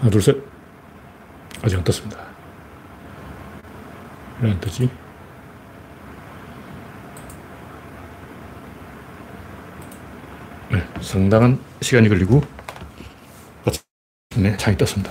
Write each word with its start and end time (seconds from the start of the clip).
하나, 0.00 0.10
둘, 0.10 0.22
셋. 0.22 0.36
아직 1.62 1.76
안 1.76 1.84
떴습니다. 1.84 2.18
왜 4.40 4.50
안 4.50 4.60
뜨지? 4.60 4.88
네, 10.70 10.82
상당한 11.00 11.58
시간이 11.80 12.08
걸리고, 12.08 12.42
네, 14.36 14.56
창이 14.56 14.76
떴습니다. 14.76 15.10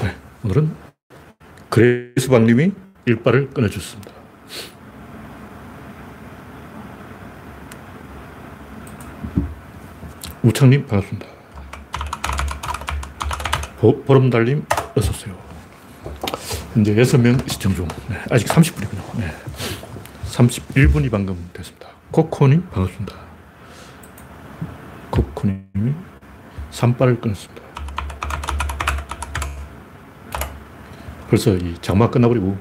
네, 0.00 0.14
오늘은 0.44 0.74
그레이스 1.68 2.28
박님이 2.28 2.72
일발을 3.06 3.50
끊어주셨습니다. 3.50 4.10
우창님 10.42 10.86
반갑습니다. 10.86 11.26
보, 13.82 14.00
보름달님 14.04 14.64
어서 14.96 15.10
오세요. 15.10 15.36
현재 16.72 16.94
6명 16.94 17.50
시청 17.50 17.74
중. 17.74 17.88
네, 18.08 18.16
아직 18.30 18.46
30분이군요. 18.46 19.18
네. 19.18 19.34
31분이 20.26 21.10
방금 21.10 21.50
됐습니다. 21.52 21.88
코코님 22.12 22.68
반갑습니다. 22.70 23.16
코코님이 25.10 25.94
산발을 26.70 27.20
끊었습니다. 27.20 27.60
벌써 31.28 31.56
이 31.56 31.74
장마 31.80 32.08
끝나버리고 32.08 32.56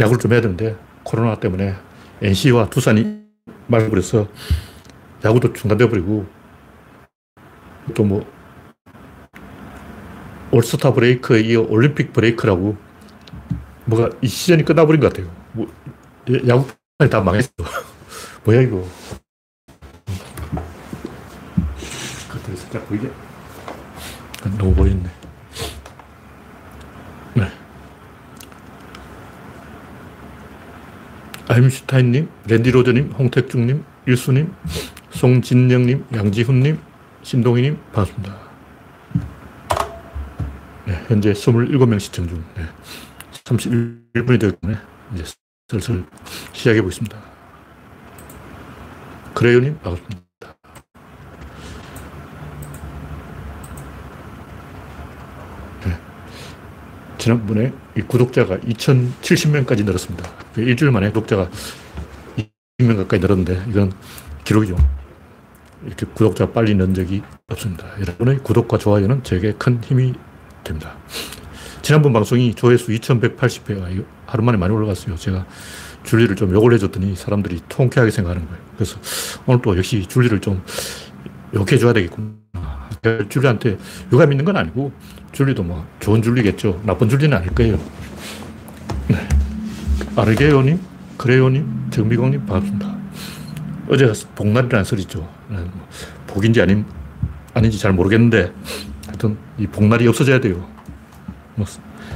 야구를 0.00 0.18
좀 0.18 0.32
해야 0.32 0.40
되는데 0.40 0.78
코로나 1.02 1.38
때문에 1.38 1.74
NC와 2.22 2.70
두산이 2.70 3.26
말버려서 3.66 4.28
야구도 5.22 5.52
중단돼 5.52 5.90
버리고 5.90 6.24
또뭐 7.94 8.35
올스타 10.56 10.94
브레이크에 10.94 11.40
이어 11.40 11.66
올림픽 11.68 12.14
브레이크라고 12.14 12.76
뭐가 13.84 14.10
이 14.22 14.26
시즌이 14.26 14.64
끝나버린 14.64 15.00
것 15.02 15.12
같아요. 15.12 15.30
뭐 15.52 15.70
야구판이 16.28 17.10
다 17.10 17.20
망했어. 17.20 17.50
뭐야 18.44 18.62
이거. 18.62 18.88
그것들이 22.28 22.56
살짝 22.56 22.88
보이게. 22.88 23.10
너무 24.56 24.74
보이네. 24.74 25.02
네. 27.34 27.42
아임슈타인님, 31.48 32.28
랜디로저님, 32.46 33.12
홍택중님, 33.12 33.84
일수님, 34.06 34.54
송진영님, 35.10 36.06
양지훈님, 36.14 36.78
신동희님, 37.22 37.78
반갑습니다. 37.92 38.46
네, 41.06 41.14
현재 41.14 41.32
27명 41.32 42.00
시청 42.00 42.28
중. 42.28 42.44
네. 42.56 42.64
31분이 43.44 44.40
되기 44.40 44.56
때문에 44.60 44.78
이제 45.14 45.24
슬슬 45.68 46.04
시작해 46.52 46.82
보겠습니다. 46.82 47.16
그래요님, 49.34 49.78
반갑습니다. 49.78 50.56
네. 55.84 56.00
지난번에 57.18 57.72
이 57.96 58.02
구독자가 58.02 58.58
2,070명까지 58.58 59.84
늘었습니다. 59.84 60.28
그 60.54 60.62
일주일 60.62 60.90
만에 60.90 61.08
구독자가 61.08 61.48
200명 62.80 62.96
가까이 62.96 63.20
늘었는데 63.20 63.66
이건 63.68 63.92
기록이죠. 64.44 64.76
이렇게 65.84 66.06
구독자 66.06 66.50
빨리 66.50 66.74
는 66.74 66.94
적이 66.94 67.22
없습니다. 67.48 67.86
여러분의 68.00 68.38
구독과 68.38 68.78
좋아요는 68.78 69.22
제게 69.22 69.52
큰 69.52 69.82
힘이 69.84 70.14
됩니다. 70.66 70.96
지난번 71.82 72.12
방송이 72.12 72.54
조회수 72.54 72.88
2180회가 72.88 74.04
하루 74.26 74.42
만에 74.42 74.58
많이 74.58 74.74
올라갔어요. 74.74 75.16
제가 75.16 75.46
줄리를 76.02 76.34
좀 76.36 76.52
욕을 76.52 76.72
해줬더니 76.74 77.16
사람들이 77.16 77.60
통쾌하게 77.68 78.10
생각하는 78.10 78.46
거예요. 78.46 78.60
그래서 78.74 78.98
오늘 79.46 79.62
또 79.62 79.76
역시 79.76 80.04
줄리를 80.06 80.40
좀 80.40 80.62
욕해줘야 81.54 81.92
되겠구나. 81.92 82.36
줄리한테 83.28 83.78
욕감 84.12 84.32
있는 84.32 84.44
건 84.44 84.56
아니고 84.56 84.92
줄리도 85.32 85.62
뭐 85.62 85.86
좋은 86.00 86.22
줄리겠죠. 86.22 86.82
나쁜 86.84 87.08
줄리는 87.08 87.36
아닐 87.36 87.54
거예요. 87.54 87.78
네. 89.08 89.28
아르게요님, 90.16 90.80
그레요님, 91.16 91.90
정미광님 91.90 92.46
반갑습니다. 92.46 92.96
어제 93.88 94.12
복날이라는 94.34 94.84
소리 94.84 95.02
있죠. 95.02 95.28
네, 95.48 95.58
뭐 95.58 95.88
복인지 96.26 96.60
아닌, 96.60 96.84
아닌지 97.54 97.78
잘 97.78 97.92
모르겠는데 97.92 98.52
하여튼 99.06 99.38
이 99.58 99.66
복날이 99.66 100.06
없어져야 100.08 100.40
돼요. 100.40 100.66
뭐 101.54 101.66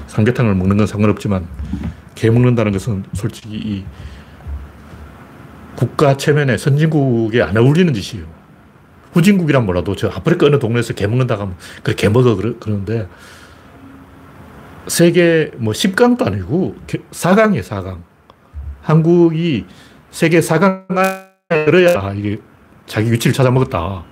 삼계탕을 0.08 0.54
먹는 0.54 0.76
건 0.76 0.86
상관없지만 0.86 1.46
개 2.14 2.30
먹는다는 2.30 2.72
것은 2.72 3.04
솔직히 3.14 3.56
이 3.56 3.84
국가 5.76 6.16
체면에 6.16 6.58
선진국에 6.58 7.42
안 7.42 7.56
어울리는 7.56 7.92
짓이에요. 7.94 8.26
후진국이란 9.12 9.66
몰라도 9.66 9.96
저 9.96 10.08
아프리카 10.08 10.46
어느 10.46 10.58
동네에서 10.58 10.94
개 10.94 11.06
먹는다고 11.06 11.42
하면 11.42 11.56
그래 11.82 11.96
개 11.96 12.08
먹어 12.08 12.36
그러, 12.36 12.58
그러는데 12.58 13.08
세계 14.86 15.50
뭐 15.56 15.72
10강도 15.72 16.26
아니고 16.26 16.76
4강이에요 16.86 17.62
4강. 17.62 17.98
한국이 18.82 19.66
세계 20.10 20.40
4강 20.40 20.86
들어야 21.48 22.12
이게 22.14 22.38
자기 22.86 23.10
위치를 23.12 23.32
찾아 23.34 23.50
먹었다. 23.50 24.04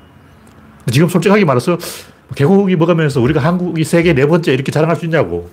지금 0.91 1.09
솔직하게 1.09 1.45
말해서 1.45 1.77
개고기 2.35 2.77
먹으면서 2.77 3.21
우리가 3.21 3.41
한국이 3.41 3.85
세계 3.85 4.13
네 4.13 4.27
번째 4.27 4.53
이렇게 4.53 4.71
자랑할 4.71 4.97
수 4.97 5.05
있냐고. 5.05 5.51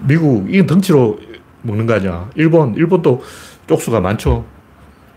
미국, 0.00 0.52
이건 0.52 0.66
덩치로 0.66 1.18
먹는 1.62 1.86
거 1.86 1.94
아니야. 1.94 2.30
일본, 2.34 2.74
일본도 2.74 3.22
쪽수가 3.66 4.00
많죠. 4.00 4.44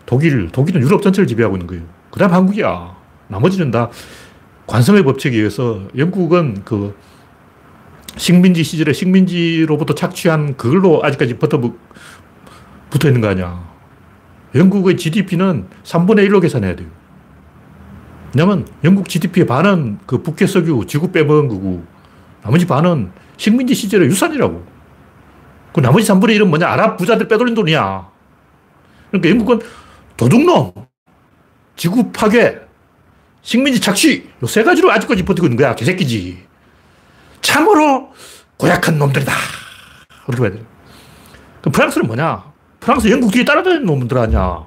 독일, 0.05 0.49
독일은 0.49 0.81
유럽 0.81 1.01
전체를 1.01 1.27
지배하고 1.27 1.55
있는 1.55 1.67
거예요. 1.67 1.83
그 2.11 2.19
다음 2.19 2.33
한국이야. 2.33 2.95
나머지는 3.27 3.71
다 3.71 3.89
관성의 4.67 5.03
법칙에 5.03 5.37
의해서 5.37 5.81
영국은 5.95 6.61
그 6.65 6.95
식민지 8.17 8.63
시절에 8.63 8.91
식민지로부터 8.93 9.93
착취한 9.95 10.57
그걸로 10.57 11.03
아직까지 11.03 11.37
붙어, 11.37 11.59
붙어 12.89 13.07
있는 13.07 13.21
거 13.21 13.27
아니야. 13.27 13.69
영국의 14.55 14.97
GDP는 14.97 15.67
3분의 15.83 16.27
1로 16.27 16.41
계산해야 16.41 16.75
돼요. 16.75 16.87
왜냐면 18.33 18.67
영국 18.83 19.07
GDP의 19.09 19.47
반은 19.47 19.99
그 20.05 20.21
북해 20.21 20.45
석유, 20.47 20.85
지구 20.87 21.11
빼먹은 21.11 21.47
거고, 21.47 21.83
나머지 22.43 22.65
반은 22.65 23.11
식민지 23.37 23.73
시절의 23.73 24.07
유산이라고. 24.09 24.63
그 25.73 25.79
나머지 25.79 26.07
3분의 26.11 26.37
1은 26.39 26.45
뭐냐? 26.47 26.67
아랍 26.67 26.97
부자들 26.97 27.27
빼돌린 27.27 27.55
돈이야. 27.55 28.07
그러니까 29.11 29.29
영국은 29.29 29.59
도둑놈, 30.17 30.73
지구 31.75 32.11
파괴, 32.11 32.59
식민지 33.41 33.79
착취, 33.79 34.29
요 34.43 34.47
세 34.47 34.63
가지로 34.63 34.91
아직까지 34.91 35.23
버티고 35.23 35.47
있는 35.47 35.57
거야. 35.57 35.75
개새끼지. 35.75 36.43
참으로 37.41 38.11
고약한 38.57 38.99
놈들이다. 38.99 39.31
그렇게 40.25 40.41
봐야 40.41 40.51
돼. 40.51 40.65
그럼 41.61 41.71
프랑스는 41.71 42.07
뭐냐? 42.07 42.43
프랑스 42.79 43.09
영국 43.09 43.31
뒤에 43.31 43.43
따라다니는 43.45 43.85
놈들 43.85 44.17
아니야. 44.17 44.65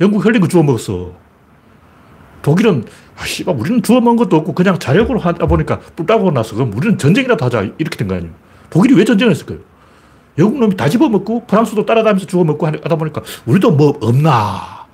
영국 0.00 0.24
혈링 0.24 0.40
거 0.40 0.48
주워 0.48 0.62
먹었어. 0.62 1.14
독일은, 2.42 2.84
아, 3.16 3.24
씨발, 3.24 3.54
우리는 3.58 3.82
주워 3.82 4.00
먹은 4.00 4.16
것도 4.16 4.36
없고 4.36 4.54
그냥 4.54 4.78
자력으로 4.78 5.18
하다 5.20 5.46
보니까 5.46 5.78
뿔 5.96 6.06
따고 6.06 6.30
나서 6.30 6.54
그럼 6.54 6.72
우리는 6.74 6.96
전쟁이라도 6.98 7.44
하자. 7.44 7.62
이렇게 7.78 7.96
된 7.96 8.08
거 8.08 8.14
아니에요. 8.14 8.32
독일이 8.70 8.94
왜 8.94 9.04
전쟁을 9.04 9.32
했을까요? 9.32 9.58
영국 10.38 10.58
놈이 10.60 10.76
다 10.76 10.88
집어먹고 10.88 11.46
프랑스도 11.46 11.84
따라다니면서 11.84 12.26
주워 12.26 12.44
먹고 12.44 12.66
하다 12.66 12.96
보니까 12.96 13.22
우리도 13.46 13.72
뭐 13.72 13.98
없나. 14.00 14.86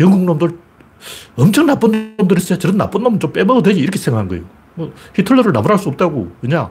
영국 0.00 0.24
놈들 0.24 0.58
엄청 1.36 1.66
나쁜 1.66 2.16
놈들 2.16 2.38
있어요. 2.38 2.58
저런 2.58 2.76
나쁜 2.78 3.02
놈은 3.02 3.20
좀 3.20 3.32
빼먹어도 3.32 3.62
되지. 3.68 3.80
이렇게 3.80 3.98
생각한 3.98 4.28
거예요. 4.28 4.44
뭐 4.74 4.92
히틀러를 5.14 5.52
나무랄 5.52 5.78
수 5.78 5.88
없다고. 5.88 6.30
왜냐? 6.42 6.70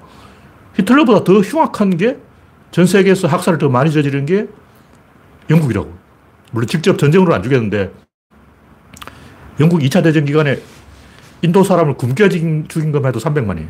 히틀러보다 0.78 1.24
더 1.24 1.40
흉악한 1.42 1.98
게 1.98 2.18
전 2.72 2.86
세계에서 2.86 3.30
학살을 3.30 3.58
더 3.58 3.70
많이 3.70 3.90
저지른 3.90 4.26
게 4.26 4.48
영국이라고. 5.50 5.94
물론 6.52 6.68
직접 6.68 6.98
전쟁으로 6.98 7.34
안 7.34 7.42
죽였는데 7.42 7.90
영국 9.60 9.80
2차 9.82 10.04
대전 10.04 10.26
기간에 10.26 10.60
인도 11.42 11.64
사람을 11.64 11.96
굶겨 11.96 12.30
죽인 12.30 12.68
것만 12.92 13.06
해도 13.10 13.20
300만이에요. 13.20 13.68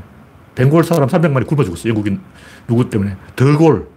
벵골 0.56 0.84
사람 0.84 1.10
300만이 1.10 1.46
굶어 1.48 1.64
죽었어요. 1.64 1.90
영국인 1.90 2.22
누구 2.68 2.90
때문에? 2.90 3.18
더골. 3.36 3.88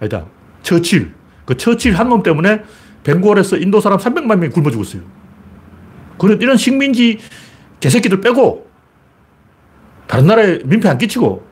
아니다. 0.00 0.26
처칠. 0.62 1.14
그 1.44 1.56
처칠 1.56 1.94
한 1.94 2.08
놈 2.08 2.22
때문에 2.22 2.62
벵골에서 3.04 3.56
인도 3.58 3.80
사람 3.80 3.98
300만 3.98 4.36
명이 4.38 4.48
굶어 4.50 4.70
죽었어요. 4.70 5.02
그런 6.18 6.40
이런 6.40 6.56
식민지 6.56 7.18
개새끼들 7.80 8.20
빼고 8.20 8.66
다른 10.06 10.26
나라에 10.26 10.58
민폐 10.64 10.88
안 10.88 10.98
끼치고 10.98 11.44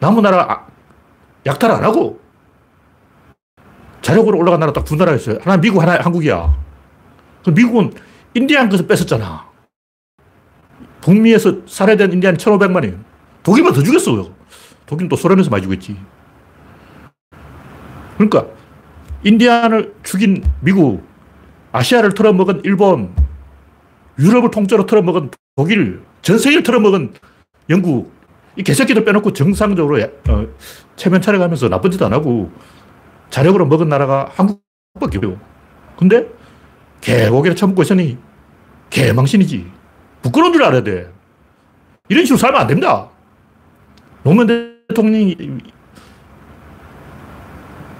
남은 0.00 0.22
나라 0.22 0.66
약탈 1.46 1.70
안 1.72 1.84
하고 1.84 2.20
자력으로 4.02 4.38
올라간 4.38 4.60
나라 4.60 4.72
딱 4.72 4.84
두 4.84 4.96
나라였어요. 4.96 5.38
하나 5.42 5.56
미국, 5.60 5.82
하나 5.82 5.98
한국이야. 6.00 6.56
그 7.44 7.50
미국은 7.50 7.92
인디안 8.38 8.68
것을 8.68 8.86
뺏었잖아. 8.86 9.48
북미에서 11.00 11.66
살해된 11.66 12.12
인디안이 12.12 12.38
1,500만이에요. 12.38 12.96
독일만 13.42 13.72
더 13.72 13.82
죽였어. 13.82 14.30
독일은 14.86 15.08
또 15.08 15.16
소련에서 15.16 15.50
많이 15.50 15.64
죽였지. 15.64 15.96
그러니까 18.14 18.46
인디안을 19.24 19.94
죽인 20.04 20.44
미국, 20.60 21.04
아시아를 21.72 22.14
털어먹은 22.14 22.62
일본, 22.64 23.12
유럽을 24.18 24.50
통째로 24.52 24.86
털어먹은 24.86 25.30
독일, 25.56 26.02
전 26.22 26.38
세계를 26.38 26.62
털어먹은 26.62 27.14
영국, 27.70 28.12
이 28.56 28.62
개새끼들 28.62 29.04
빼놓고 29.04 29.32
정상적으로 29.32 30.00
어, 30.28 30.46
체면 30.96 31.20
차려가면서 31.22 31.68
나쁜 31.68 31.90
짓 31.90 32.02
안 32.02 32.12
하고 32.12 32.50
자력으로 33.30 33.66
먹은 33.66 33.88
나라가 33.88 34.30
한국밖에 34.34 35.18
없어요. 35.18 35.40
근데 35.96 36.28
개고기를 37.00 37.56
처먹고 37.56 37.82
있으니 37.82 38.18
개망신이지. 38.90 39.70
부끄러운 40.22 40.52
줄 40.52 40.62
알아야 40.62 40.82
돼. 40.82 41.12
이런 42.08 42.24
식으로 42.24 42.38
살면 42.38 42.60
안 42.60 42.66
됩니다. 42.66 43.08
노무현 44.22 44.46
대통령이 44.88 45.36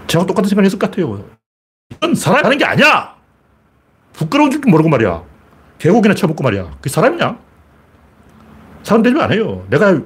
제가 0.06 0.26
똑같은 0.26 0.48
생각을 0.48 0.64
했을 0.64 0.78
것 0.78 0.90
같아요. 0.90 1.24
이건 1.90 2.14
사람이 2.14 2.42
하는 2.42 2.58
게 2.58 2.64
아니야! 2.64 3.14
부끄러운 4.14 4.50
줄 4.50 4.60
모르고 4.66 4.88
말이야. 4.88 5.22
개고기나 5.78 6.14
쳐먹고 6.14 6.42
말이야. 6.42 6.70
그게 6.76 6.88
사람이냐? 6.88 7.38
사람 8.82 9.02
되지 9.02 9.20
안 9.20 9.32
해요. 9.32 9.66
내가 9.68 10.00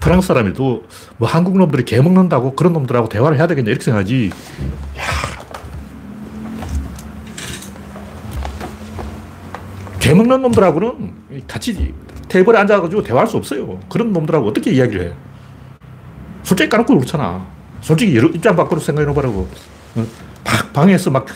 프랑스 0.00 0.28
사람이도 0.28 0.84
뭐 1.18 1.28
한국 1.28 1.58
놈들이 1.58 1.84
개 1.84 2.00
먹는다고 2.00 2.56
그런 2.56 2.72
놈들하고 2.72 3.08
대화를 3.08 3.36
해야 3.36 3.46
되겠냐 3.46 3.70
이렇게 3.70 3.84
생각하지. 3.84 4.30
야. 4.98 5.29
개 10.10 10.14
먹는 10.14 10.42
놈들하고는 10.42 11.44
같이 11.46 11.94
테이블에 12.26 12.58
앉아가지고 12.58 13.00
대화할 13.04 13.28
수 13.28 13.36
없어요. 13.36 13.78
그런 13.88 14.12
놈들하고 14.12 14.48
어떻게 14.48 14.72
이야기를 14.72 15.06
해? 15.06 15.12
솔직히 16.42 16.68
까놓고 16.68 16.94
그렇잖아. 16.96 17.46
솔직히 17.80 18.14
입장 18.34 18.56
밖으로 18.56 18.80
생각해 18.80 19.06
놓으라고. 19.06 19.46
어, 19.94 20.06
방에서 20.72 21.12
막 21.12 21.26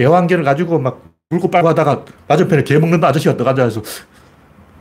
애완개를 0.00 0.44
가지고 0.44 0.78
막 0.78 1.02
물고 1.28 1.50
빨고 1.50 1.68
하다가 1.68 2.06
맞은편에 2.26 2.64
개 2.64 2.78
먹는 2.78 3.04
아저씨가 3.04 3.36
떠 3.36 3.44
앉아서 3.44 3.82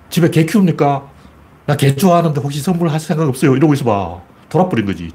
집에 0.10 0.30
개 0.30 0.46
키웁니까? 0.46 1.06
나 1.66 1.76
개 1.76 1.94
좋아하는데 1.94 2.40
혹시 2.40 2.62
선물할 2.62 2.98
생각 3.02 3.28
없어요? 3.28 3.54
이러고 3.58 3.74
있어 3.74 3.84
봐. 3.84 4.22
돌아버린 4.48 4.86
거지. 4.86 5.12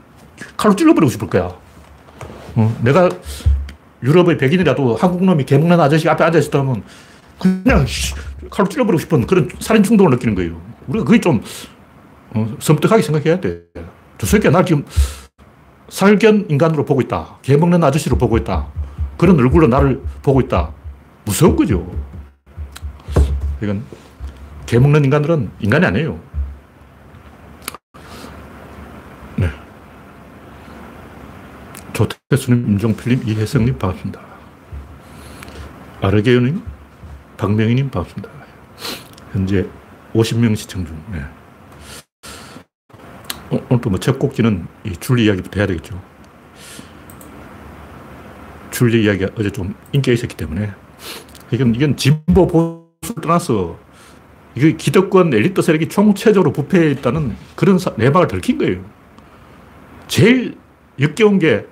칼로 0.59 0.77
찔러버리고 0.77 1.11
싶을 1.11 1.27
거야. 1.31 1.51
어, 2.57 2.77
내가 2.83 3.09
유럽의 4.03 4.37
백인이라도 4.37 4.97
한국 4.97 5.25
놈이 5.25 5.47
개 5.47 5.57
먹는 5.57 5.81
아저씨 5.81 6.07
앞에 6.07 6.23
앉아있다면 6.25 6.83
그냥 7.41 7.87
칼로 8.51 8.69
찔러버리고 8.69 9.01
싶은 9.01 9.27
그런 9.27 9.49
살인 9.59 9.83
충동을 9.83 10.11
느끼는 10.13 10.35
거예요. 10.35 10.61
우리가 10.87 11.05
그게 11.05 11.21
좀 11.21 11.43
어, 12.35 12.57
섬뜩하게 12.61 13.03
생각해야 13.03 13.41
돼. 13.41 13.63
저 14.19 14.27
새끼가 14.27 14.51
나 14.51 14.65
지금 14.65 14.85
살견 15.89 16.47
인간으로 16.49 16.85
보고 16.85 17.01
있다. 17.01 17.39
개 17.43 17.57
먹는 17.57 17.83
아저씨로 17.83 18.19
보고 18.19 18.37
있다. 18.37 18.69
그런 19.17 19.39
얼굴로 19.39 19.67
나를 19.67 20.03
보고 20.23 20.41
있다. 20.41 20.71
무서운 21.25 21.57
거죠. 21.57 21.91
이건 23.63 23.83
개 24.67 24.79
먹는 24.79 25.05
인간들은 25.05 25.51
인간이 25.61 25.87
아니에요. 25.87 26.21
네. 29.37 29.51
조태수님, 31.93 32.71
임종필님, 32.71 33.29
이혜성님 33.29 33.79
반갑습니다. 33.79 34.21
아르게요님, 36.01 36.63
박명희님 37.41 37.89
반갑습니다. 37.89 38.29
현재 39.33 39.67
50명 40.13 40.55
시청 40.55 40.85
중. 40.85 41.03
네. 41.11 41.21
어, 43.49 43.67
오늘 43.71 43.81
또 43.81 43.89
뭐첫 43.89 44.19
곡지는 44.19 44.67
이 44.85 44.95
줄리 44.99 45.25
이야기부터 45.25 45.61
해야 45.61 45.67
되겠죠. 45.67 45.99
줄리 48.71 49.05
이야기가 49.05 49.31
어제 49.39 49.51
좀 49.51 49.75
인기가 49.93 50.13
있었기 50.13 50.37
때문에 50.37 50.71
이건, 51.51 51.75
이건 51.75 51.97
진보 51.97 52.47
보수를 52.47 53.23
떠나서 53.23 53.79
이게 54.55 54.77
기득권 54.77 55.33
엘리트 55.33 55.63
세력이 55.63 55.89
총체적으로 55.89 56.53
부패해 56.53 56.91
있다는 56.91 57.37
그런 57.57 57.79
내막을 57.97 58.29
들킨 58.29 58.59
거예요. 58.59 58.85
제일 60.09 60.59
역겨운 61.01 61.39
게 61.39 61.65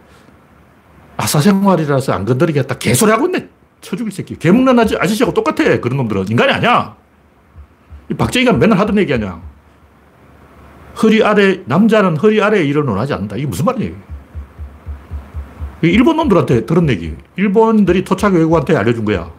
아사생활이라서 1.18 2.14
안 2.14 2.24
건드리겠다. 2.24 2.78
개소리 2.78 3.10
하고 3.10 3.26
있네. 3.26 3.57
쳐죽일 3.80 4.12
새끼. 4.12 4.36
개 4.38 4.50
먹는 4.50 4.78
아저씨하고 4.78 5.34
똑같아. 5.34 5.80
그런 5.80 5.96
놈들은. 5.98 6.28
인간이 6.28 6.52
아니야. 6.52 6.96
박정희가 8.16 8.52
맨날 8.54 8.78
하던 8.78 8.96
얘기 8.98 9.12
아니야. 9.12 9.40
허리 11.02 11.22
아래, 11.22 11.60
남자는 11.66 12.16
허리 12.16 12.42
아래에 12.42 12.64
일을 12.64 12.84
논하지 12.84 13.12
않는다. 13.14 13.36
이게 13.36 13.46
무슨 13.46 13.64
말이에요? 13.66 13.94
일본 15.82 16.16
놈들한테 16.16 16.66
들은 16.66 16.88
얘기. 16.88 17.14
일본들이 17.36 18.04
토착 18.04 18.34
외국한테 18.34 18.76
알려준 18.76 19.04
거야. 19.04 19.30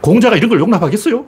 공자가 0.00 0.36
이런 0.36 0.48
걸 0.48 0.58
용납하겠어요? 0.58 1.24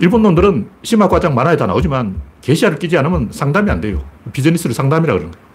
일본 0.00 0.22
놈들은 0.22 0.68
심화과장 0.84 1.34
만화에 1.34 1.56
다 1.56 1.66
나오지만 1.66 2.20
게시화를 2.42 2.78
끼지 2.78 2.96
않으면 2.98 3.30
상담이 3.32 3.68
안 3.70 3.80
돼요. 3.80 4.04
비즈니스를 4.32 4.74
상담이라 4.74 5.14
그러는 5.14 5.32
거예요. 5.32 5.48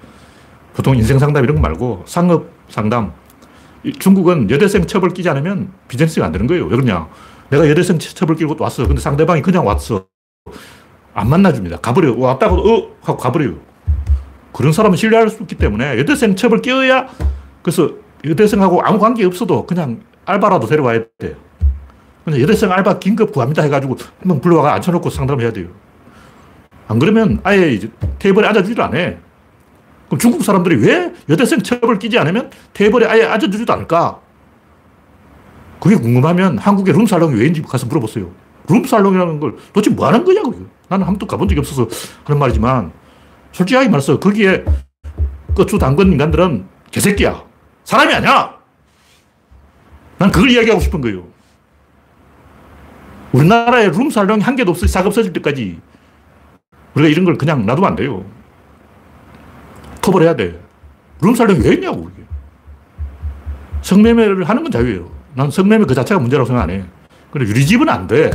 보통 0.73 0.95
인생 0.97 1.19
상담 1.19 1.43
이런 1.43 1.55
거 1.55 1.61
말고 1.61 2.03
상업 2.05 2.49
상담. 2.69 3.13
중국은 3.99 4.49
여대생 4.49 4.85
첩을 4.87 5.09
끼지 5.09 5.29
않으면 5.29 5.71
비즈니스가 5.87 6.25
안 6.25 6.31
되는 6.31 6.47
거예요. 6.47 6.65
왜 6.65 6.69
그러냐. 6.69 7.07
내가 7.49 7.69
여대생 7.69 7.99
첩을 7.99 8.35
끼고 8.35 8.55
왔어. 8.59 8.87
근데 8.87 9.01
상대방이 9.01 9.41
그냥 9.41 9.65
왔어. 9.65 10.07
안 11.13 11.29
만나줍니다. 11.29 11.77
가버려요. 11.77 12.17
왔다고, 12.17 12.55
어? 12.55 12.95
하고 13.01 13.17
가버려요. 13.17 13.55
그런 14.53 14.71
사람은 14.71 14.97
신뢰할 14.97 15.29
수 15.29 15.41
없기 15.41 15.55
때문에 15.55 15.97
여대생 15.99 16.35
첩을 16.35 16.61
끼어야 16.61 17.07
그래서 17.61 17.91
여대생하고 18.23 18.81
아무 18.83 18.99
관계 18.99 19.25
없어도 19.25 19.65
그냥 19.65 20.01
알바라도 20.25 20.67
데려와야 20.67 20.99
돼. 21.17 21.35
근데 22.23 22.41
여대생 22.41 22.71
알바 22.71 22.99
긴급 22.99 23.33
구합니다 23.33 23.63
해가지고 23.63 23.97
한번 24.21 24.39
불러와가 24.39 24.75
앉혀놓고 24.75 25.09
상담해야 25.09 25.51
돼요. 25.51 25.67
안 26.87 26.99
그러면 26.99 27.39
아예 27.43 27.79
테이블에 28.19 28.47
앉아주지도 28.47 28.83
않아. 28.83 29.13
그럼 30.13 30.19
중국 30.19 30.43
사람들이 30.43 30.75
왜 30.75 31.11
여대생 31.27 31.63
첩을 31.63 31.97
끼지 31.97 32.19
않으면 32.19 32.51
테이블에 32.73 33.07
아예 33.07 33.23
앉아주지도 33.23 33.73
않을까? 33.73 34.19
그게 35.79 35.95
궁금하면 35.95 36.59
한국의 36.59 36.93
룸살롱이 36.93 37.39
왜인지 37.39 37.63
가서 37.63 37.87
물어보세요. 37.87 38.29
룸살롱이라는 38.69 39.39
걸 39.39 39.55
도대체 39.73 39.89
뭐 39.95 40.05
하는 40.05 40.23
거냐고. 40.23 40.53
나는 40.87 41.07
한 41.07 41.13
번도 41.13 41.25
가본 41.25 41.47
적이 41.47 41.59
없어서 41.61 41.87
그런 42.23 42.37
말이지만 42.37 42.91
솔직하게 43.53 43.89
말해서 43.89 44.19
거기에 44.19 44.63
고추 45.55 45.79
당근 45.79 46.11
인간들은 46.11 46.67
개새끼야. 46.91 47.43
사람이 47.83 48.13
아니야. 48.13 48.55
난 50.19 50.31
그걸 50.31 50.51
이야기하고 50.51 50.79
싶은 50.79 51.01
거예요. 51.01 51.25
우리나라에 53.31 53.87
룸살롱이 53.87 54.43
한 54.43 54.55
개도 54.55 54.71
없어, 54.71 54.85
싹 54.85 55.07
없어질 55.07 55.33
때까지 55.33 55.79
우리가 56.93 57.09
이런 57.09 57.25
걸 57.25 57.35
그냥 57.35 57.65
놔두면 57.65 57.89
안 57.89 57.95
돼요. 57.95 58.23
커버를 60.03 60.27
해야 60.27 60.35
돼. 60.35 60.59
룸살롱이 61.21 61.61
왜 61.61 61.73
있냐고, 61.75 62.09
이게. 62.13 62.23
성매매를 63.81 64.43
하는 64.43 64.63
건 64.63 64.71
자유예요. 64.71 65.09
난 65.33 65.49
성매매 65.49 65.85
그 65.85 65.95
자체가 65.95 66.19
문제라고 66.19 66.45
생각 66.45 66.63
안 66.63 66.69
해. 66.69 66.83
근데 67.31 67.47
유리집은 67.47 67.89
안 67.89 68.05
돼. 68.05 68.29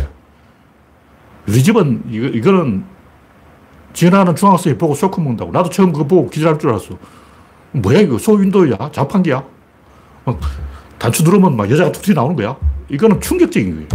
유리집은, 1.46 2.04
이거, 2.10 2.26
이거는 2.26 2.84
지나가는 3.92 4.34
중학생이 4.34 4.76
보고 4.76 4.94
쇼크 4.94 5.20
먹는다고. 5.20 5.52
나도 5.52 5.70
처음 5.70 5.92
그거 5.92 6.06
보고 6.06 6.28
기절할 6.28 6.58
줄 6.58 6.70
알았어. 6.70 6.98
뭐야, 7.72 8.00
이거? 8.00 8.18
소윈도우야? 8.18 8.90
자판기야? 8.92 9.44
막 10.24 10.40
단추 10.98 11.22
누르면 11.22 11.56
막 11.56 11.70
여자가 11.70 11.92
툭 11.92 12.02
튀어나오는 12.02 12.34
거야. 12.36 12.56
이거는 12.88 13.20
충격적인 13.20 13.74
거예요. 13.74 13.88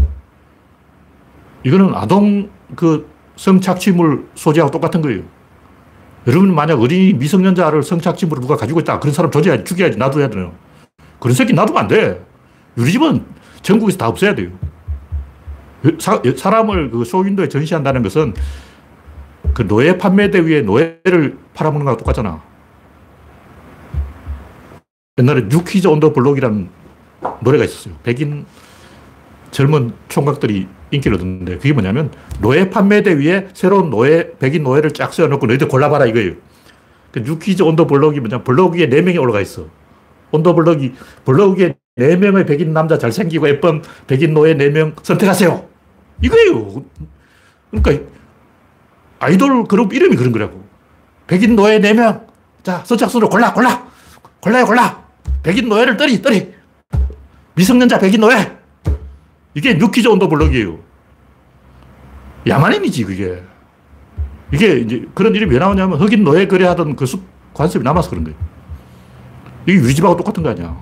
이거는 1.63 1.95
아동 1.95 2.49
그 2.75 3.09
성착취물 3.35 4.27
소지하고 4.35 4.71
똑같은 4.71 5.01
거예요. 5.01 5.23
여러분 6.27 6.53
만약 6.55 6.79
어린이 6.79 7.13
미성년자를 7.13 7.83
성착취물을 7.83 8.41
누가 8.41 8.55
가지고 8.55 8.79
있다. 8.79 8.99
그런 8.99 9.13
사람 9.13 9.29
조져야지, 9.29 9.63
죽여야지, 9.65 9.97
놔둬야 9.97 10.29
돼요. 10.29 10.53
그런 11.19 11.35
새끼 11.35 11.53
놔두면 11.53 11.81
안 11.81 11.87
돼. 11.87 12.25
유리집은 12.77 13.25
전국에서 13.61 13.97
다 13.97 14.07
없애야 14.07 14.35
돼요. 14.35 14.49
사, 15.99 16.49
람을 16.49 16.91
그 16.91 17.03
쇼윈도에 17.03 17.49
전시한다는 17.49 18.03
것은 18.03 18.33
그 19.53 19.67
노예 19.67 19.97
판매대 19.97 20.39
위에 20.39 20.61
노예를 20.61 21.37
팔아먹는 21.53 21.85
거랑 21.85 21.97
똑같잖아. 21.97 22.41
옛날에 25.19 25.43
뉴키즈 25.49 25.87
온더 25.87 26.13
블록이라는 26.13 26.69
노래가 27.41 27.65
있었어요. 27.65 27.95
백인 28.03 28.45
젊은 29.51 29.93
총각들이 30.07 30.67
인기를 30.95 31.15
얻었는데 31.15 31.57
그게 31.57 31.73
뭐냐면 31.73 32.11
노예 32.39 32.69
판매대 32.69 33.13
위에 33.17 33.47
새로운 33.53 33.89
노예, 33.89 34.31
백인 34.39 34.63
노예를 34.63 34.91
쫙 34.91 35.13
세워놓고 35.13 35.47
너희들 35.47 35.67
골라봐라 35.67 36.05
이거예요. 36.07 36.33
그 37.11 37.19
New 37.19 37.38
Kids 37.38 37.63
on 37.63 37.73
the 37.73 37.87
Block이 37.87 38.19
뭐냐 38.19 38.43
블록 38.43 38.73
위에 38.75 38.87
4명이 38.89 39.21
올라가 39.21 39.41
있어. 39.41 39.67
on 40.31 40.40
the 40.40 40.53
block이 40.53 40.93
블록 41.25 41.59
위에 41.59 41.75
4명의 41.97 42.47
백인 42.47 42.73
남자 42.73 42.97
잘생기고 42.97 43.47
예쁜 43.49 43.83
백인 44.07 44.33
노예 44.33 44.55
4명 44.55 44.93
선택하세요. 45.03 45.65
이거예요. 46.21 46.83
그러니까 47.69 48.05
아이돌 49.19 49.65
그룹 49.65 49.93
이름이 49.93 50.15
그런 50.15 50.31
거라고. 50.31 50.63
백인 51.27 51.55
노예 51.55 51.79
4명. 51.79 52.25
자, 52.63 52.81
선착순으로 52.85 53.29
골라, 53.29 53.53
골라. 53.53 53.87
골라요, 54.39 54.65
골라. 54.65 55.03
백인 55.41 55.69
노예를 55.69 55.97
떨이, 55.97 56.21
떨이. 56.21 56.53
미성년자 57.55 57.99
백인 57.99 58.21
노예. 58.21 58.57
이게 59.53 59.75
New 59.75 59.89
Kids 59.89 60.07
on 60.07 60.15
the 60.15 60.27
Block이에요. 60.27 60.79
야만인이지, 62.47 63.03
그게. 63.05 63.41
이게 64.51 64.77
이제 64.77 65.05
그런 65.15 65.33
일이 65.33 65.45
왜 65.45 65.57
나오냐면 65.57 65.99
흑인 65.99 66.23
노예 66.23 66.47
거래하던 66.47 66.95
그 66.95 67.05
습, 67.05 67.23
관습이 67.53 67.83
남아서 67.83 68.09
그런 68.09 68.23
거예요. 68.25 68.37
이게 69.65 69.79
우리 69.79 69.95
집하고 69.95 70.15
똑같은 70.15 70.43
거 70.43 70.49
아니야. 70.49 70.75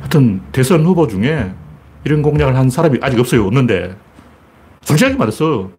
하여튼 0.00 0.40
대선 0.52 0.84
후보 0.84 1.06
중에 1.06 1.52
이런 2.04 2.22
공약을 2.22 2.56
한 2.56 2.70
사람이 2.70 2.98
아직 3.02 3.18
없어요. 3.18 3.46
없는데. 3.46 3.96
솔직하게 4.82 5.16
말해서 5.16 5.70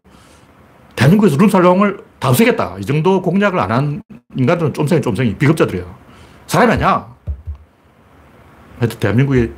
대한민국에서 0.96 1.38
룸살롱을 1.38 2.00
다 2.20 2.30
없애겠다. 2.30 2.78
이 2.80 2.86
정도 2.86 3.22
공약을 3.22 3.60
안 3.60 3.72
한 3.72 4.02
인간들은 4.38 4.74
쫌생이 4.74 5.02
쫌생이 5.02 5.36
비겁자들이야. 5.36 5.84
사람이 6.48 6.74
아니야. 6.74 7.08
하여튼 8.80 9.00
대한민국에 9.00 9.52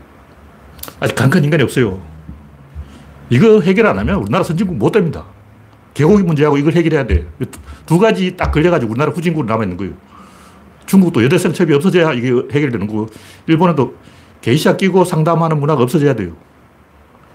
아직 1.00 1.15
강한 1.15 1.44
인간이 1.44 1.63
없어요. 1.63 2.01
이거 3.29 3.60
해결 3.62 3.88
안 3.88 3.98
하면 4.00 4.15
우리나라 4.22 4.44
선진국 4.44 4.77
못 4.77 4.91
됩니다. 4.91 5.25
개고기 5.94 6.24
문제하고 6.24 6.58
이걸 6.58 6.74
해결해야 6.74 7.08
돼. 7.08 7.25
두 7.86 7.98
가지 8.00 8.36
딱 8.36 8.51
걸려가지고 8.51 8.91
우리나라 8.91 9.12
후진국으로 9.12 9.48
남아있는 9.48 9.77
거예요. 9.77 9.94
중국도 10.86 11.24
여대생 11.24 11.53
첩이 11.53 11.74
없어져야 11.74 12.13
이게 12.13 12.29
해결되는 12.29 12.86
거고, 12.86 13.08
일본에도 13.48 13.96
게이샤 14.41 14.77
끼고 14.77 15.05
상담하는 15.05 15.60
문화가 15.60 15.82
없어져야 15.82 16.13
돼요. 16.13 16.36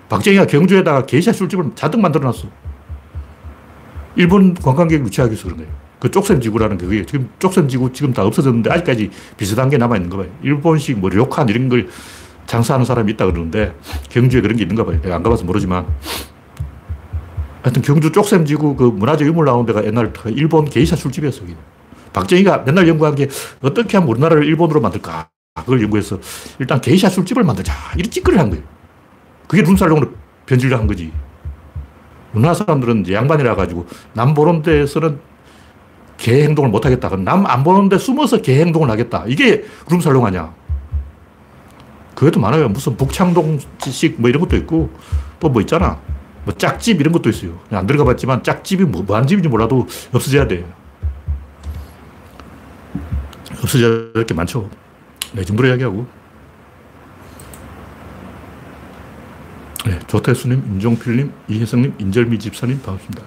박정희가 0.09 0.47
경주에다가 0.47 1.07
게이샤 1.07 1.33
술집을 1.33 1.73
잔뜩 1.75 2.01
만들어 2.01 2.25
놨어. 2.25 2.49
일본 4.17 4.55
관광객 4.55 5.05
유치하기 5.05 5.33
위해서 5.33 5.45
그런 5.45 5.59
거예요. 5.59 5.73
그 5.99 6.11
쪽샘지구라는 6.11 6.79
게 6.79 6.87
그게 6.87 7.07
지금 7.07 7.29
쪽샘지구 7.39 7.93
지금 7.93 8.13
다 8.13 8.25
없어졌는데 8.25 8.71
아직까지 8.71 9.11
비슷한 9.37 9.69
게 9.69 9.77
남아있는 9.79 10.11
거 10.11 10.19
봐요. 10.19 10.29
일본식 10.43 10.99
뭐 10.99 11.11
료칸 11.11 11.49
이런 11.49 11.69
걸 11.69 11.89
장사하는 12.51 12.85
사람이 12.85 13.13
있다 13.13 13.27
그러는데 13.27 13.77
경주에 14.09 14.41
그런 14.41 14.57
게 14.57 14.65
있는가 14.65 14.85
봐요. 14.85 15.01
내가 15.01 15.15
안 15.15 15.23
가봐서 15.23 15.45
모르지만. 15.45 15.87
하여튼 17.63 17.81
경주 17.83 18.11
쪽샘지구 18.11 18.75
그 18.75 18.85
문화재 18.85 19.25
유물 19.25 19.45
나오는 19.45 19.67
데가 19.67 19.85
옛날 19.85 20.13
일본 20.27 20.65
게이샤 20.65 20.97
술집이었어. 20.97 21.45
요 21.45 21.55
박정희가 22.13 22.65
맨날 22.67 22.89
연구한 22.89 23.15
게 23.15 23.29
어떻게 23.63 23.97
하면 23.97 24.11
우리나라를 24.11 24.45
일본으로 24.45 24.81
만들까. 24.81 25.29
그걸 25.55 25.81
연구해서 25.83 26.19
일단 26.59 26.81
게이샤 26.81 27.09
술집을 27.11 27.45
만들자. 27.45 27.73
이런 27.97 28.11
찌끄를 28.11 28.41
한 28.41 28.51
거예요. 28.51 28.65
그게 29.47 29.63
룸살롱으로 29.63 30.11
변질을 30.47 30.77
한 30.77 30.89
거지. 30.89 31.13
우리나라 32.33 32.55
사람들은 32.55 33.03
이제 33.03 33.15
양반이라 33.15 33.55
가지고 33.55 33.87
남 34.13 34.35
보는 34.35 34.63
데서는 34.63 35.21
개 36.17 36.43
행동을 36.43 36.71
못 36.71 36.85
하겠다. 36.85 37.09
남안 37.15 37.63
보는데 37.63 37.97
숨어서 37.97 38.43
개 38.43 38.59
행동을 38.61 38.91
하겠다. 38.91 39.25
이게 39.29 39.65
룸살롱 39.89 40.27
아니야. 40.27 40.60
그것도 42.21 42.39
많아요. 42.39 42.69
무슨 42.69 42.99
북창동식 42.99 44.21
뭐 44.21 44.29
이런 44.29 44.43
것도 44.43 44.55
있고 44.59 44.91
또 45.41 45.49
뭐 45.49 45.63
있잖아. 45.63 45.99
뭐 46.45 46.55
짝집 46.55 47.01
이런 47.01 47.13
것도 47.15 47.31
있어요. 47.31 47.59
안 47.71 47.87
들어가 47.87 48.05
봤지만 48.05 48.43
짝집이 48.43 48.85
뭐, 48.85 49.03
뭐한 49.03 49.27
집인지 49.27 49.49
몰라도 49.49 49.87
없어져야 50.13 50.47
돼. 50.47 50.67
없어져야 53.63 54.13
될 54.13 54.27
게 54.27 54.35
많죠. 54.35 54.69
네, 55.33 55.43
정부로 55.45 55.69
이야기하고. 55.69 56.07
네, 59.87 59.99
조태수님, 60.07 60.59
임종필님, 60.73 61.33
이혜성님, 61.49 61.95
인절미 61.99 62.39
집사님 62.39 62.83
반갑습니다. 62.83 63.23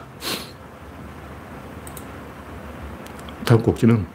다음 3.43 3.63
곡지는 3.63 4.05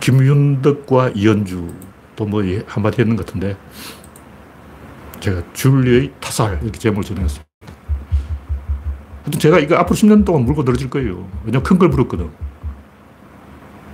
김윤덕과 0.00 1.10
이현주 1.14 1.93
또 2.16 2.26
뭐 2.26 2.42
한마디 2.66 3.00
했는 3.00 3.16
것 3.16 3.26
같은데 3.26 3.56
제가 5.20 5.42
줄리의 5.52 6.12
타살 6.20 6.60
이렇게 6.62 6.78
제목을 6.78 7.02
정했습니다. 7.02 7.44
제가 9.38 9.58
이거 9.58 9.76
앞으로 9.76 9.96
10년 9.96 10.24
동안 10.24 10.44
물고 10.44 10.62
늘어질 10.62 10.90
거예요. 10.90 11.26
왜냐면 11.44 11.62
큰걸 11.62 11.88
물었거든. 11.88 12.30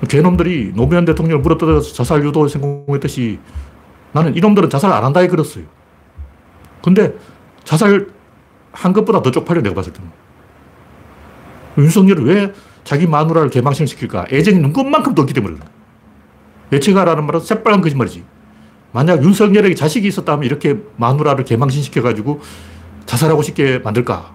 개놈들이 0.09 0.73
노무현 0.75 1.05
대통령을 1.05 1.43
물어뜯어서 1.43 1.93
자살 1.93 2.25
유도에 2.25 2.49
성공했듯이 2.49 3.39
나는 4.13 4.37
이놈들은 4.37 4.71
자살 4.71 4.93
안 4.93 5.05
한다 5.05 5.21
해 5.21 5.29
그랬어요. 5.29 5.65
근데 6.83 7.15
자살 7.65 8.09
한 8.73 8.93
것보다 8.93 9.23
더 9.23 9.31
쪽팔려 9.31 9.63
내가 9.63 9.75
봤을 9.75 9.93
때는. 9.93 10.11
윤석열이 11.79 12.25
왜 12.25 12.53
자기 12.83 13.07
마누라를 13.07 13.51
개망신시킬까? 13.51 14.27
애정이 14.33 14.59
눈꽃만큼 14.59 15.15
떴기 15.15 15.33
때문에 15.33 15.57
그래. 15.57 15.70
예측하라는 16.73 17.27
말은 17.27 17.41
새빨간 17.41 17.81
거짓말이지. 17.81 18.25
만약 18.93 19.23
윤석열에게 19.23 19.75
자식이 19.75 20.09
있었다면 20.09 20.45
이렇게 20.45 20.77
마누라를 20.97 21.45
개망신시켜가지고 21.45 22.41
자살하고 23.07 23.43
싶게 23.43 23.79
만들까? 23.79 24.33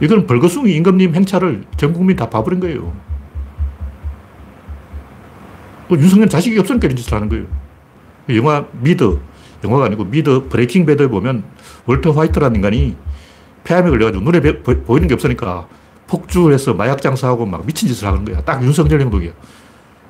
이건 0.00 0.26
벌거숭이 0.26 0.74
임금님 0.74 1.14
행차를 1.14 1.64
전 1.76 1.92
국민 1.92 2.16
다 2.16 2.28
봐버린 2.28 2.60
거예요. 2.60 2.92
뭐 5.88 5.98
윤석열 5.98 6.28
자식이 6.28 6.58
없으니까 6.58 6.86
이런 6.86 6.96
짓을 6.96 7.14
하는 7.14 7.28
거예요. 7.28 7.46
영화 8.30 8.66
미드, 8.72 9.18
영화가 9.64 9.86
아니고 9.86 10.04
미드 10.04 10.48
Breaking 10.48 10.84
Bad에 10.84 11.06
보면 11.06 11.44
월터 11.86 12.10
화이트라는 12.12 12.56
인간이 12.56 12.96
폐암에 13.64 13.90
걸려가지고 13.90 14.24
눈에 14.24 14.40
보이는 14.62 15.08
게 15.08 15.14
없으니까 15.14 15.68
폭주해서 16.06 16.74
마약 16.74 17.00
장사하고 17.02 17.46
막 17.46 17.64
미친 17.66 17.88
짓을 17.88 18.08
하는 18.08 18.24
거야. 18.24 18.40
딱 18.42 18.62
윤석열 18.62 19.00
행동이야. 19.00 19.32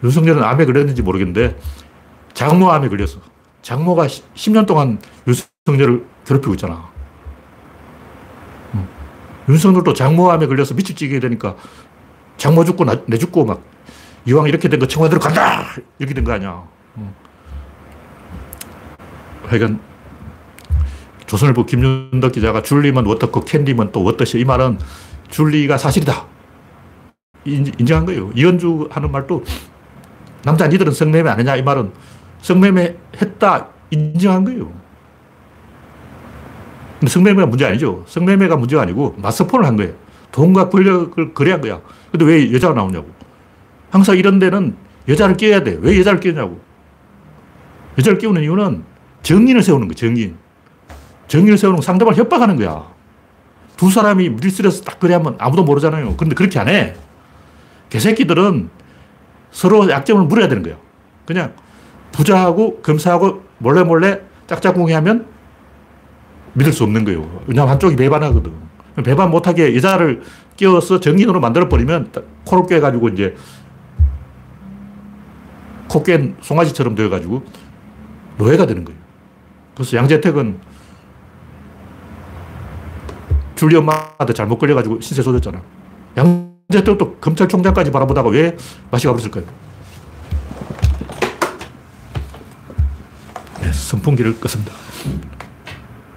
윤석열은 0.05 0.43
암에 0.43 0.65
걸렸는지 0.67 1.03
모르겠는데 1.03 1.57
장모암에 2.35 2.88
걸렸어. 2.88 3.19
장모가 3.62 4.07
10년 4.07 4.67
동안 4.67 4.99
윤석열을 5.26 6.05
괴롭히고 6.26 6.55
있잖아. 6.55 6.88
윤석열도 9.49 9.93
장모암에 9.95 10.47
걸려서 10.49 10.75
미칠 10.75 10.97
찌게 10.97 11.21
되니까 11.21 11.55
장모 12.37 12.65
죽고 12.65 12.85
나, 12.85 13.00
내 13.07 13.17
죽고 13.17 13.45
막 13.45 13.62
이왕 14.26 14.49
이렇게 14.49 14.69
된 14.69 14.81
거 14.81 14.87
청와대로 14.87 15.21
간다! 15.21 15.65
이렇게 15.99 16.15
된 16.15 16.25
거 16.25 16.33
아니야. 16.33 16.62
하여간 19.45 19.81
조선일보 21.26 21.65
김윤덕 21.67 22.33
기자가 22.33 22.62
줄리면 22.62 23.07
어떻고 23.07 23.41
캔디면 23.43 23.93
또 23.93 24.05
어떠시 24.05 24.41
이 24.41 24.45
말은 24.45 24.79
줄리가 25.29 25.79
사실이다. 25.79 26.26
인정한 27.45 28.05
거예요. 28.05 28.33
이현주 28.35 28.88
하는 28.91 29.12
말도 29.12 29.45
남자 30.47 30.69
니들은 30.69 30.93
성매매 30.93 31.29
안 31.29 31.41
했냐? 31.41 31.57
이 31.57 31.62
말은 31.65 31.91
성매매 32.41 32.95
했다 33.21 33.67
인정한 33.91 34.45
거예요. 34.45 34.73
근데 37.00 37.11
성매매가 37.11 37.47
문제 37.47 37.67
아니죠. 37.67 38.05
성매매가 38.07 38.57
문제가 38.57 38.83
아니고 38.83 39.17
마스폰을 39.19 39.67
한 39.67 39.76
거예요. 39.76 39.93
돈과 40.31 40.69
권력을 40.69 41.35
거래한 41.35 41.61
거야. 41.61 41.81
근데 42.12 42.25
왜 42.25 42.53
여자가 42.53 42.75
나오냐고. 42.75 43.11
항상 43.91 44.17
이런 44.17 44.38
데는 44.38 44.76
여자를 45.09 45.37
끼워야 45.37 45.65
돼. 45.65 45.79
왜 45.81 45.99
여자를 45.99 46.21
끼우냐고. 46.21 46.61
여자를 47.99 48.19
끼우는 48.19 48.45
이유는 48.45 48.85
정인을 49.23 49.65
세우는 49.65 49.88
거야, 49.88 49.97
정인. 49.97 50.37
정인을 51.26 51.59
세우는 51.59 51.81
상대방을 51.81 52.17
협박하는 52.17 52.55
거야. 52.55 52.87
두 53.76 53.91
사람이 53.91 54.29
밀실에서 54.29 54.85
딱 54.85 55.00
그래 55.00 55.15
하면 55.15 55.35
아무도 55.38 55.65
모르잖아요. 55.65 56.17
근데 56.17 56.37
그렇게 56.37 56.61
안 56.61 56.69
해. 56.69 56.95
개새끼들은 57.91 58.71
서로 59.56 59.88
약점을 59.88 60.26
물어야 60.26 60.48
되는 60.48 60.62
거예요. 60.62 60.76
그냥 61.25 61.54
부자하고 62.12 62.82
검사하고 62.82 63.42
몰래 63.56 63.82
몰래 63.84 64.20
짝짝꿍이 64.46 64.92
하면 64.92 65.26
믿을 66.52 66.75
수 66.75 66.84
없는 66.84 67.06
거예요. 67.06 67.42
왜냐하면 67.46 67.72
한쪽이 67.72 67.96
배반하거든. 67.96 68.52
배반 69.02 69.30
못하게 69.30 69.75
여자를 69.75 70.22
끼워서 70.56 71.00
정인으로 71.00 71.40
만들어버리면 71.40 72.12
코를 72.44 72.66
꿰가지고 72.66 73.08
이제 73.08 73.34
코깬 75.88 76.36
송아지처럼 76.42 76.94
되어가지고 76.94 77.42
노예가 78.36 78.66
되는 78.66 78.84
거예요. 78.84 79.00
그래서 79.75 79.96
양재택은 79.96 80.60
줄리 83.54 83.75
엄마한테 83.76 84.34
잘못 84.34 84.58
걸려가지고 84.58 85.00
신세 85.00 85.22
쏟았잖아. 85.22 85.62
양 86.18 86.55
또 86.68 87.16
검찰총장까지 87.20 87.92
바라보다가 87.92 88.28
왜 88.28 88.56
맛이 88.90 89.06
가버렸을까요? 89.06 89.44
네, 93.61 93.73
선풍기를 93.73 94.35
껐습니다. 94.35 94.73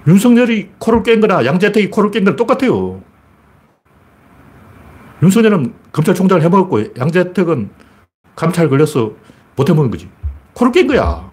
윤석열이 0.06 0.70
코를 0.78 1.02
깬 1.02 1.20
거나 1.20 1.44
양재택이 1.44 1.90
코를 1.90 2.10
깬 2.10 2.24
거나 2.24 2.36
똑같아요. 2.36 3.00
윤석열은 5.22 5.74
검찰총장을 5.92 6.42
해먹었고 6.42 6.96
양재택은 6.96 7.70
감찰 8.34 8.68
걸려서 8.68 9.12
못 9.54 9.68
해먹은 9.68 9.90
거지. 9.90 10.08
코를 10.54 10.72
깬 10.72 10.86
거야. 10.86 11.30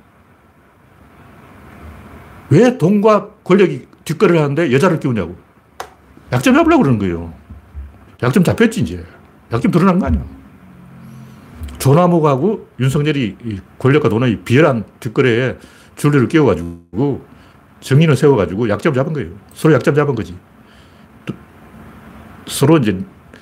왜 2.50 2.78
돈과 2.78 3.30
권력이 3.44 3.88
뒷거리를 4.06 4.40
하는데 4.40 4.72
여자를 4.72 5.00
끼우냐고. 5.00 5.36
약점 6.32 6.54
잡으려고 6.54 6.84
그러는 6.84 7.00
거예요. 7.00 7.34
약점 8.24 8.44
잡혔지, 8.44 8.82
이제. 8.82 9.04
약점 9.52 9.72
드러난 9.72 10.00
거 10.00 10.08
아니야. 10.08 10.24
조나무하고 11.78 12.68
윤석열이 12.80 13.38
권력과 13.78 14.10
돈의 14.10 14.42
비열한 14.44 14.84
뒷거래에 15.00 15.58
줄리를 15.96 16.28
끼워가지고 16.28 17.26
정의를 17.80 18.16
세워가지고 18.16 18.70
약점 18.70 18.94
잡은 18.94 19.14
거예요. 19.14 19.30
서로 19.54 19.74
약점 19.76 19.94
잡은 19.96 20.16
거지. 20.16 20.36
서로 22.48 22.78
이제 22.78 23.00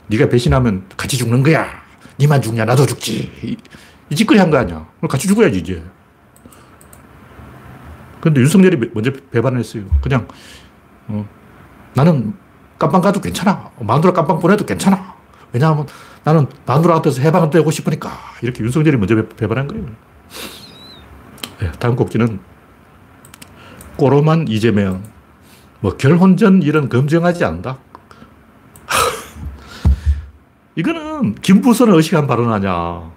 네가 0.08 0.29
배신하면 0.29 0.86
같이 0.98 1.17
죽는 1.17 1.44
거야. 1.44 1.67
니만 2.20 2.41
죽냐 2.41 2.65
나도 2.65 2.86
죽지. 2.86 3.32
이, 3.44 3.58
이 4.10 4.15
짓거리 4.15 4.38
한 4.39 4.50
거 4.51 4.58
아니야. 4.58 4.86
같이 5.10 5.27
죽어야지 5.27 5.60
이제. 5.60 5.84
근데 8.20 8.41
윤석열이 8.41 8.91
먼저 8.94 9.12
배반을 9.32 9.60
했어요. 9.60 9.84
그냥 10.01 10.27
어, 11.08 11.27
나는 11.94 12.34
깜빵 12.77 13.01
가도 13.01 13.22
괜찮아. 13.22 13.72
마누라 13.79 14.13
깜빵 14.13 14.39
보내도 14.39 14.65
괜찮아. 14.65 15.15
왜냐하면 15.53 15.88
나는 16.24 16.48
마누라한테서 16.65 17.22
해방을 17.22 17.50
되고 17.50 17.70
싶으니까. 17.72 18.12
이렇게 18.41 18.63
윤석열이 18.63 18.98
먼저 18.98 19.15
배반한 19.38 19.67
거예요. 19.67 19.86
네, 21.60 21.72
다음 21.79 21.96
곡지는 21.96 22.39
꼬로만 23.96 24.48
이재명. 24.50 25.03
뭐 25.79 25.96
결혼 25.96 26.36
전 26.36 26.62
일은 26.62 26.89
검증하지 26.89 27.46
않는다. 27.46 27.77
이거는 30.75 31.36
김부선을 31.36 31.94
의식한 31.94 32.27
발언 32.27 32.51
아니야. 32.51 33.12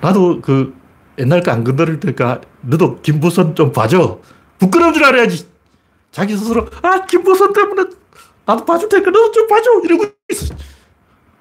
나도 0.00 0.40
그 0.40 0.74
옛날 1.18 1.42
거안 1.42 1.64
건드릴 1.64 2.00
테니까 2.00 2.40
너도 2.62 3.02
김부선 3.02 3.54
좀 3.54 3.72
봐줘. 3.72 4.20
부끄러운 4.58 4.94
줄 4.94 5.04
알아야지. 5.04 5.49
자기 6.10 6.36
스스로 6.36 6.66
아 6.82 7.04
김부선 7.06 7.52
때문에 7.52 7.84
나도 8.44 8.64
봐줄 8.64 8.88
테니까 8.88 9.10
너도 9.10 9.30
좀 9.30 9.46
봐줘 9.46 9.70
이러고 9.84 10.04
있어. 10.30 10.54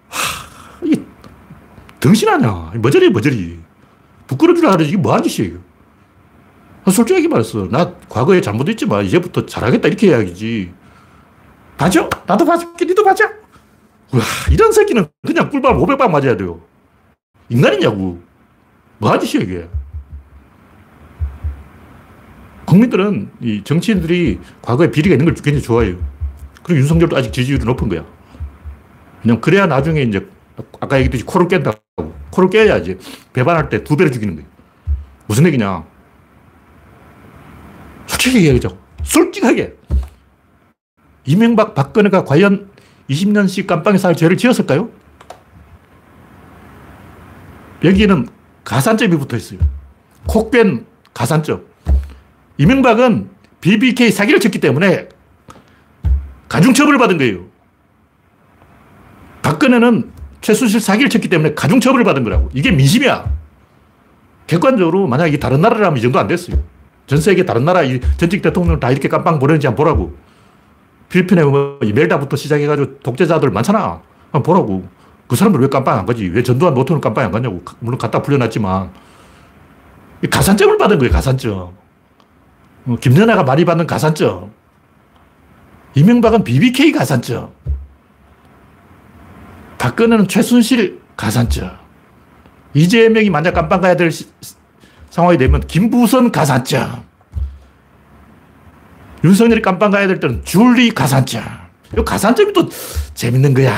하, 0.10 0.80
이게 0.84 1.04
등신 2.00 2.30
아냐. 2.30 2.72
머저리 2.76 3.10
머저리. 3.10 3.60
부끄러운 4.28 4.56
줄 4.56 4.68
알아야지. 4.68 4.90
이게 4.90 4.98
뭐하는 4.98 5.28
짓이에요. 5.28 5.60
솔직하게 6.92 7.28
말했어. 7.28 7.68
나 7.70 7.94
과거에 8.10 8.42
잘못했지만 8.42 9.06
이제부터 9.06 9.46
잘하겠다 9.46 9.88
이렇게 9.88 10.08
해야지. 10.10 10.72
봐줘. 11.78 12.10
나도 12.28 12.46
봐줄게. 12.46 12.86
니도 12.86 13.04
봐줘. 13.04 13.26
와, 14.12 14.20
이런 14.52 14.72
새끼는 14.72 15.08
그냥 15.26 15.50
꿀밤 15.50 15.78
500방 15.78 16.10
맞아야 16.10 16.38
돼요. 16.38 16.62
인간이냐고. 17.50 18.22
뭐 18.98 19.10
하는 19.12 19.26
짓이야, 19.26 19.44
이게. 19.44 19.70
국민들은 22.70 23.32
이 23.42 23.64
정치인들이 23.64 24.40
과거에 24.62 24.92
비리가 24.92 25.16
있는 25.16 25.26
걸 25.26 25.34
굉장히 25.34 25.62
좋아해요. 25.62 25.98
그리고 26.64 26.82
윤석열도 26.82 27.18
아직 27.18 27.34
지지율이 27.34 27.66
높은 27.66 27.90
거야. 27.90 28.06
그냥 29.24 29.42
그래야 29.42 29.66
나중에 29.66 30.04
이제 30.04 30.28
아까 30.80 30.98
얘기했듯이 30.98 31.26
코를 31.26 31.48
깬다고. 31.48 31.80
코를 32.30 32.50
깨야지. 32.52 33.00
배반할 33.34 33.70
때 33.70 33.84
두 33.84 33.98
배로 33.98 34.12
죽이는 34.12 34.36
거예요. 34.36 34.48
무슨 35.26 35.48
얘기냐. 35.48 35.84
솔직히 38.06 38.38
얘기하자고. 38.38 38.78
솔직하게. 39.04 39.76
이명박, 41.26 41.74
박근혜가 41.74 42.24
과연 42.24 42.70
20년씩 43.10 43.66
깜빵에 43.66 43.98
살 43.98 44.16
죄를 44.16 44.38
지었을까요? 44.38 44.90
여기에는 47.84 48.28
가산점이 48.64 49.18
붙어 49.18 49.38
있어요. 49.38 49.60
콕뺀 50.28 50.86
가산점. 51.16 51.69
이명박은 52.60 53.30
BBK 53.62 54.12
사기를 54.12 54.40
쳤기 54.42 54.60
때문에 54.60 55.07
가중처벌을 56.50 57.00
받은 57.00 57.18
거예요. 57.18 57.46
박근혜는 59.42 60.12
최순실 60.42 60.81
사기를 60.81 61.10
쳤기 61.10 61.29
때문에 61.29 61.53
가중처벌을 61.53 62.03
받은 62.03 62.24
거라고. 62.25 62.50
이게 62.53 62.72
민심이야. 62.72 63.31
객관적으로 64.46 65.07
만약 65.07 65.27
이 65.27 65.40
다른 65.40 65.62
나라라면 65.62 65.98
이 65.98 66.01
정도 66.01 66.20
안 66.20 66.27
됐어요. 66.27 66.57
전 67.07 67.22
세계 67.22 67.46
다른 67.46 67.64
나라 67.64 67.81
전직 68.18 68.42
대통령을 68.42 68.79
다 68.79 68.92
이렇게 68.92 69.07
깜빵 69.07 69.40
보내는지 69.40 69.66
한번 69.68 69.86
보라고. 69.86 70.18
필리핀에 71.07 71.44
뭐 71.44 71.79
이멜다부터 71.81 72.36
시작해가지고 72.36 73.00
독재자들 73.00 73.51
많잖아. 73.51 74.01
한번 74.31 74.44
보라고. 74.44 74.86
그 75.27 75.36
사람들 75.38 75.62
왜 75.62 75.70
깜빵 75.70 76.00
안 76.00 76.05
가지? 76.05 76.27
왜 76.27 76.44
전두환 76.44 76.74
노통은 76.74 77.00
깜빵 77.00 77.24
안 77.25 77.31
가냐고. 77.31 77.64
물론 77.79 77.98
갖다 77.98 78.22
불려놨지만. 78.22 78.92
가산점을 80.29 80.77
받은 80.77 81.00
거예요, 81.00 81.14
가산점. 81.14 81.89
어, 82.90 82.96
김연아가 82.96 83.44
많이 83.44 83.66
받는 83.66 83.86
가산점. 83.86 84.52
이명박은 85.94 86.44
BBK 86.44 86.92
가산점. 86.92 87.52
박근혜는 89.78 90.28
최순실 90.28 91.00
가산점. 91.16 91.72
이재명이 92.74 93.30
만약 93.30 93.54
깜빵 93.54 93.82
가야 93.82 93.96
될 93.96 94.12
시, 94.12 94.28
상황이 95.10 95.38
되면 95.38 95.62
김부선 95.62 96.32
가산점. 96.32 97.04
윤석열이 99.24 99.62
깜빵 99.62 99.92
가야 99.92 100.08
될 100.08 100.20
때는 100.20 100.44
줄리 100.44 100.92
가산점. 100.92 101.44
이 101.98 102.04
가산점이 102.04 102.54
또 102.54 102.70
재밌는 103.14 103.54
거야. 103.54 103.75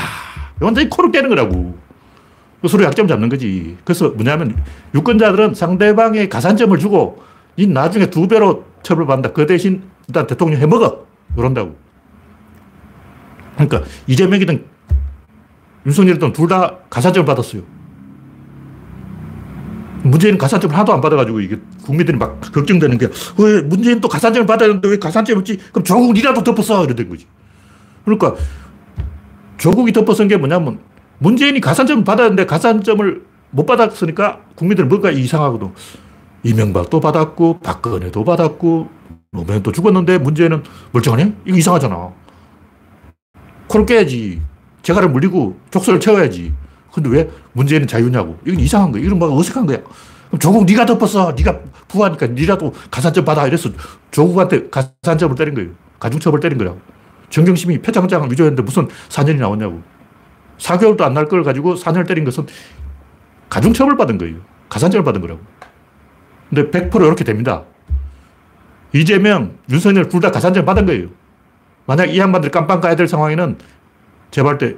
완전히 0.60 0.88
코를 0.88 1.10
깨는 1.12 1.28
거라고. 1.28 1.78
그 2.60 2.68
서로 2.68 2.84
약점 2.84 3.08
잡는 3.08 3.28
거지. 3.28 3.76
그래서 3.84 4.10
뭐냐면 4.10 4.62
유권자들은 4.94 5.54
상대방의 5.54 6.28
가산점을 6.28 6.78
주고 6.78 7.22
이 7.56 7.66
나중에 7.66 8.06
두 8.06 8.28
배로 8.28 8.71
처벌받는다. 8.82 9.32
그 9.32 9.46
대신 9.46 9.82
일단 10.08 10.26
대통령 10.26 10.60
해먹어. 10.60 11.06
이런다고. 11.36 11.76
그러니까 13.54 13.82
이재명이든 14.06 14.64
윤석열이든 15.86 16.32
둘 16.32 16.48
다 16.48 16.78
가산점을 16.90 17.26
받았어요. 17.26 17.62
문재인은 20.04 20.36
가산점을 20.38 20.74
하나도 20.74 20.92
안 20.92 21.00
받아가지고 21.00 21.40
이게 21.40 21.58
국민들이 21.84 22.16
막 22.16 22.40
걱정되는 22.40 22.98
게, 22.98 23.08
왜 23.38 23.62
문재인 23.62 24.00
또 24.00 24.08
가산점을 24.08 24.46
받아야 24.46 24.68
되는데 24.68 24.88
왜 24.88 24.98
가산점 24.98 25.38
없지? 25.38 25.58
그럼 25.70 25.84
조국 25.84 26.12
니라도 26.12 26.42
덮어서! 26.42 26.84
이러던 26.84 27.08
거지. 27.08 27.26
그러니까 28.04 28.34
조국이 29.58 29.92
덮어선 29.92 30.26
게 30.26 30.36
뭐냐면 30.36 30.80
문재인이 31.18 31.60
가산점을 31.60 32.02
받아야 32.04 32.26
되는데 32.26 32.46
가산점을 32.46 33.22
못 33.50 33.66
받았으니까 33.66 34.40
국민들은 34.56 34.88
뭔가 34.88 35.12
이상하거든. 35.12 35.70
이명박도 36.42 37.00
받았고, 37.00 37.60
박근혜도 37.60 38.24
받았고, 38.24 38.88
노무현도 39.32 39.72
죽었는데 39.72 40.18
문재인은 40.18 40.62
멀쩡하네? 40.92 41.34
이거 41.46 41.56
이상하잖아. 41.56 42.12
코를 43.68 43.86
깨야지. 43.86 44.42
재갈을 44.82 45.08
물리고 45.08 45.56
족쇄를 45.70 46.00
채워야지. 46.00 46.52
근데 46.92 47.08
왜 47.08 47.30
문재인은 47.52 47.86
자유냐고. 47.86 48.38
이건 48.44 48.60
이상한 48.60 48.92
거야. 48.92 49.02
이건 49.02 49.18
막 49.18 49.32
어색한 49.32 49.64
거야. 49.66 49.78
그럼 50.28 50.38
조국 50.40 50.64
네가 50.66 50.84
덮었어. 50.84 51.32
네가 51.32 51.60
부하니까 51.88 52.26
니라도 52.26 52.74
가산점 52.90 53.24
받아. 53.24 53.46
이래서 53.46 53.70
조국한테 54.10 54.68
가산점을 54.68 55.34
때린 55.36 55.54
거예요. 55.54 55.70
가중처벌 56.00 56.40
때린 56.40 56.58
거라고. 56.58 56.80
정경심이 57.30 57.80
표창장을 57.80 58.30
위조했는데 58.30 58.62
무슨 58.62 58.88
4년이 59.08 59.36
나왔냐고. 59.38 59.80
4개월도 60.58 61.00
안 61.02 61.14
날 61.14 61.28
걸 61.28 61.42
가지고 61.42 61.74
4년을 61.76 62.06
때린 62.06 62.24
것은 62.24 62.46
가중처벌 63.48 63.96
받은 63.96 64.18
거예요. 64.18 64.36
가산점을 64.68 65.04
받은 65.04 65.20
거라고. 65.22 65.40
근데 66.54 66.70
100% 66.70 66.94
이렇게 67.06 67.24
됩니다. 67.24 67.62
이재명, 68.92 69.56
윤석열 69.70 70.08
둘 70.08 70.20
다 70.20 70.30
가산점 70.30 70.66
받은 70.66 70.84
거예요. 70.84 71.08
만약 71.86 72.06
이 72.14 72.18
양반들이 72.18 72.50
깜빵 72.52 72.80
가야 72.82 72.94
될 72.94 73.08
상황에는 73.08 73.56
제발 74.30 74.58
때 74.58 74.76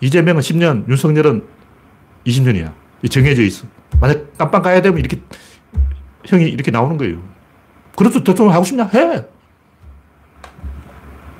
이재명은 0.00 0.42
10년, 0.42 0.86
윤석열은 0.88 1.42
20년이야. 2.26 2.70
정해져 3.10 3.42
있어. 3.42 3.66
만약 3.98 4.36
깜빵 4.36 4.60
가야 4.60 4.82
되면 4.82 4.98
이렇게 4.98 5.20
형이 6.26 6.44
이렇게 6.44 6.70
나오는 6.70 6.98
거예요. 6.98 7.22
그래도 7.96 8.22
대통령 8.22 8.54
하고 8.54 8.64
싶냐? 8.64 8.84
해. 8.92 9.24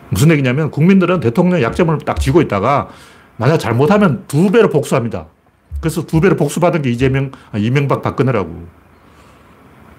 무슨 0.08 0.30
얘기냐면 0.30 0.70
국민들은 0.70 1.20
대통령 1.20 1.60
약점을 1.60 1.98
딱 1.98 2.18
쥐고 2.18 2.40
있다가 2.40 2.88
만약 3.36 3.58
잘못하면 3.58 4.24
두 4.26 4.50
배로 4.50 4.70
복수합니다. 4.70 5.26
그래서 5.80 6.06
두 6.06 6.20
배로 6.22 6.34
복수받은 6.36 6.80
게 6.80 6.90
이재명, 6.90 7.30
아, 7.52 7.58
이명박 7.58 8.00
박근혜라고. 8.00 8.85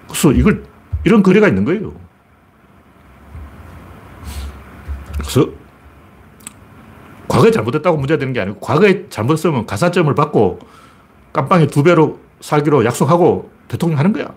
그래서 0.08 0.32
이걸, 0.32 0.64
이런 1.04 1.22
거래가 1.22 1.48
있는 1.48 1.64
거예요. 1.64 1.92
그래서 5.18 5.50
과거에 7.28 7.50
잘못했다고 7.50 7.98
문제가 7.98 8.18
되는 8.18 8.32
게 8.32 8.40
아니고 8.40 8.60
과거에 8.60 9.08
잘못했으면 9.08 9.66
가산점을 9.66 10.12
받고 10.14 10.60
깜빵에 11.32 11.66
두 11.66 11.82
배로 11.82 12.18
살기로 12.40 12.84
약속하고 12.84 13.50
대통령 13.68 13.98
하는 13.98 14.12
거야. 14.12 14.28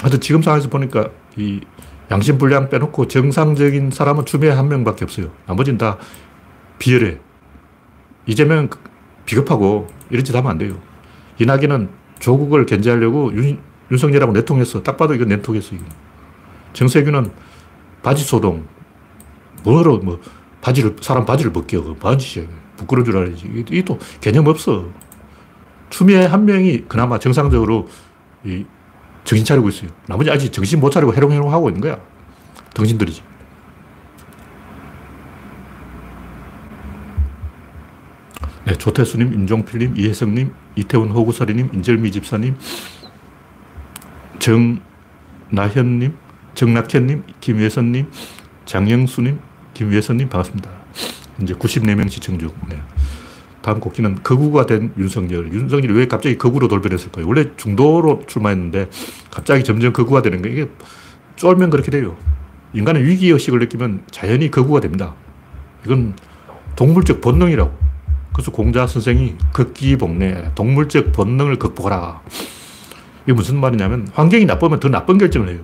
하여튼 0.00 0.20
지금 0.20 0.42
상황에서 0.42 0.70
보니까 0.70 1.10
이 1.36 1.60
양심 2.10 2.38
불량 2.38 2.70
빼놓고 2.70 3.06
정상적인 3.06 3.90
사람은 3.90 4.24
추미애 4.24 4.50
한 4.50 4.68
명밖에 4.68 5.04
없어요. 5.04 5.30
나머지는 5.46 5.78
다 5.78 5.98
비열해. 6.78 7.18
이재명 8.26 8.68
비겁하고 9.26 9.88
이런 10.08 10.24
짓 10.24 10.34
하면 10.34 10.50
안 10.50 10.58
돼요. 10.58 10.76
이낙연은 11.38 11.99
조국을 12.20 12.66
견제하려고 12.66 13.32
윤, 13.34 13.58
윤석열하고 13.90 14.32
내통했어. 14.32 14.82
딱 14.82 14.96
봐도 14.96 15.14
이건 15.14 15.28
내통했어. 15.28 15.74
이거. 15.74 15.84
정세균은 16.72 17.32
바지 18.02 18.22
소동. 18.22 18.64
뭐로, 19.64 19.98
뭐, 19.98 20.20
바지를, 20.60 20.96
사람 21.00 21.24
바지를 21.24 21.52
벗겨. 21.52 21.82
그 21.82 21.94
바지야. 21.94 22.44
부끄러운 22.76 23.04
줄 23.04 23.16
알아야지. 23.16 23.50
이게 23.54 23.82
또 23.82 23.98
개념 24.20 24.46
없어. 24.46 24.86
추미애 25.90 26.24
한 26.24 26.44
명이 26.44 26.84
그나마 26.88 27.18
정상적으로 27.18 27.88
이 28.44 28.64
정신 29.24 29.44
차리고 29.44 29.68
있어요. 29.68 29.90
나머지 30.06 30.30
아직 30.30 30.52
정신 30.52 30.80
못 30.80 30.90
차리고 30.90 31.12
해롱해롱 31.12 31.52
하고 31.52 31.68
있는 31.68 31.82
거야. 31.82 32.00
당신들이지. 32.74 33.22
네, 38.66 38.74
조태수님, 38.76 39.32
임종필님, 39.32 39.96
이혜성님, 39.96 40.52
이태훈 40.76 41.10
호구서리님, 41.10 41.70
인절미 41.72 42.12
집사님, 42.12 42.56
정나현님, 44.38 46.14
정낙현님, 46.54 47.24
김예선님, 47.40 48.10
장영수님, 48.66 49.38
김예선님 49.72 50.28
반갑습니다. 50.28 50.70
이제 51.42 51.54
94명 51.54 52.10
시청 52.10 52.38
중. 52.38 52.50
네. 52.68 52.80
다음 53.62 53.80
곡기는 53.80 54.22
거구가 54.22 54.66
된 54.66 54.92
윤석열. 54.98 55.52
윤석열이 55.52 55.92
왜 55.94 56.06
갑자기 56.06 56.36
거구로 56.38 56.68
돌변했을까요? 56.68 57.26
원래 57.26 57.50
중도로 57.56 58.24
출마했는데 58.26 58.88
갑자기 59.30 59.64
점점 59.64 59.92
거구가 59.92 60.22
되는 60.22 60.40
거예요. 60.42 60.56
이게 60.56 60.70
쫄면 61.36 61.70
그렇게 61.70 61.90
돼요. 61.90 62.16
인간은 62.72 63.04
위기의식을 63.04 63.58
느끼면 63.58 64.04
자연히 64.10 64.50
거구가 64.50 64.80
됩니다. 64.80 65.14
이건 65.84 66.14
동물적 66.76 67.20
본능이라고. 67.20 67.90
그래서 68.32 68.50
공자 68.50 68.86
선생이 68.86 69.36
극기복내, 69.52 70.52
동물적 70.54 71.12
본능을 71.12 71.56
극복하라. 71.58 72.20
이게 73.24 73.32
무슨 73.32 73.58
말이냐면 73.60 74.08
환경이 74.14 74.44
나쁘면 74.46 74.80
더 74.80 74.88
나쁜 74.88 75.18
결정을 75.18 75.48
해요. 75.48 75.60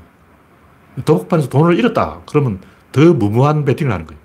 도박판에서 1.04 1.48
돈을 1.48 1.78
잃었다. 1.78 2.20
그러면 2.26 2.60
더 2.92 3.12
무모한 3.12 3.64
배팅을 3.64 3.92
하는 3.92 4.06
거예요. 4.06 4.20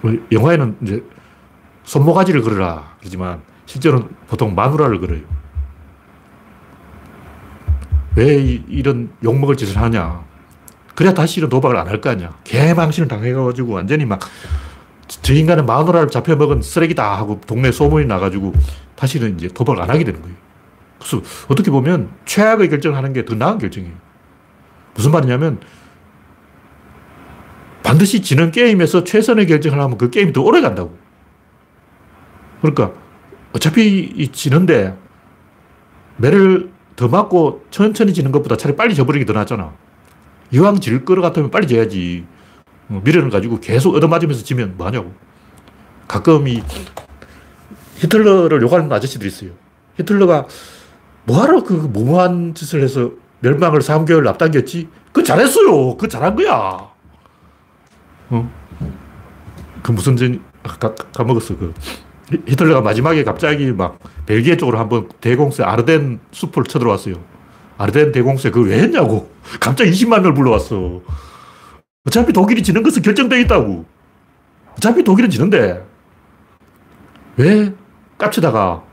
뭐 0.00 0.12
영화에는 0.30 0.76
이제 0.82 1.02
손모가지를 1.84 2.42
걸어라 2.42 2.94
그러지만 3.00 3.42
실제로는 3.66 4.08
보통 4.28 4.54
마누라를 4.54 5.00
걸어요. 5.00 5.20
왜 8.16 8.34
이런 8.68 9.10
욕먹을 9.22 9.56
짓을 9.56 9.80
하냐. 9.80 10.22
그래야 10.94 11.14
다시 11.14 11.38
이런 11.40 11.48
도박을 11.50 11.76
안 11.76 11.88
할 11.88 12.00
거 12.00 12.10
아니야. 12.10 12.34
개망신을 12.44 13.08
당해가지고 13.08 13.72
완전히 13.72 14.04
막 14.04 14.20
저 15.08 15.32
인간은 15.34 15.66
마누라를 15.66 16.08
잡혀먹은 16.08 16.62
쓰레기다 16.62 17.16
하고 17.16 17.40
동네 17.46 17.72
소문이 17.72 18.06
나가지고 18.06 18.52
다시는 18.94 19.38
이제 19.38 19.48
도박을 19.48 19.82
안 19.82 19.90
하게 19.90 20.04
되는 20.04 20.20
거예요. 20.20 20.36
그래서 20.98 21.22
어떻게 21.48 21.70
보면 21.70 22.10
최악의 22.26 22.68
결정을 22.68 22.96
하는 22.96 23.12
게 23.12 23.24
더 23.24 23.34
나은 23.34 23.58
결정이에요. 23.58 23.94
무슨 24.94 25.12
말이냐면 25.12 25.60
반드시 27.82 28.20
지는 28.20 28.50
게임에서 28.50 29.04
최선의 29.04 29.46
결정을 29.46 29.80
하면 29.80 29.96
그 29.96 30.10
게임이 30.10 30.32
더 30.32 30.42
오래 30.42 30.60
간다고. 30.60 30.96
그러니까 32.60 32.92
어차피 33.52 34.28
지는데 34.32 34.96
매를 36.16 36.70
더 36.96 37.08
맞고 37.08 37.64
천천히 37.70 38.12
지는 38.12 38.32
것보다 38.32 38.56
차라리 38.56 38.76
빨리 38.76 38.94
져버리기 38.94 39.24
더 39.24 39.32
낫잖아. 39.32 39.72
이왕 40.50 40.80
질 40.80 41.04
거를 41.04 41.22
같으면 41.22 41.50
빨리 41.50 41.66
져야지. 41.66 42.26
어, 42.90 43.00
미련을 43.04 43.30
가지고 43.30 43.60
계속 43.60 43.94
얻어맞으면서 43.94 44.44
지면 44.44 44.74
뭐하냐고. 44.76 45.12
가끔 46.06 46.48
이 46.48 46.62
히틀러를 47.96 48.62
욕하는 48.62 48.90
아저씨들이 48.90 49.28
있어요. 49.28 49.50
히틀러가 49.96 50.46
뭐하러 51.24 51.62
그 51.64 51.72
무모한 51.74 52.54
짓을 52.54 52.82
해서 52.82 53.10
멸망을 53.40 53.80
3개월 53.80 54.26
앞당겼지? 54.28 54.88
그거 55.12 55.22
잘했어요. 55.22 55.96
그거 55.96 56.08
잘한 56.08 56.34
거야. 56.36 56.88
어? 58.30 58.52
그 59.82 59.92
무슨 59.92 60.16
전, 60.16 60.42
아, 60.62 60.76
까, 60.76 60.94
까먹었어. 60.94 61.56
그 61.56 61.74
히틀러가 62.46 62.80
마지막에 62.80 63.24
갑자기 63.24 63.72
막 63.72 63.98
벨기에 64.26 64.56
쪽으로 64.56 64.78
한번 64.78 65.08
대공세 65.20 65.62
아르덴 65.62 66.20
숲을 66.32 66.64
쳐들어왔어요. 66.64 67.16
아르덴 67.78 68.12
대공세 68.12 68.50
그걸 68.50 68.70
왜 68.70 68.80
했냐고. 68.80 69.30
갑자기 69.60 69.90
20만 69.90 70.20
명을 70.20 70.34
불러왔어. 70.34 71.00
어차피 72.06 72.32
독일이 72.32 72.62
지는 72.62 72.82
것은 72.82 73.02
결정되어 73.02 73.38
있다고. 73.40 73.84
어차피 74.72 75.02
독일은 75.02 75.30
지는데 75.30 75.84
왜 77.36 77.74
깝치다가 78.16 78.84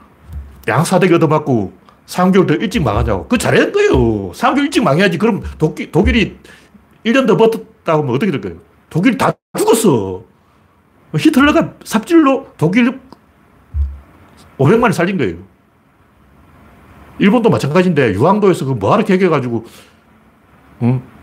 양사대기 0.67 1.13
얻어맞고 1.15 1.73
3개월 2.07 2.47
더 2.47 2.53
일찍 2.55 2.83
망하냐고. 2.83 3.27
그 3.27 3.37
잘했 3.37 3.71
거예요. 3.71 4.31
3개월 4.31 4.59
일찍 4.59 4.83
망해야지. 4.83 5.17
그럼 5.17 5.43
독일, 5.57 5.91
독일이 5.91 6.37
1년 7.05 7.27
더 7.27 7.37
버텼다고 7.37 8.03
하면 8.03 8.15
어떻게 8.15 8.31
될 8.31 8.41
거예요? 8.41 8.57
독일 8.89 9.17
다 9.17 9.31
죽었어. 9.57 10.23
히틀러가 11.15 11.75
삽질로 11.83 12.47
독일 12.57 12.99
500만을 14.57 14.93
살린 14.93 15.17
거예요. 15.17 15.37
일본도 17.19 17.49
마찬가지인데 17.49 18.13
유황도에서 18.13 18.65
그 18.65 18.71
뭐하러 18.71 19.05
개겨가지고 19.05 19.65
어? 20.81 21.14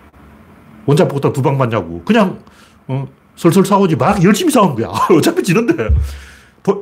원자 0.87 1.07
폭탄 1.09 1.33
두 1.33 1.43
방 1.43 1.57
맞냐고. 1.59 2.03
그냥 2.05 2.39
어? 2.89 3.07
설설 3.37 3.65
싸우지 3.65 3.97
막 3.97 4.23
열심히 4.23 4.51
싸우는 4.53 4.75
거야. 4.77 4.89
어차피 5.17 5.43
지는데. 5.43 5.89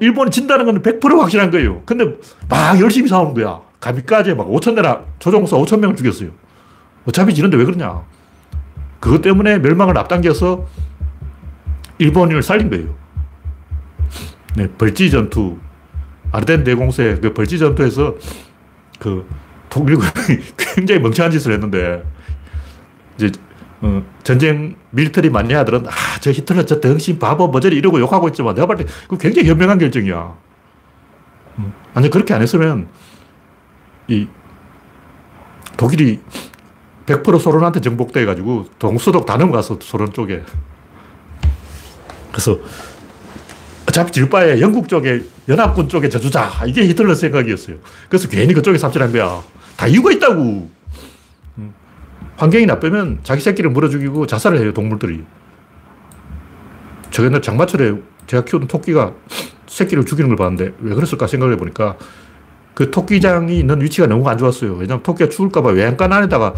일본이 0.01 0.31
진다는 0.31 0.67
건 0.67 0.83
100% 0.83 1.19
확실한 1.19 1.51
거예요. 1.51 1.83
근데 1.87 2.05
막 2.49 2.79
열심히 2.81 3.09
싸우는 3.09 3.33
거야. 3.35 3.61
가미까지 3.81 4.35
막 4.35 4.47
5천 4.49 4.75
대나 4.77 5.01
조종사 5.19 5.57
5천 5.57 5.79
명을 5.79 5.97
죽였어요. 5.97 6.31
어차피 7.07 7.33
지는데 7.35 7.57
왜 7.57 7.65
그러냐. 7.65 8.03
그것 8.99 9.23
때문에 9.23 9.59
멸망을 9.59 9.97
앞당겨서 9.97 10.67
일본인을 11.99 12.43
살린 12.43 12.69
거예요. 12.69 12.95
네, 14.57 14.69
벌지 14.77 15.11
전투. 15.11 15.57
아르덴 16.33 16.63
대공세 16.65 17.19
그 17.23 17.33
벌지 17.33 17.59
전투에서 17.59 18.15
그 18.99 19.27
독일군이 19.71 20.11
굉장히 20.59 21.01
멍청한 21.01 21.33
짓을 21.33 21.53
했는데 21.53 22.03
이제 23.17 23.33
어, 23.83 24.03
전쟁 24.23 24.77
밀터리 24.91 25.31
마니아들은 25.31 25.87
아, 25.87 25.91
저 26.21 26.31
히틀러 26.31 26.67
저 26.67 26.81
덩신 26.81 27.19
바보 27.19 27.49
머저리 27.49 27.77
이러고 27.77 27.99
욕하고 28.01 28.29
있지만 28.29 28.55
내가 28.55 28.67
봤을 28.67 28.85
때 28.85 28.93
그 29.09 29.17
굉장히 29.17 29.49
현명한 29.49 29.79
결정이야. 29.79 30.35
음, 31.59 31.73
아니 31.95 32.11
그렇게 32.11 32.35
안 32.35 32.43
했으면 32.43 32.89
이 34.09 34.27
독일이 35.77 36.21
100% 37.07 37.41
소련한테 37.41 37.81
정복돼 37.81 38.25
가지고 38.27 38.67
동서독 38.79 39.25
다 39.27 39.37
넘어가서 39.37 39.79
소련 39.81 40.13
쪽에. 40.13 40.43
그래서 42.31 42.59
어차피 43.89 44.13
질 44.13 44.29
바에 44.29 44.61
영국 44.61 44.89
쪽에 44.89 45.23
연합군 45.49 45.89
쪽에 45.89 46.09
저주자. 46.09 46.51
이게 46.67 46.87
히틀러 46.87 47.15
생각이었어요. 47.15 47.79
그래서 48.09 48.29
괜히 48.29 48.55
그쪽에 48.55 48.79
삽질한 48.79 49.11
거야. 49.11 49.43
다 49.77 49.87
이유가 49.87 50.13
있다고. 50.13 50.71
음. 52.41 52.43
환경이 52.43 52.67
나쁘면 52.67 53.21
자기 53.23 53.43
새끼를 53.43 53.71
물어 53.71 53.89
죽이고 53.89 54.27
자살을 54.27 54.61
해요, 54.61 54.73
동물들이. 54.73 55.25
저 57.11 57.25
옛날 57.25 57.43
장마철에 57.43 57.95
제가 58.27 58.45
키우던 58.45 58.69
토끼가 58.69 59.13
새끼를 59.67 60.05
죽이는 60.07 60.29
걸 60.29 60.37
봤는데 60.37 60.75
왜 60.81 60.95
그랬을까 60.95 61.27
생각을 61.27 61.55
해보니까 61.55 61.97
그 62.75 62.91
토끼장이 62.91 63.59
있는 63.59 63.81
위치가 63.83 64.07
너무 64.07 64.29
안 64.29 64.39
좋았어요. 64.39 64.75
왜냐면 64.75 65.03
토끼가 65.03 65.29
죽을까봐 65.29 65.71
외양간 65.71 66.13
안에다가 66.13 66.55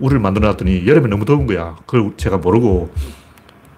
우리를 0.00 0.20
만들어 0.20 0.48
놨더니 0.48 0.86
여름에 0.86 1.08
너무 1.08 1.24
더운 1.24 1.46
거야. 1.46 1.76
그걸 1.86 2.12
제가 2.16 2.38
모르고 2.38 2.92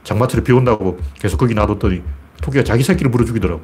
장마철에 0.03 0.43
비 0.43 0.53
온다고 0.53 0.99
계속 1.21 1.37
거기 1.37 1.55
놔뒀더니 1.55 2.03
토끼가 2.43 2.65
자기 2.65 2.83
새끼를 2.83 3.11
물어 3.11 3.25
죽이더라고. 3.25 3.63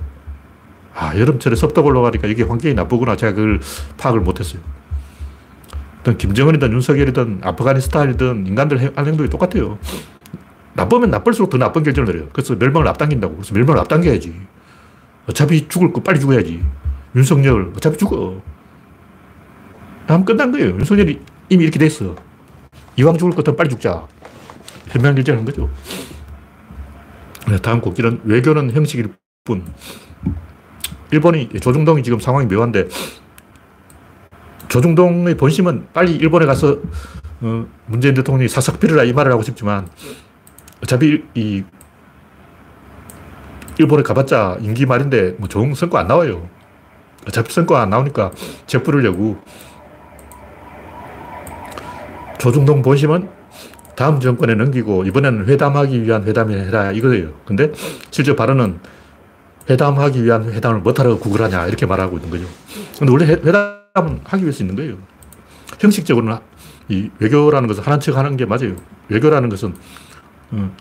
아, 0.94 1.16
여름철에 1.18 1.56
섭덕 1.56 1.86
올라가니까 1.86 2.28
이게 2.28 2.42
환경이 2.42 2.74
나쁘구나. 2.74 3.16
제가 3.16 3.32
그걸 3.32 3.60
파악을 3.96 4.20
못했어요. 4.20 4.60
어떤 6.00 6.16
김정은이든 6.16 6.72
윤석열이든 6.72 7.40
아프가니스탄이든 7.42 8.46
인간들 8.46 8.92
한 8.96 9.06
행동이 9.06 9.28
똑같아요. 9.28 9.78
나쁘면 10.74 11.10
나쁠수록 11.10 11.50
더 11.50 11.58
나쁜 11.58 11.82
결정을 11.82 12.10
내려요. 12.10 12.28
그래서 12.32 12.54
멸망을 12.56 12.88
앞당긴다고. 12.88 13.34
그래서 13.34 13.54
멸망을 13.54 13.80
앞당겨야지. 13.80 14.34
어차피 15.28 15.68
죽을 15.68 15.92
거 15.92 16.02
빨리 16.02 16.18
죽어야지. 16.20 16.62
윤석열 17.14 17.72
어차피 17.76 17.98
죽어. 17.98 18.40
다음 20.06 20.24
끝난 20.24 20.50
거예요. 20.52 20.68
윤석열이 20.70 21.20
이미 21.50 21.64
이렇게 21.64 21.78
됐어. 21.78 22.16
이왕 22.96 23.18
죽을 23.18 23.34
거면 23.34 23.56
빨리 23.56 23.68
죽자. 23.68 24.06
현명 24.88 25.14
결정한 25.14 25.44
거죠. 25.44 25.68
네, 27.48 27.58
다음 27.58 27.80
곡기는 27.80 28.22
외교는 28.24 28.72
형식일 28.72 29.12
뿐. 29.44 29.64
일본이, 31.10 31.48
조중동이 31.60 32.02
지금 32.02 32.20
상황이 32.20 32.46
묘한데, 32.46 32.88
조중동의 34.70 35.36
본심은 35.36 35.88
빨리 35.92 36.14
일본에 36.14 36.46
가서 36.46 36.78
어, 37.42 37.66
문재인 37.86 38.14
대통령이 38.14 38.48
사삭 38.48 38.80
필요라 38.80 39.02
이 39.02 39.12
말을 39.12 39.32
하고 39.32 39.42
싶지만, 39.42 39.88
어차피 40.82 41.24
이 41.34 41.64
일본에 43.78 44.02
가봤자 44.02 44.58
임기 44.60 44.86
말인데 44.86 45.36
뭐 45.38 45.48
좋은 45.48 45.74
성과 45.74 46.00
안 46.00 46.06
나와요. 46.06 46.48
어차피 47.26 47.52
성과 47.52 47.82
안 47.82 47.90
나오니까 47.90 48.30
재뿌리려고 48.66 49.38
조중동 52.38 52.82
본심은 52.82 53.28
다음 53.96 54.20
정권에 54.20 54.54
넘기고 54.54 55.04
이번에는 55.04 55.46
회담하기 55.46 56.02
위한 56.04 56.24
회담이 56.24 56.54
해라 56.54 56.92
이거예요. 56.92 57.32
근데 57.44 57.72
실제 58.10 58.36
발언은 58.36 58.80
회담하기 59.68 60.24
위한 60.24 60.50
회담을 60.52 60.80
못하라고 60.80 61.18
구걸하냐 61.18 61.66
이렇게 61.66 61.86
말하고 61.86 62.16
있는 62.16 62.30
거죠. 62.30 62.46
근데 62.98 63.12
원래 63.12 63.26
회담 63.26 63.79
은 63.98 64.20
하기 64.22 64.44
위해서 64.44 64.62
있는 64.62 64.76
거예요. 64.76 64.98
형식적으로는 65.80 66.38
이 66.88 67.10
외교라는 67.18 67.66
것은 67.66 67.82
하는 67.82 67.98
척 67.98 68.16
하는 68.16 68.36
게 68.36 68.44
맞아요. 68.44 68.76
외교라는 69.08 69.48
것은 69.48 69.74
어, 70.52 70.76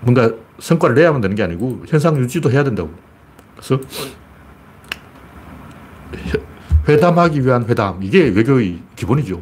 뭔가 0.00 0.30
성과를 0.58 0.94
내야만 0.94 1.22
되는 1.22 1.34
게 1.36 1.42
아니고 1.42 1.84
현상 1.88 2.18
유지도 2.18 2.50
해야 2.50 2.62
된다고. 2.62 2.92
그래서 3.56 3.80
회담하기 6.86 7.44
위한 7.46 7.64
회담 7.66 8.02
이게 8.02 8.28
외교의 8.28 8.82
기본이죠. 8.94 9.40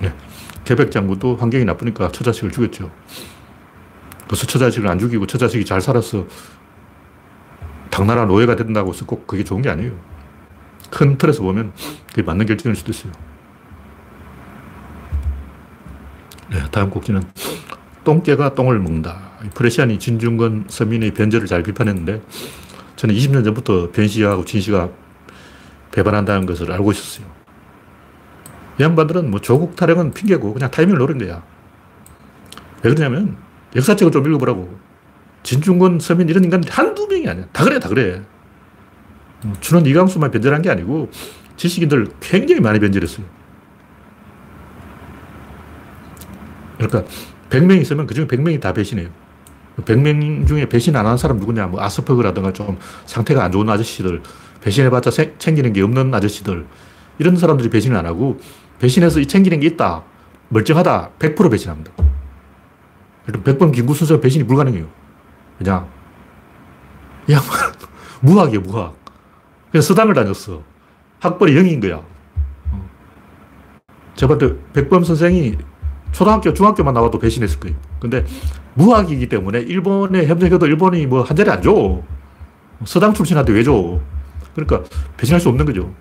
네. 0.00 0.12
개백 0.64 0.90
장군도 0.90 1.36
환경이 1.36 1.64
나쁘니까 1.64 2.10
처자식을 2.10 2.50
죽였죠. 2.50 2.90
그래서 4.26 4.46
처자식을 4.46 4.88
안 4.88 4.98
죽이고 4.98 5.28
처자식이 5.28 5.64
잘 5.64 5.80
살아서 5.80 6.26
당나라 7.90 8.24
노예가 8.24 8.56
된다고 8.56 8.92
해서 8.92 9.06
꼭 9.06 9.26
그게 9.26 9.44
좋은 9.44 9.62
게 9.62 9.70
아니에요. 9.70 9.92
큰 10.90 11.18
틀에서 11.18 11.42
보면 11.42 11.72
그게 12.08 12.22
맞는 12.22 12.46
결정일 12.46 12.76
수도 12.76 12.90
있어요. 12.92 13.12
네, 16.50 16.62
다음 16.70 16.90
곡지는 16.90 17.22
똥개가 18.04 18.54
똥을 18.54 18.78
먹는다. 18.78 19.32
프레시안이 19.54 19.98
진중권 19.98 20.66
서민의 20.68 21.12
변절을 21.12 21.46
잘 21.46 21.62
비판했는데 21.62 22.22
저는 22.96 23.14
20년 23.14 23.44
전부터 23.44 23.90
변씨하고 23.92 24.44
진씨가 24.44 24.90
배반한다는 25.92 26.46
것을 26.46 26.70
알고 26.72 26.92
있었어요. 26.92 27.26
이 28.78 28.82
양반들은 28.82 29.30
뭐 29.30 29.40
조국 29.40 29.76
타령은 29.76 30.12
핑계고 30.12 30.52
그냥 30.52 30.70
타이밍을 30.70 30.98
노린 30.98 31.18
거야. 31.18 31.42
왜 32.82 32.92
그러냐면 32.92 33.36
역사책을 33.74 34.12
좀 34.12 34.26
읽어보라고. 34.26 34.78
진중권 35.44 36.00
서민 36.00 36.28
이런 36.28 36.42
인간들이 36.42 36.72
한두 36.72 37.06
명이 37.06 37.28
아니야. 37.28 37.46
다 37.52 37.62
그래, 37.62 37.78
다 37.78 37.88
그래. 37.88 38.22
주는 39.60 39.86
이강수만 39.86 40.30
변절한 40.30 40.62
게 40.62 40.70
아니고 40.70 41.10
지식인들 41.56 42.08
굉장히 42.18 42.60
많이 42.60 42.80
변절했어요. 42.80 43.24
그러니까 46.78 47.04
100명 47.50 47.80
있으면 47.80 48.06
그 48.06 48.14
중에 48.14 48.26
100명이 48.26 48.60
다 48.60 48.72
배신해요. 48.72 49.08
100명 49.82 50.46
중에 50.46 50.68
배신 50.68 50.96
안 50.96 51.04
하는 51.04 51.18
사람 51.18 51.38
누구냐? 51.38 51.66
뭐 51.66 51.82
아스퍼그라든가 51.82 52.52
좀 52.52 52.78
상태가 53.06 53.44
안 53.44 53.52
좋은 53.52 53.68
아저씨들, 53.68 54.22
배신해봤자 54.62 55.10
세, 55.10 55.34
챙기는 55.38 55.72
게 55.72 55.82
없는 55.82 56.12
아저씨들, 56.14 56.66
이런 57.18 57.36
사람들이 57.36 57.70
배신을 57.70 57.96
안 57.96 58.06
하고 58.06 58.38
배신해서 58.78 59.22
챙기는 59.24 59.60
게 59.60 59.66
있다. 59.68 60.04
멀쩡하다. 60.48 61.10
100% 61.18 61.50
배신합니다. 61.50 61.92
100번 63.26 63.72
김구 63.72 63.94
순서 63.94 64.20
배신이 64.20 64.44
불가능해요. 64.44 65.03
그냥, 65.58 65.88
야, 67.30 67.40
무학이에요, 68.20 68.60
무학. 68.60 68.94
그냥 69.70 69.82
서당을 69.82 70.14
다녔어. 70.14 70.62
학벌이 71.20 71.54
0인 71.54 71.80
거야. 71.80 72.02
저한테 74.14 74.54
백범 74.72 75.04
선생이 75.04 75.56
초등학교, 76.12 76.52
중학교만 76.54 76.94
나와도 76.94 77.18
배신했을 77.18 77.58
거예요. 77.58 77.76
근데 77.98 78.24
무학이기 78.74 79.28
때문에 79.28 79.60
일본에 79.60 80.26
협력해도 80.26 80.66
일본이 80.66 81.06
뭐 81.06 81.22
한 81.24 81.36
자리 81.36 81.50
안 81.50 81.60
줘. 81.60 82.00
서당 82.84 83.12
출신한테 83.14 83.52
왜 83.52 83.64
줘? 83.64 84.00
그러니까 84.54 84.82
배신할 85.16 85.40
수 85.40 85.48
없는 85.48 85.66
거죠. 85.66 85.92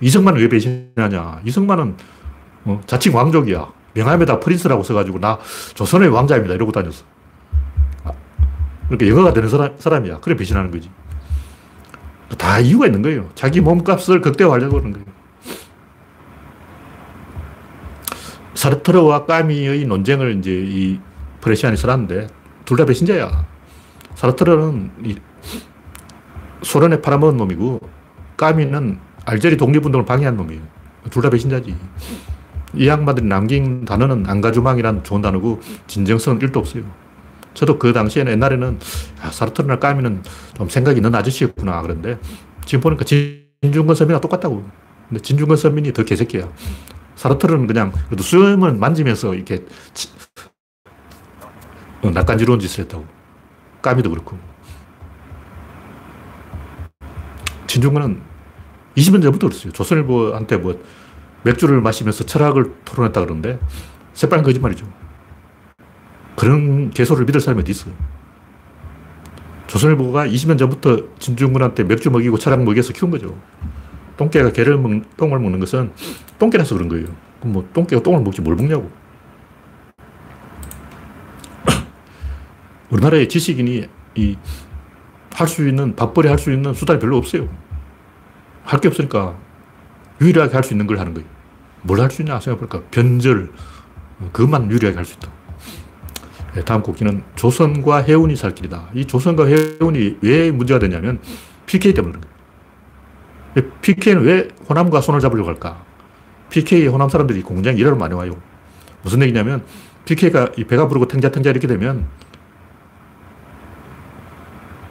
이승만은 0.00 0.40
왜 0.40 0.48
배신하냐? 0.48 1.40
이승만은 1.44 1.96
어, 2.64 2.80
자칭 2.86 3.14
왕족이야. 3.14 3.70
명함에다 3.94 4.40
프린스라고 4.40 4.82
써가지고 4.82 5.18
나 5.18 5.38
조선의 5.74 6.08
왕자입니다. 6.08 6.54
이러고 6.54 6.72
다녔어. 6.72 7.04
아, 8.90 8.96
그러니까 8.96 9.08
영어가 9.08 9.32
되는 9.32 9.48
사람, 9.48 9.74
사람이야. 9.78 10.18
그래 10.20 10.34
배신하는 10.36 10.70
거지. 10.70 10.90
다 12.36 12.58
이유가 12.58 12.86
있는 12.86 13.02
거예요. 13.02 13.28
자기 13.34 13.60
몸값을 13.60 14.20
극대화하려고 14.20 14.78
하는 14.78 14.92
거예요. 14.92 15.06
사르트르와 18.54 19.24
까미의 19.26 19.86
논쟁을 19.86 20.36
이제 20.38 20.50
이 20.52 21.00
프레시안이 21.40 21.76
써놨는데 21.76 22.28
둘 22.64 22.76
다 22.76 22.84
배신자야. 22.84 23.46
사르트르는 24.14 24.90
이 25.04 25.16
소련에 26.62 27.00
팔아먹은 27.00 27.36
놈이고 27.36 27.80
까미는 28.36 28.98
알제리 29.24 29.56
독립운동을 29.56 30.04
방해한 30.04 30.36
놈이에요. 30.36 30.60
둘 31.10 31.22
다 31.22 31.30
배신자지. 31.30 31.74
이 32.74 32.86
양반들이 32.86 33.26
남긴 33.26 33.84
단어는 33.84 34.26
안가주망이란 34.28 35.02
좋은 35.04 35.22
단어고 35.22 35.60
진정성은 35.86 36.38
1도 36.40 36.58
없어요. 36.58 36.84
저도 37.54 37.78
그 37.78 37.92
당시에는 37.92 38.32
옛날에는 38.32 38.78
아, 39.22 39.30
사르트르나 39.30 39.78
까미는 39.78 40.22
좀 40.56 40.68
생각이 40.68 40.98
있는 40.98 41.14
아저씨였구나 41.14 41.82
그런데 41.82 42.18
지금 42.64 42.80
보니까 42.80 43.04
진중권 43.04 43.94
서민과 43.94 44.20
똑같다고. 44.20 44.64
근데 45.08 45.20
진중권 45.22 45.56
서민이 45.56 45.92
더 45.92 46.04
개새끼야. 46.04 46.48
사르트르는 47.16 47.66
그냥 47.66 47.92
그래도 48.06 48.22
수염을 48.22 48.74
만지면서 48.74 49.34
이렇게 49.34 49.64
어, 52.02 52.10
낯간지러운 52.10 52.60
짓을 52.60 52.84
했다고. 52.84 53.04
까미도 53.82 54.10
그렇고. 54.10 54.38
진중권은 57.66 58.22
20년 58.96 59.22
전부터 59.22 59.48
그랬어요. 59.48 59.72
조선일보한테 59.72 60.56
뭐 60.56 60.82
맥주를 61.42 61.80
마시면서 61.80 62.24
철학을 62.24 62.74
토론했다 62.84 63.20
그러는데 63.20 63.58
새빨간 64.14 64.44
거짓말이죠. 64.44 64.86
그런 66.40 66.88
개소를 66.88 67.26
믿을 67.26 67.38
사람이 67.38 67.60
어디 67.60 67.72
있어요. 67.72 67.92
조선일보가 69.66 70.26
20년 70.26 70.56
전부터 70.58 70.96
진중군한테 71.18 71.84
맥주 71.84 72.10
먹이고 72.10 72.38
철학 72.38 72.64
먹여서 72.64 72.94
키운 72.94 73.10
거죠. 73.10 73.38
똥개가 74.16 74.50
개를 74.52 74.78
먹, 74.78 74.90
똥을 75.18 75.38
먹는 75.38 75.60
것은 75.60 75.92
똥개라서 76.38 76.76
그런 76.76 76.88
거예요. 76.88 77.08
그럼 77.40 77.52
뭐 77.52 77.68
똥개가 77.74 78.02
똥을 78.02 78.22
먹지 78.22 78.40
뭘 78.40 78.56
먹냐고. 78.56 78.90
우리나라의 82.88 83.28
지식인이 83.28 83.86
이 84.14 84.36
할 85.34 85.46
수 85.46 85.68
있는, 85.68 85.94
밥벌이 85.94 86.26
할 86.28 86.38
수 86.38 86.50
있는 86.52 86.72
수단이 86.72 86.98
별로 87.00 87.18
없어요. 87.18 87.48
할 88.64 88.80
게 88.80 88.88
없으니까 88.88 89.36
유일하게 90.22 90.54
할 90.54 90.64
수 90.64 90.72
있는 90.72 90.86
걸 90.86 90.98
하는 90.98 91.12
거예요. 91.12 91.28
뭘 91.82 92.00
할 92.00 92.10
수 92.10 92.22
있냐 92.22 92.40
생각해보니까 92.40 92.88
변절, 92.90 93.52
그것만 94.32 94.70
유일하게 94.70 94.96
할 94.96 95.04
수 95.04 95.16
있다. 95.16 95.39
네, 96.54 96.64
다음 96.64 96.82
곡기는 96.82 97.22
조선과 97.36 97.98
해운이 97.98 98.34
살 98.36 98.54
길이다. 98.54 98.88
이 98.94 99.04
조선과 99.06 99.46
해운이 99.46 100.18
왜 100.22 100.50
문제가 100.50 100.80
되냐면 100.80 101.20
PK 101.66 101.94
때문에 101.94 102.12
그런 102.12 102.24
거예요. 103.54 103.70
PK는 103.80 104.22
왜 104.22 104.48
호남과 104.68 105.00
손을 105.00 105.20
잡으려고 105.20 105.48
할까? 105.48 105.82
PK 106.50 106.86
호남 106.88 107.08
사람들이 107.08 107.42
공장에 107.42 107.78
일하러 107.78 107.96
많이 107.96 108.14
와요. 108.14 108.36
무슨 109.02 109.22
얘기냐면 109.22 109.62
PK가 110.04 110.50
이 110.56 110.64
배가 110.64 110.88
부르고 110.88 111.06
탱자탱자 111.06 111.50
이렇게 111.50 111.66
되면 111.66 112.06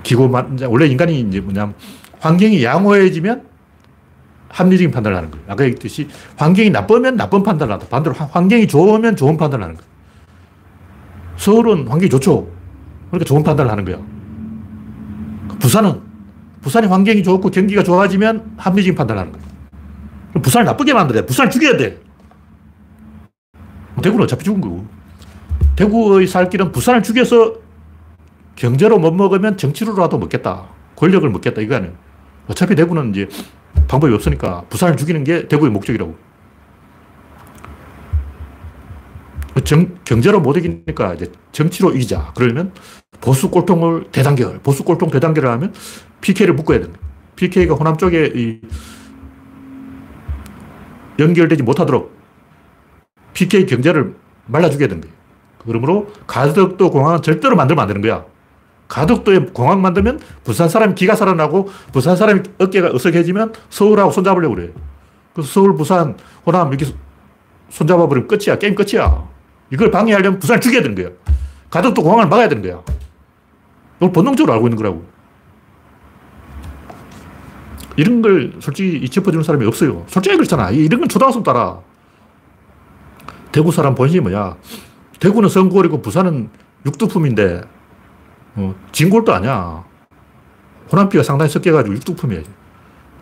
기고만, 0.03 0.59
원래 0.67 0.85
인간이 0.87 1.19
이제 1.19 1.41
뭐냐면 1.41 1.75
환경이 2.19 2.63
양호해지면 2.63 3.47
합리적인 4.49 4.91
판단을 4.91 5.17
하는 5.17 5.29
거예요. 5.29 5.45
아까 5.47 5.63
얘기했듯이 5.65 6.07
환경이 6.37 6.69
나쁘면 6.69 7.17
나쁜 7.17 7.43
판단을 7.43 7.73
한다. 7.73 7.85
반대로 7.89 8.15
환경이 8.15 8.67
좋으면 8.67 9.15
좋은 9.15 9.37
판단을 9.37 9.63
하는 9.63 9.75
거예요. 9.75 9.98
서울은 11.39 11.87
환경이 11.87 12.09
좋죠. 12.09 12.47
그러니까 13.07 13.25
좋은 13.25 13.43
판단을 13.43 13.71
하는 13.71 13.85
거야. 13.85 13.97
부산은 15.59 16.01
부산이 16.61 16.87
환경이 16.87 17.23
좋고 17.23 17.49
경기가 17.49 17.81
좋아지면 17.81 18.55
합리적인 18.57 18.95
판단을 18.95 19.21
하는 19.21 19.31
거야. 19.31 20.41
부산을 20.41 20.65
나쁘게 20.65 20.93
만들어야 20.93 21.21
돼. 21.21 21.25
부산을 21.25 21.49
죽여야 21.49 21.77
돼. 21.77 21.97
대구는 24.03 24.25
어차피 24.25 24.43
죽은 24.43 24.59
거고. 24.59 24.85
대구의 25.77 26.27
살 26.27 26.49
길은 26.49 26.73
부산을 26.73 27.03
죽여서 27.03 27.55
경제로 28.55 28.99
못 28.99 29.11
먹으면 29.11 29.55
정치로라도 29.55 30.17
먹겠다. 30.17 30.65
권력을 30.97 31.27
먹겠다. 31.29 31.61
이거 31.61 31.75
아니에요. 31.75 31.93
어차피 32.47 32.75
대구는 32.75 33.11
이제 33.11 33.29
방법이 33.87 34.13
없으니까 34.13 34.63
부산을 34.69 34.97
죽이는 34.97 35.23
게 35.23 35.47
대구의 35.47 35.71
목적이라고. 35.71 36.17
정, 39.63 39.97
경제로 40.05 40.39
못 40.39 40.57
이기니까 40.57 41.15
이제 41.15 41.31
정치로 41.51 41.91
이기자. 41.91 42.33
그러면 42.35 42.71
보수 43.21 43.49
꼴통을 43.49 44.05
대단결, 44.11 44.59
보수 44.59 44.83
꼴통 44.83 45.09
대단결을 45.09 45.49
하면 45.49 45.73
PK를 46.21 46.53
묶어야 46.53 46.79
됩니다. 46.79 46.99
PK가 47.35 47.75
호남 47.75 47.97
쪽에 47.97 48.31
이 48.35 48.61
연결되지 51.19 51.63
못하도록 51.63 52.17
PK 53.33 53.65
경제를 53.65 54.15
말라주게 54.47 54.87
된 54.87 55.01
거예요. 55.01 55.15
그러므로 55.65 56.07
가덕도 56.27 56.91
공항은 56.91 57.21
절대로 57.21 57.55
만들면 57.55 57.81
안 57.81 57.87
되는 57.87 58.01
거야. 58.01 58.25
가덕도에 58.87 59.51
공항 59.53 59.81
만들면 59.81 60.19
부산 60.43 60.67
사람이 60.67 60.95
기가 60.95 61.15
살아나고 61.15 61.69
부산 61.93 62.15
사람이 62.15 62.41
어깨가 62.57 62.89
어석해지면 62.93 63.53
서울하고 63.69 64.11
손잡으려고 64.11 64.55
그래. 64.55 64.71
그래서 65.33 65.49
서울, 65.51 65.75
부산, 65.75 66.17
호남 66.45 66.69
이렇게 66.73 66.91
손잡아버리면 67.69 68.27
끝이야. 68.27 68.57
게임 68.57 68.73
끝이야. 68.73 69.28
이걸 69.71 69.91
방해하려면 69.91 70.39
부산을 70.39 70.61
죽여야 70.61 70.81
되는 70.81 70.95
거야. 70.95 71.09
가덕도 71.69 72.01
공항을 72.01 72.27
막아야 72.27 72.49
되는 72.49 72.63
거야. 72.63 72.81
이걸 73.97 74.11
본능적으로 74.11 74.53
알고 74.53 74.67
있는 74.67 74.77
거라고. 74.77 75.05
이런 77.95 78.21
걸 78.21 78.53
솔직히 78.59 79.07
짚어주는 79.09 79.43
사람이 79.43 79.65
없어요. 79.65 80.05
솔직히 80.07 80.35
그렇잖아. 80.37 80.71
이런 80.71 81.01
건 81.01 81.09
초등학생 81.09 81.43
따라. 81.43 81.79
대구 83.51 83.71
사람 83.71 83.93
본심이 83.95 84.21
뭐야? 84.21 84.55
대구는 85.19 85.49
성골이고 85.49 86.01
부산은 86.01 86.49
육두품인데, 86.85 87.61
어, 88.55 88.75
진골도 88.91 89.33
아니야. 89.33 89.83
호남비가 90.91 91.23
상당히 91.23 91.51
섞여가지고 91.51 91.95
육두품이야. 91.95 92.41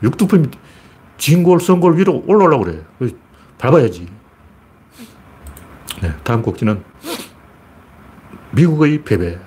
육두품이 0.04 0.50
진골, 1.18 1.60
성골 1.60 1.98
위로 1.98 2.24
올라오려고 2.28 2.66
그래. 2.66 2.84
밟아야지. 3.58 4.08
네, 6.02 6.14
다음 6.24 6.42
곡지는 6.42 6.84
미국의 8.52 9.04
패배. 9.04 9.40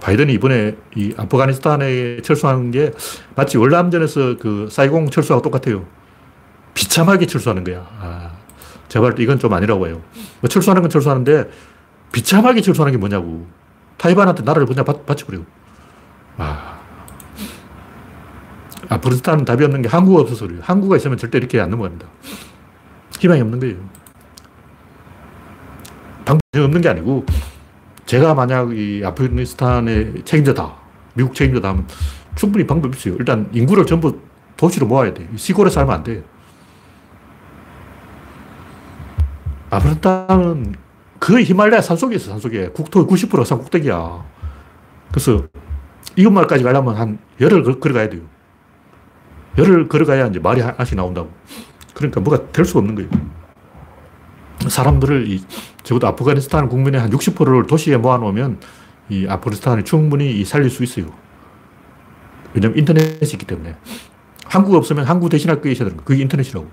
바이든이 0.00 0.32
이번에 0.34 0.76
이 0.96 1.14
아프가니스탄에 1.16 2.20
철수한 2.22 2.70
게 2.70 2.92
마치 3.36 3.56
월남전에서 3.56 4.36
그 4.38 4.68
사이공 4.70 5.10
철수하고 5.10 5.42
똑같아요. 5.42 5.86
비참하게 6.74 7.26
철수하는 7.26 7.64
거야. 7.64 7.86
아, 8.00 8.32
볼때 8.92 9.22
이건 9.22 9.38
좀 9.38 9.52
아니라고 9.52 9.86
해요. 9.86 10.02
뭐 10.40 10.48
철수하는 10.48 10.82
건 10.82 10.90
철수하는데 10.90 11.50
비참하게 12.12 12.60
철수하는 12.60 12.92
게 12.92 12.98
뭐냐고. 12.98 13.46
타이반한테 13.96 14.42
나라를 14.42 14.66
그냥 14.66 14.84
받, 14.84 15.06
바쳐버리고. 15.06 15.44
아. 16.36 16.80
아프리스탄은 18.88 19.44
답이 19.44 19.64
없는 19.64 19.82
게 19.82 19.88
항구가 19.88 20.22
없어서 20.22 20.46
그래요. 20.46 20.60
항구가 20.62 20.96
있으면 20.96 21.16
절대 21.16 21.38
이렇게 21.38 21.60
안 21.60 21.70
넘어갑니다. 21.70 22.06
희망이 23.18 23.40
없는 23.40 23.60
거예요. 23.60 23.76
방법이 26.24 26.64
없는 26.64 26.80
게 26.80 26.88
아니고 26.88 27.24
제가 28.06 28.34
만약 28.34 28.76
이 28.76 29.02
아프가니스탄의 29.04 30.22
책임자다, 30.24 30.74
미국 31.14 31.34
책임자다 31.34 31.70
하면 31.70 31.86
충분히 32.34 32.66
방법이 32.66 32.96
있어요. 32.96 33.16
일단 33.18 33.48
인구를 33.52 33.86
전부 33.86 34.18
도시로 34.56 34.86
모아야 34.86 35.12
돼. 35.14 35.28
시골에 35.36 35.70
살면 35.70 35.94
안 35.94 36.02
돼. 36.02 36.22
아프리카는 39.70 40.74
거의 41.18 41.44
히말라야 41.44 41.80
산속에 41.80 42.16
있어, 42.16 42.30
산속에. 42.30 42.68
국토의 42.68 43.06
90%가 43.06 43.44
산꼭대기야. 43.44 44.24
그래서 45.10 45.44
이웃마을까지 46.16 46.62
가려면 46.62 46.96
한 46.96 47.18
열흘 47.40 47.80
걸어가야 47.80 48.08
돼요. 48.10 48.22
열흘 49.56 49.88
걸어가야 49.88 50.26
이제 50.28 50.38
말이 50.38 50.60
하나씩 50.60 50.96
나온다고. 50.96 51.30
그러니까 51.94 52.20
뭐가 52.20 52.52
될 52.52 52.64
수가 52.64 52.80
없는 52.80 52.94
거예요. 52.94 53.10
사람들을 54.68 55.30
이, 55.30 55.42
적어도 55.82 56.06
아프가니스탄 56.08 56.68
국민의 56.68 57.00
한 57.00 57.10
60%를 57.10 57.66
도시에 57.66 57.96
모아놓으면 57.96 58.60
이 59.10 59.26
아프가니스탄을 59.28 59.84
충분히 59.84 60.44
살릴 60.44 60.70
수 60.70 60.82
있어요. 60.82 61.06
왜냐면 62.54 62.78
인터넷이 62.78 63.18
있기 63.32 63.44
때문에. 63.46 63.76
한국 64.46 64.74
없으면 64.74 65.04
한국 65.04 65.28
대신할 65.28 65.60
게 65.60 65.72
있어야 65.72 65.88
되는 65.88 65.96
거 65.96 66.04
그게 66.04 66.22
인터넷이라고. 66.22 66.68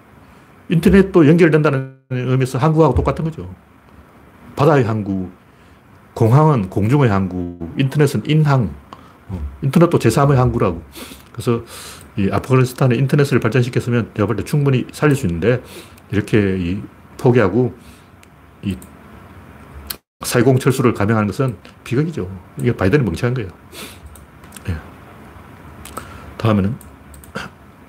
인터넷도 0.70 1.28
연결된다는 1.28 1.98
의미에서 2.10 2.58
한국하고 2.58 2.94
똑같은 2.96 3.26
거죠. 3.26 3.54
바다의 4.56 4.86
항구, 4.86 5.30
공항은 6.14 6.70
공중의 6.70 7.10
항구, 7.10 7.58
인터넷은 7.78 8.24
인항, 8.28 8.74
어, 9.30 9.42
인터넷도 9.62 9.98
제3의 9.98 10.36
항구라고. 10.36 10.82
그래서 11.32 11.64
이 12.18 12.30
아프가니스탄의 12.32 12.98
인터넷을 12.98 13.40
발전시켰으면 13.40 14.12
내가 14.14 14.28
볼 14.28 14.36
때 14.36 14.44
충분히 14.44 14.86
살릴 14.92 15.16
수 15.16 15.26
있는데 15.26 15.62
이렇게 16.12 16.58
이 16.60 16.82
포기하고 17.22 17.74
이 18.64 18.76
살공 20.22 20.60
철수를 20.60 20.94
감행하는 20.94 21.28
것은 21.28 21.56
비극이죠. 21.84 22.30
이게 22.60 22.76
바이든이 22.76 23.04
멍청한 23.04 23.34
거예요. 23.36 23.50
네. 24.66 24.76
다음에는 26.38 26.76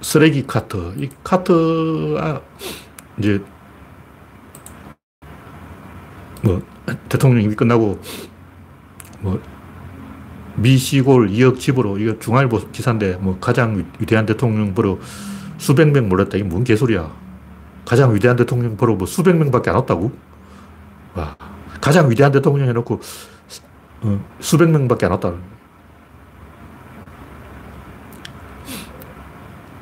쓰레기 0.03 0.47
카트. 0.47 0.95
이 0.99 1.09
카트가 1.25 2.42
이제 3.18 3.42
뭐 6.42 6.62
대통령 7.09 7.51
이 7.51 7.55
끝나고 7.55 8.01
뭐 9.21 9.40
미시골 10.57 11.29
2억 11.29 11.59
집으로 11.59 11.99
이거 11.99 12.18
중앙일보 12.18 12.71
기사인데 12.73 13.16
뭐 13.16 13.38
가장 13.38 13.87
위대한 13.99 14.27
대통령 14.27 14.75
보러 14.75 14.99
수백 15.57 15.90
명 15.90 16.09
몰렸다. 16.09 16.37
이게 16.37 16.45
뭔 16.45 16.64
개소리야. 16.64 17.22
가장 17.85 18.14
위대한 18.14 18.37
대통령 18.37 18.77
보러 18.77 18.95
뭐 18.95 19.07
수백 19.07 19.37
명밖에 19.37 19.71
안 19.71 19.77
왔다고? 19.77 20.12
와. 21.14 21.37
가장 21.81 22.11
위대한 22.11 22.33
대통령 22.33 22.68
해놓고 22.68 23.01
어, 24.03 24.25
수백 24.40 24.71
명밖에 24.71 25.07
안 25.07 25.12
왔다. 25.12 25.33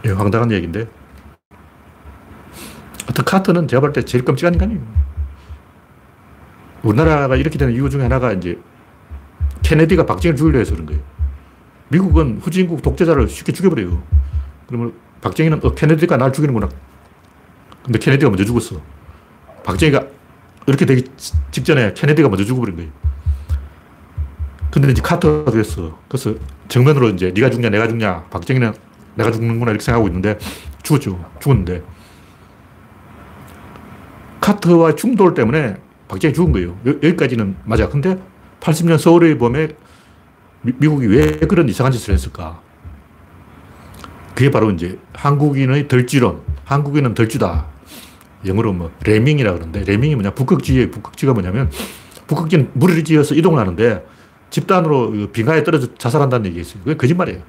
예, 0.04 0.10
황당한 0.10 0.50
얘기인데. 0.50 0.88
하여튼 3.06 3.24
카트는 3.24 3.68
제가 3.68 3.80
볼 3.80 3.92
때 3.92 4.02
제일 4.04 4.24
끔찍한 4.24 4.54
인간이에요. 4.54 4.80
우리나라가 6.82 7.36
이렇게 7.36 7.58
되는 7.58 7.74
이유 7.74 7.90
중에 7.90 8.02
하나가 8.02 8.32
이제 8.32 8.58
케네디가 9.62 10.06
박정희를 10.06 10.36
죽이려 10.36 10.58
해서 10.58 10.72
그런 10.72 10.86
거예요. 10.86 11.02
미국은 11.88 12.38
후진국 12.40 12.80
독재자를 12.82 13.28
쉽게 13.28 13.52
죽여버려요. 13.52 14.02
그러면 14.66 14.94
박정희는 15.20 15.60
어, 15.62 15.74
케네디가 15.74 16.16
날 16.16 16.32
죽이는구나. 16.32 16.68
근데 17.90 17.98
케네디가 17.98 18.30
먼저 18.30 18.44
죽었어. 18.44 18.80
박정희가 19.64 20.06
이렇게 20.68 20.86
되기 20.86 21.02
직전에 21.50 21.92
케네디가 21.94 22.28
먼저 22.28 22.44
죽어버린 22.44 22.76
거예요. 22.76 22.90
근데 24.70 24.92
이제 24.92 25.02
카터가 25.02 25.50
됐어. 25.50 25.98
그래서 26.06 26.34
정면으로 26.68 27.08
이제 27.08 27.32
네가 27.34 27.50
죽냐 27.50 27.68
내가 27.68 27.88
죽냐 27.88 28.26
박정희는 28.30 28.74
내가 29.16 29.32
죽는구나 29.32 29.72
이렇게 29.72 29.84
생각하고 29.84 30.06
있는데 30.06 30.38
죽었죠. 30.84 31.18
죽었는데 31.40 31.82
카터와 34.40 34.94
충돌 34.94 35.34
때문에 35.34 35.74
박정희 36.06 36.32
죽은 36.32 36.52
거예요. 36.52 36.78
여 36.86 36.92
기까지는 37.00 37.56
맞아. 37.64 37.88
근데 37.88 38.16
80년 38.60 38.98
서울의 38.98 39.36
봄에 39.36 39.66
미, 40.62 40.86
국이왜 40.86 41.40
그런 41.40 41.68
이상한 41.68 41.90
짓을 41.90 42.14
했을까? 42.14 42.60
그게 44.36 44.48
바로 44.48 44.70
이제 44.70 44.96
한국인의 45.12 45.88
덜지론, 45.88 46.40
한국인은 46.64 47.14
덜주다. 47.14 47.79
영어로 48.46 48.72
뭐 48.72 48.90
레밍이라 49.04 49.52
그러는데 49.52 49.84
레밍이 49.84 50.14
뭐냐? 50.14 50.30
북극지의 50.30 50.90
북극지가 50.90 51.32
뭐냐면 51.32 51.70
북극지는 52.26 52.70
무리를 52.74 53.04
지어서 53.04 53.34
이동을 53.34 53.58
하는데 53.58 54.04
집단으로 54.50 55.10
그 55.10 55.28
빙하에 55.32 55.62
떨어져 55.64 55.94
자살한다는 55.96 56.46
얘기가 56.46 56.62
있어요. 56.62 56.82
그게 56.82 56.96
거짓말이에요. 56.96 57.42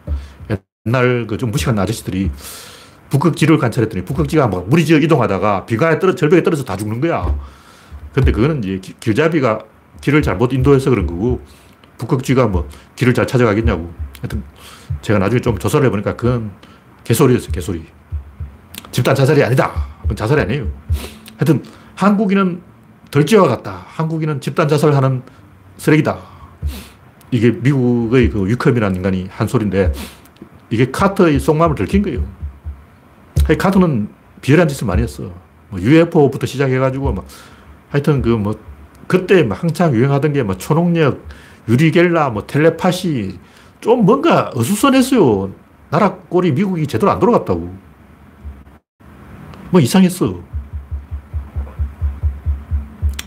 옛날 0.85 1.27
그 1.27 1.37
좀 1.37 1.51
무식한 1.51 1.77
아저씨들이 1.79 2.31
북극지를 3.09 3.57
관찰했더니 3.57 4.05
북극지가 4.05 4.47
막 4.47 4.67
무리 4.69 4.85
지어 4.85 4.97
이동하다가 4.97 5.65
빙하에 5.65 5.99
떨어 5.99 6.15
절벽에 6.15 6.43
떨어져 6.43 6.63
다 6.63 6.77
죽는 6.77 7.01
거야. 7.01 7.37
근데 8.13 8.31
그거는 8.31 8.63
이제 8.63 8.93
길잡이가 8.99 9.59
길을 10.01 10.21
잘못 10.21 10.53
인도해서 10.53 10.89
그런 10.89 11.05
거고 11.07 11.41
북극지가 11.97 12.47
뭐 12.47 12.67
길을 12.95 13.13
잘 13.13 13.27
찾아가겠냐고. 13.27 13.93
하여튼 14.19 14.43
제가 15.01 15.19
나중에 15.19 15.41
좀 15.41 15.57
조사를 15.57 15.85
해보니까 15.87 16.15
그건 16.15 16.51
개소리였어요, 17.03 17.51
개소리. 17.51 17.85
집단 18.91 19.15
자살이 19.15 19.43
아니다. 19.43 19.90
자살이 20.15 20.41
아니에요. 20.41 20.67
하여튼 21.37 21.63
한국인은 21.95 22.61
덜지와 23.11 23.47
같다. 23.47 23.83
한국인은 23.87 24.41
집단 24.41 24.67
자살을 24.67 24.95
하는 24.95 25.21
쓰레기다. 25.77 26.17
이게 27.31 27.51
미국의 27.51 28.29
그 28.29 28.49
유컴이라는 28.49 28.95
인간이 28.95 29.27
한 29.29 29.47
소리인데 29.47 29.91
이게 30.69 30.91
카터의 30.91 31.39
속마음을 31.39 31.75
들킨 31.75 32.01
거예요. 32.03 32.23
카터는 33.57 34.09
비열한 34.41 34.67
짓을 34.67 34.87
많이 34.87 35.01
했어. 35.01 35.31
뭐 35.69 35.79
UFO부터 35.81 36.45
시작해가지고 36.45 37.13
막 37.13 37.25
하여튼 37.89 38.21
그 38.21 38.29
뭐 38.37 38.55
그때 39.07 39.45
한창 39.51 39.93
유행하던 39.93 40.31
게 40.33 40.43
뭐 40.43 40.55
초능력, 40.57 41.25
유리겔라, 41.67 42.29
뭐 42.29 42.45
텔레파시 42.47 43.37
좀 43.81 44.05
뭔가 44.05 44.51
어수선했어요. 44.55 45.51
나라 45.89 46.13
꼴이 46.13 46.51
미국이 46.53 46.87
제대로 46.87 47.11
안 47.11 47.19
돌아갔다고. 47.19 47.73
뭐 49.71 49.79
이상했어. 49.79 50.39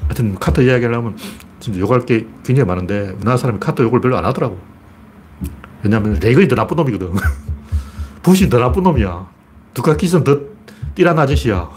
하여튼 0.03 0.35
카터 0.37 0.63
이야기 0.63 0.85
하려면 0.85 1.17
진짜 1.59 1.81
욕할 1.81 2.05
게 2.05 2.27
굉장히 2.45 2.67
많은데 2.69 3.11
우리나라 3.17 3.37
사람이 3.37 3.59
카터 3.59 3.83
욕을 3.83 4.01
별로 4.01 4.17
안 4.17 4.25
하더라고. 4.27 4.59
왜냐면 5.83 6.19
레이건이 6.21 6.47
더 6.47 6.55
나쁜 6.55 6.77
놈이거든. 6.77 7.15
부시 8.23 8.49
더 8.49 8.59
나쁜 8.59 8.83
놈이야. 8.83 9.27
두카키스는 9.73 10.25
더 10.25 10.41
띠란 10.95 11.19
아저씨야. 11.19 11.71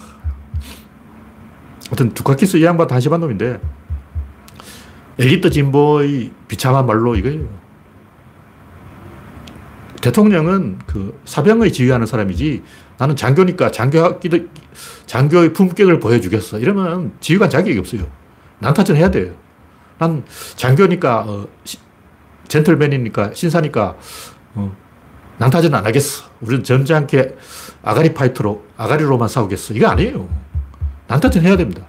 하여튼 1.87 2.13
두카키스 2.13 2.57
이 2.57 2.63
양반 2.63 2.89
한심한 2.91 3.21
놈인데 3.21 3.59
엘리트 5.17 5.49
진보의 5.49 6.31
비참한 6.47 6.85
말로 6.85 7.15
이거예요. 7.15 7.47
대통령은 10.07 10.79
그 10.87 11.19
사병의 11.25 11.73
지휘하는 11.73 12.07
사람이지 12.07 12.63
나는 12.97 13.15
장교니까 13.17 13.71
장교, 13.71 14.19
장교의 15.05 15.51
품격을 15.51 15.99
보여주겠어. 15.99 16.59
이러면 16.59 17.11
지휘관 17.19 17.49
자격이 17.49 17.77
없어요. 17.77 18.07
난타전 18.59 18.95
해야 18.95 19.11
돼요. 19.11 19.33
난 19.97 20.23
장교니까, 20.55 21.25
어, 21.27 21.47
시, 21.65 21.77
젠틀맨이니까, 22.47 23.31
신사니까, 23.33 23.97
어, 24.55 24.75
난타전 25.39 25.75
안 25.75 25.85
하겠어. 25.85 26.23
우리는 26.39 26.63
점잖게 26.63 27.35
아가리 27.83 28.13
파이터로, 28.13 28.63
아가리로만 28.77 29.27
싸우겠어. 29.27 29.73
이거 29.73 29.87
아니에요. 29.87 30.29
난타전 31.07 31.43
해야 31.43 31.57
됩니다. 31.57 31.85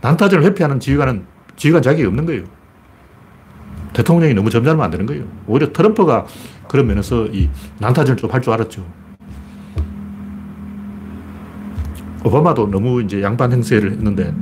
난타전을 0.00 0.44
회피하는 0.46 0.80
지휘관은 0.80 1.26
지휘관 1.56 1.82
자격이 1.82 2.06
없는 2.06 2.26
거예요. 2.26 2.44
대통령이 3.92 4.34
너무 4.34 4.50
점잖으면 4.50 4.84
안 4.84 4.90
되는 4.90 5.06
거예요. 5.06 5.24
오히려 5.46 5.72
트럼프가 5.72 6.26
그런 6.68 6.86
면에서 6.86 7.26
이 7.26 7.48
난타전을 7.78 8.16
좀 8.16 8.30
할 8.32 8.40
줄 8.40 8.52
알았죠. 8.52 8.84
오바마도 12.24 12.70
너무 12.70 13.02
이제 13.02 13.22
양반 13.22 13.50
행세를 13.52 13.92
했는데 13.92 14.34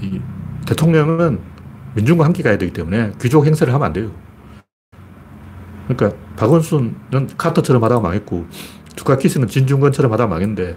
이 0.00 0.20
대통령은 0.66 1.38
민중과 1.94 2.24
함께 2.24 2.42
가야 2.42 2.56
되기 2.56 2.72
때문에 2.72 3.12
귀족 3.20 3.46
행세를 3.46 3.74
하면 3.74 3.86
안 3.86 3.92
돼요. 3.92 4.10
그러니까 5.86 6.16
박원순은 6.36 7.28
카터처럼 7.36 7.82
하다가 7.84 8.00
망했고 8.00 8.46
두카키스는 8.96 9.48
진중권처럼 9.48 10.12
하다가 10.12 10.28
망했는데 10.30 10.76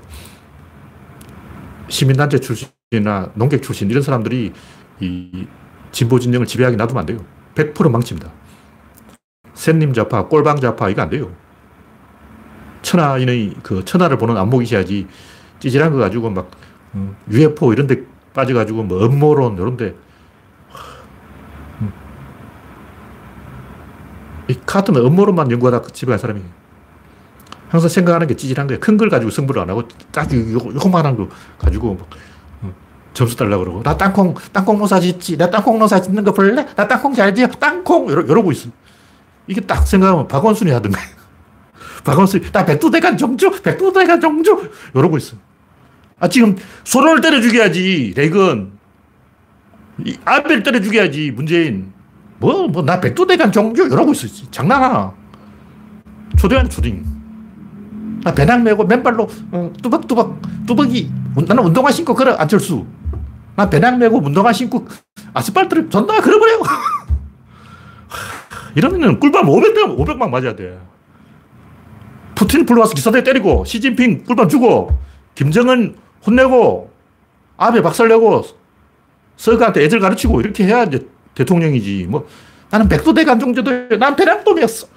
시민단체 1.88 2.40
출신이나 2.40 3.32
농객 3.36 3.62
출신 3.62 3.90
이런 3.90 4.02
사람들이 4.02 4.52
이 5.00 5.48
진보 5.92 6.20
진영을 6.20 6.48
지배하게 6.48 6.76
놔두면 6.76 7.00
안 7.00 7.06
돼요. 7.06 7.20
100% 7.56 7.90
망칩니다. 7.90 8.30
샌님 9.54 9.94
좌파, 9.94 10.28
꼴방 10.28 10.60
좌파 10.60 10.90
이거 10.90 11.02
안 11.04 11.10
돼요. 11.10 11.32
천하인의 12.82 13.56
그 13.64 13.86
천하를 13.86 14.18
보는 14.18 14.36
안목이셔야지 14.38 15.08
찌질한 15.60 15.92
거 15.92 15.98
가지고 16.00 16.30
막 16.30 16.52
UFO 17.32 17.70
어, 17.70 17.74
이런 17.74 17.88
데 17.88 18.04
빠져가지고 18.34 18.84
뭐 18.84 19.06
음모론 19.06 19.56
이런 19.58 19.78
데. 19.78 19.96
음. 21.82 21.94
이 24.50 24.56
카트는 24.66 25.02
음모론만 25.06 25.52
연구하다 25.52 25.88
집에 25.94 26.10
간 26.12 26.20
사람이에요. 26.20 26.48
항상 27.70 27.90
생각하는 27.90 28.28
게 28.28 28.36
찌질한 28.36 28.68
거예요. 28.68 28.80
큰 28.80 28.98
걸 28.98 29.10
가지고 29.10 29.32
승부를 29.32 29.62
안 29.62 29.70
하고 29.70 29.88
딱 30.12 30.28
요만한 30.34 31.16
거 31.16 31.30
가지고 31.58 31.98
점수 33.14 33.36
달라고 33.36 33.64
그러고 33.64 33.84
나 33.84 33.96
땅콩, 33.96 34.34
땅콩 34.52 34.78
농사 34.78 35.00
짓지. 35.00 35.38
나 35.38 35.50
땅콩 35.50 35.80
농사 35.80 36.02
짓는 36.02 36.24
거 36.24 36.34
볼래? 36.34 36.66
나 36.76 36.88
땅콩 36.88 37.14
잘 37.14 37.34
지어. 37.34 37.48
땅콩! 37.48 38.10
이러, 38.10 38.22
이러고 38.22 38.52
있어. 38.52 38.70
이게 39.48 39.62
딱 39.62 39.88
생각하면 39.88 40.28
박원순이 40.28 40.72
하던 40.72 40.92
거예요. 40.92 41.08
박원순이, 42.04 42.52
나 42.52 42.66
백두대간 42.66 43.18
정주! 43.18 43.62
백두대간 43.62 44.20
정주! 44.20 44.72
이러고 44.94 45.18
있어. 45.18 45.38
아, 46.20 46.28
지금 46.28 46.56
소론을 46.84 47.22
때려 47.22 47.42
죽여야지, 47.42 48.14
레건. 48.16 48.72
이 50.06 50.18
아벨 50.26 50.64
때려 50.64 50.82
죽여야지, 50.82 51.32
문재인. 51.32 51.94
뭐, 52.40 52.68
뭐, 52.68 52.84
나 52.84 53.00
백두대간 53.00 53.52
정주! 53.52 53.84
이러고 53.84 54.14
있어. 54.14 54.28
장난하나. 54.50 55.14
초대한 56.38 56.70
초딩. 56.70 57.06
나 58.24 58.34
배낭 58.34 58.64
메고 58.64 58.86
맨발로 58.86 59.30
어, 59.52 59.72
뚜벅뚜벅, 59.82 60.42
뚜벅이. 60.66 61.12
나는 61.46 61.64
운동화 61.64 61.92
신고 61.92 62.16
걸어, 62.16 62.34
안철수. 62.36 62.86
나 63.56 63.70
배낭 63.70 64.00
메고 64.00 64.18
운동화 64.18 64.52
신고 64.52 64.88
아스팔트를 65.34 65.90
전다 65.90 66.22
걸어버려. 66.22 66.60
이러면 68.76 69.20
꿀밤 69.20 69.46
500방, 69.46 69.98
500방 69.98 70.30
맞아야 70.30 70.56
돼. 70.56 70.80
푸틴 72.36 72.66
불러와서 72.66 72.96
기사대 72.96 73.24
때리고, 73.24 73.64
시진핑 73.66 74.24
꿀밤 74.24 74.50
주고, 74.50 74.98
김정은 75.36 75.96
혼내고, 76.26 76.92
아베 77.58 77.82
박살내고, 77.82 78.44
서가한테 79.38 79.84
애들 79.84 80.00
가르치고, 80.00 80.42
이렇게 80.42 80.66
해야 80.66 80.84
이제 80.84 81.08
대통령이지. 81.36 82.08
뭐, 82.10 82.28
나는 82.72 82.90
백두대간 82.90 83.40
정도도, 83.40 83.98
난 83.98 84.16
배낭돔이었어. 84.16 84.88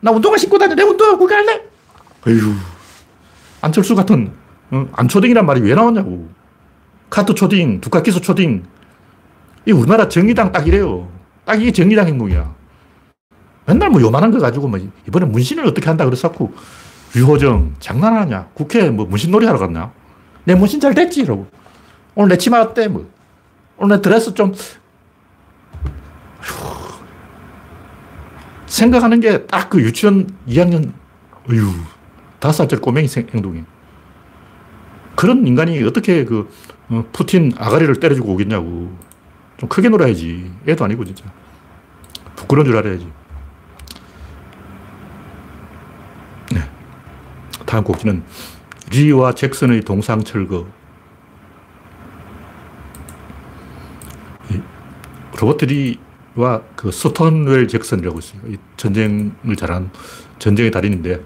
나 0.00 0.12
운동화 0.12 0.36
신고 0.36 0.58
다녀. 0.58 0.74
내 0.74 0.82
운동화 0.82 1.16
구경 1.16 1.38
할래? 1.38 1.62
어휴. 2.26 2.54
안철수 3.60 3.96
같은, 3.96 4.32
어, 4.70 4.86
안초딩이란 4.92 5.44
말이 5.44 5.60
왜 5.62 5.74
나왔냐고. 5.74 6.28
카트 7.14 7.32
초딩, 7.32 7.80
두카키스 7.80 8.20
초딩. 8.22 8.64
이 9.66 9.70
우리나라 9.70 10.08
정의당 10.08 10.50
딱 10.50 10.66
이래요. 10.66 11.08
딱 11.44 11.62
이게 11.62 11.70
정의당 11.70 12.08
행동이야. 12.08 12.52
맨날 13.66 13.88
뭐 13.90 14.00
요만한 14.00 14.32
거 14.32 14.40
가지고 14.40 14.66
뭐 14.66 14.80
이번에 15.06 15.24
문신을 15.26 15.64
어떻게 15.64 15.86
한다 15.86 16.04
그랬었고 16.04 16.52
유호정 17.14 17.76
장난하냐? 17.78 18.48
국회 18.52 18.90
뭐 18.90 19.06
문신 19.06 19.30
놀이 19.30 19.46
하러 19.46 19.60
갔냐 19.60 19.92
내 20.42 20.56
문신 20.56 20.80
잘 20.80 20.92
됐지? 20.92 21.20
이러고. 21.20 21.46
오늘 22.16 22.30
내 22.30 22.36
치마 22.36 22.58
어때? 22.60 22.88
뭐. 22.88 23.08
오늘 23.76 23.96
내 23.98 24.02
드레스 24.02 24.34
좀. 24.34 24.52
생각하는 28.66 29.20
게 29.20 29.46
딱 29.46 29.70
그 29.70 29.80
유치원 29.80 30.26
2학년 30.48 30.92
어휴 31.48 31.70
다섯 32.40 32.64
살짜리 32.64 32.80
꼬맹이 32.82 33.06
행동이 33.32 33.62
그런 35.14 35.46
인간이 35.46 35.80
어떻게 35.84 36.24
그 36.24 36.50
어, 36.90 37.04
푸틴 37.12 37.52
아가리를 37.56 37.94
때려주고 38.00 38.32
오겠냐고. 38.32 38.96
좀 39.56 39.68
크게 39.68 39.88
놀아야지. 39.88 40.50
애도 40.68 40.84
아니고 40.84 41.04
진짜. 41.04 41.24
부끄러운 42.36 42.66
줄 42.66 42.76
알아야지. 42.76 43.10
다음 47.74 47.82
꼭지는 47.82 48.22
리와 48.92 49.34
잭슨의 49.34 49.80
동상 49.82 50.22
철거. 50.22 50.66
로버트 55.40 55.64
리와 55.64 56.62
그 56.76 56.92
스톤월 56.92 57.66
잭슨이라고 57.66 58.18
있어요. 58.20 58.40
전쟁을 58.76 59.56
잘한 59.56 59.90
전쟁의 60.38 60.70
달인인데 60.70 61.24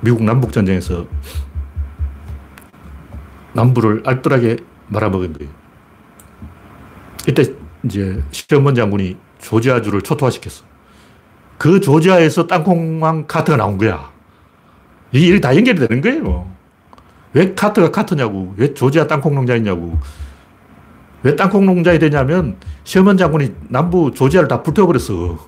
미국 0.00 0.22
남북 0.24 0.52
전쟁에서 0.52 1.06
남부를 3.54 4.02
알뜰하게 4.04 4.56
말아먹은 4.88 5.32
거예요. 5.34 5.52
이때 7.28 7.44
이제 7.84 8.22
시험원 8.30 8.74
장군이 8.74 9.16
조지아주를 9.40 10.02
초토화시켰어. 10.02 10.64
그 11.58 11.80
조지아에서 11.80 12.46
땅콩왕 12.46 13.26
카트가 13.26 13.56
나온 13.56 13.78
거야. 13.78 14.10
이 15.12 15.26
일이 15.26 15.40
다 15.40 15.54
연결이 15.54 15.78
되는 15.78 16.00
거예요. 16.00 16.50
왜 17.34 17.54
카트가 17.54 17.90
카트냐고. 17.90 18.54
왜 18.56 18.74
조지아 18.74 19.06
땅콩 19.06 19.34
농장이냐고. 19.34 19.98
왜 21.22 21.36
땅콩 21.36 21.66
농장이 21.66 21.98
되냐면 21.98 22.56
시험원 22.84 23.16
장군이 23.16 23.54
남부 23.68 24.12
조지아를 24.12 24.48
다 24.48 24.62
불태워버렸어. 24.62 25.38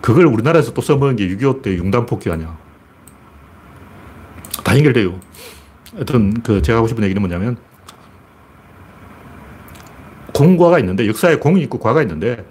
그걸 0.00 0.26
우리나라에서 0.26 0.72
또 0.72 0.80
써먹은 0.80 1.16
게 1.16 1.28
6.25 1.28 1.62
때 1.62 1.72
융단폭기 1.76 2.30
아니야. 2.30 2.56
다 4.64 4.76
연결돼요. 4.76 5.18
하여튼, 5.98 6.32
그, 6.42 6.62
제가 6.62 6.78
하고 6.78 6.86
싶은 6.86 7.02
얘기는 7.02 7.20
뭐냐면, 7.20 7.56
공과가 10.32 10.78
있는데, 10.78 11.08
역사에 11.08 11.36
공이 11.36 11.60
있고 11.62 11.78
과가 11.80 12.02
있는데, 12.02 12.46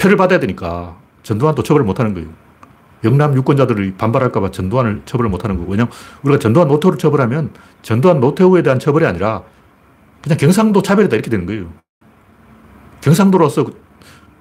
표를 0.00 0.16
받아야 0.16 0.40
되니까, 0.40 0.96
전두환도 1.22 1.62
처벌을 1.62 1.84
못 1.84 2.00
하는 2.00 2.14
거예요. 2.14 2.28
영남 3.04 3.34
유권자들이 3.36 3.94
반발할까봐 3.94 4.50
전두환을 4.50 5.02
처벌을 5.04 5.30
못하는 5.30 5.58
거고. 5.58 5.70
왜냐면 5.70 5.92
우리가 6.22 6.38
전두환 6.40 6.66
노태우를 6.68 6.98
처벌하면 6.98 7.50
전두환 7.82 8.18
노태우에 8.20 8.62
대한 8.62 8.78
처벌이 8.80 9.06
아니라 9.06 9.42
그냥 10.22 10.36
경상도 10.38 10.82
차별이다 10.82 11.14
이렇게 11.14 11.30
되는 11.30 11.46
거예요. 11.46 11.72
경상도로서 13.02 13.66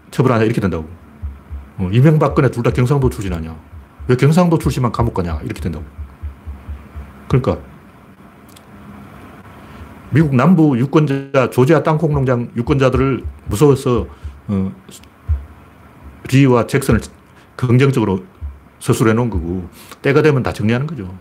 처벌하냐 0.10 0.46
이렇게 0.46 0.60
된다고. 0.60 0.90
어, 1.78 1.90
이명박근혜 1.92 2.50
둘 2.50 2.64
다 2.64 2.72
경상도 2.72 3.10
출신 3.12 3.32
아니야. 3.32 3.56
왜 4.08 4.16
경상도 4.16 4.58
출신만 4.58 4.92
감옥 4.92 5.14
가냐 5.14 5.40
이렇게 5.44 5.62
된다고. 5.62 5.86
그러니까 7.28 7.60
미국 10.12 10.36
남부 10.36 10.78
유권자 10.78 11.50
조지아 11.52 11.84
땅콩 11.84 12.14
농장 12.14 12.50
유권자들을 12.56 13.24
무서워서 13.48 14.08
어, 14.48 14.72
리와 16.32 16.68
잭슨을 16.68 17.02
긍정적으로 17.56 18.24
서술해 18.80 19.14
놓은 19.14 19.30
거고, 19.30 19.68
때가 20.02 20.22
되면 20.22 20.44
다 20.44 20.54
정리하는 20.54 20.88
거죠. 20.88 21.14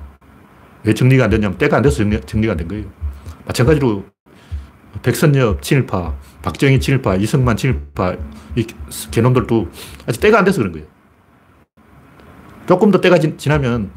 왜 0.84 0.94
정리가 0.94 1.24
안 1.24 1.30
됐냐면, 1.30 1.58
때가 1.58 1.78
안 1.78 1.82
돼서 1.82 1.96
정리, 1.96 2.20
정리가 2.20 2.52
안 2.52 2.58
된 2.58 2.68
거예요. 2.68 2.84
마찬가지로, 3.46 4.04
백선엽 5.02 5.62
친일파, 5.62 6.14
박정희 6.42 6.80
친일파, 6.80 7.16
이승만 7.16 7.56
친일파, 7.56 8.16
이 8.56 8.66
개놈들도 9.10 9.68
아직 10.06 10.20
때가 10.20 10.38
안 10.38 10.44
돼서 10.44 10.58
그런 10.58 10.72
거예요. 10.72 10.86
조금 12.66 12.90
더 12.90 13.00
때가 13.00 13.18
지나면 13.18 13.90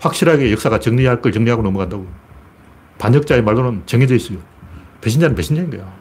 확실하게 0.00 0.52
역사가 0.52 0.80
정리할 0.80 1.20
걸 1.22 1.32
정리하고 1.32 1.62
넘어간다고. 1.62 2.06
반역자의 2.98 3.42
말로는 3.42 3.82
정해져 3.86 4.14
있어요. 4.14 4.38
배신자는 5.00 5.36
배신자인 5.36 5.70
거야. 5.70 5.92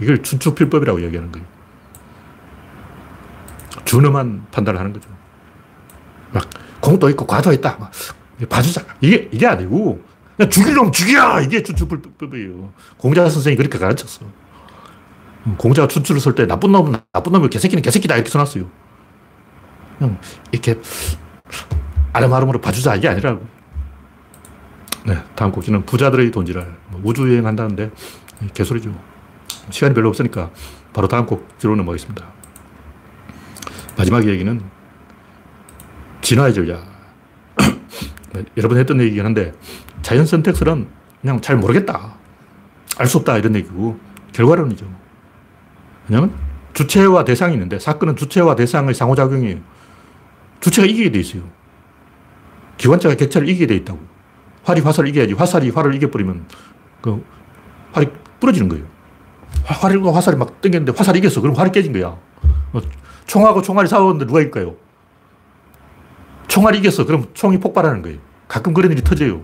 이걸 0.00 0.22
춘추필법이라고 0.22 1.02
얘기하는 1.02 1.32
거예요. 1.32 1.46
준엄한 3.84 4.46
판단을 4.50 4.78
하는 4.78 4.92
거죠. 4.92 5.08
막 6.32 6.48
공도 6.80 7.08
있고 7.10 7.26
과도 7.26 7.52
있다. 7.52 7.76
막 7.78 7.90
봐주자. 8.48 8.84
이게, 9.00 9.28
이게 9.32 9.46
아니고 9.46 10.02
그냥 10.36 10.50
죽이려면 10.50 10.92
죽여! 10.92 11.40
이게 11.40 11.62
춘추불법이에요. 11.62 12.72
공자 12.96 13.28
선생이 13.28 13.56
그렇게 13.56 13.78
가르쳤어. 13.78 14.24
음, 15.46 15.56
공자가 15.56 15.88
춘추를 15.88 16.20
쓸 16.20 16.34
때 16.34 16.46
나쁜 16.46 16.70
놈은 16.70 17.00
나쁜 17.12 17.32
놈을 17.32 17.50
개새끼는 17.50 17.82
개새끼다 17.82 18.14
이렇게 18.14 18.30
써놨어요. 18.30 18.70
그냥 19.98 20.18
이렇게 20.52 20.78
아름아름으로 22.18 22.60
봐주자 22.60 22.96
이게 22.96 23.08
아니라고. 23.08 23.46
네, 25.06 25.16
다음 25.34 25.52
곡지는 25.52 25.86
부자들의 25.86 26.30
돈지랄. 26.30 26.76
뭐 26.88 27.00
우주 27.04 27.28
여행 27.30 27.46
한다는데 27.46 27.90
개소리죠. 28.54 28.92
시간이 29.70 29.94
별로 29.94 30.08
없으니까 30.08 30.50
바로 30.92 31.08
다음 31.08 31.26
곡지로 31.26 31.76
넘어가겠습니다. 31.76 32.26
마지막 33.96 34.26
얘기는 34.26 34.60
진화의 36.20 36.54
전략. 36.54 36.98
여러 38.56 38.68
번 38.68 38.78
했던 38.78 39.00
얘기긴 39.00 39.24
한데 39.24 39.52
자연 40.02 40.26
선택설은 40.26 40.86
그냥 41.20 41.40
잘 41.40 41.56
모르겠다. 41.56 42.14
알 42.98 43.06
수 43.06 43.18
없다 43.18 43.38
이런 43.38 43.54
얘기고 43.54 43.98
결과론이죠. 44.32 44.86
왜냐면 46.08 46.34
주체와 46.74 47.24
대상이 47.24 47.54
있는데 47.54 47.78
사건은 47.78 48.16
주체와 48.16 48.54
대상의 48.56 48.94
상호작용이에요. 48.94 49.58
주체가 50.60 50.86
이기게 50.86 51.10
돼 51.10 51.20
있어요. 51.20 51.42
기관차가 52.78 53.14
객차를 53.16 53.48
이기게 53.48 53.66
돼 53.66 53.76
있다고. 53.76 53.98
활이 54.64 54.80
화살을 54.80 55.08
이겨야지. 55.10 55.34
화살이 55.34 55.70
활을 55.70 55.94
이겨버리면 55.94 56.46
그 57.00 57.24
활이 57.92 58.08
부러지는 58.40 58.68
거예요. 58.68 58.86
활과 59.64 60.14
화살이 60.14 60.36
막 60.36 60.60
땡겼는데 60.60 60.96
화살이 60.96 61.18
이겼어. 61.18 61.40
그럼 61.40 61.56
활이 61.56 61.70
깨진 61.70 61.92
거야. 61.92 62.16
어, 62.72 62.80
총하고 63.26 63.62
총알이 63.62 63.88
싸웠는데 63.88 64.26
누가 64.26 64.40
이길까요? 64.40 64.74
총알이 66.46 66.78
이겼어. 66.78 67.04
그럼 67.04 67.26
총이 67.34 67.58
폭발하는 67.58 68.02
거예요. 68.02 68.18
가끔 68.46 68.72
그런 68.72 68.90
일이 68.92 69.02
터져요. 69.02 69.42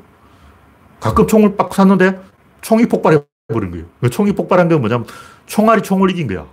가끔 1.01 1.27
총을 1.27 1.57
빡 1.57 1.75
쐈는데 1.75 2.21
총이 2.63 2.87
폭발해버린 2.87 3.71
거예요. 3.71 3.87
총이 4.11 4.33
폭발한 4.33 4.69
건 4.69 4.81
뭐냐면 4.81 5.07
총알이 5.47 5.83
총을 5.83 6.11
이긴 6.11 6.27
거야. 6.29 6.47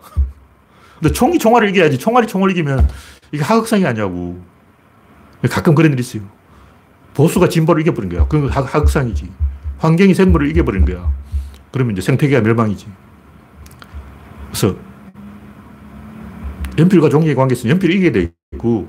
근데 1.00 1.14
총이 1.14 1.40
총알을 1.40 1.70
이겨야지. 1.70 1.98
총알이 2.00 2.28
총을 2.28 2.52
이기면 2.52 2.88
이게 3.32 3.44
하극상이 3.44 3.86
아니냐고. 3.86 4.42
가끔 5.50 5.74
그런 5.74 5.92
일이 5.94 6.02
있어요. 6.02 6.22
보수가 7.14 7.49
진보를 7.49 7.82
이겨버린 7.82 8.09
거야. 8.09 8.28
그건 8.28 8.49
하극상이지. 8.49 9.30
환경이 9.80 10.14
생물을 10.14 10.49
이겨버린 10.49 10.86
거야. 10.86 11.12
그러면 11.72 11.93
이제 11.93 12.01
생태계가 12.01 12.41
멸망이지. 12.41 12.88
그래서 14.49 14.76
연필과 16.78 17.09
종이의 17.09 17.36
관계에서 17.36 17.70
연필이 17.70 18.12
돼 18.12 18.32
있고 18.53 18.88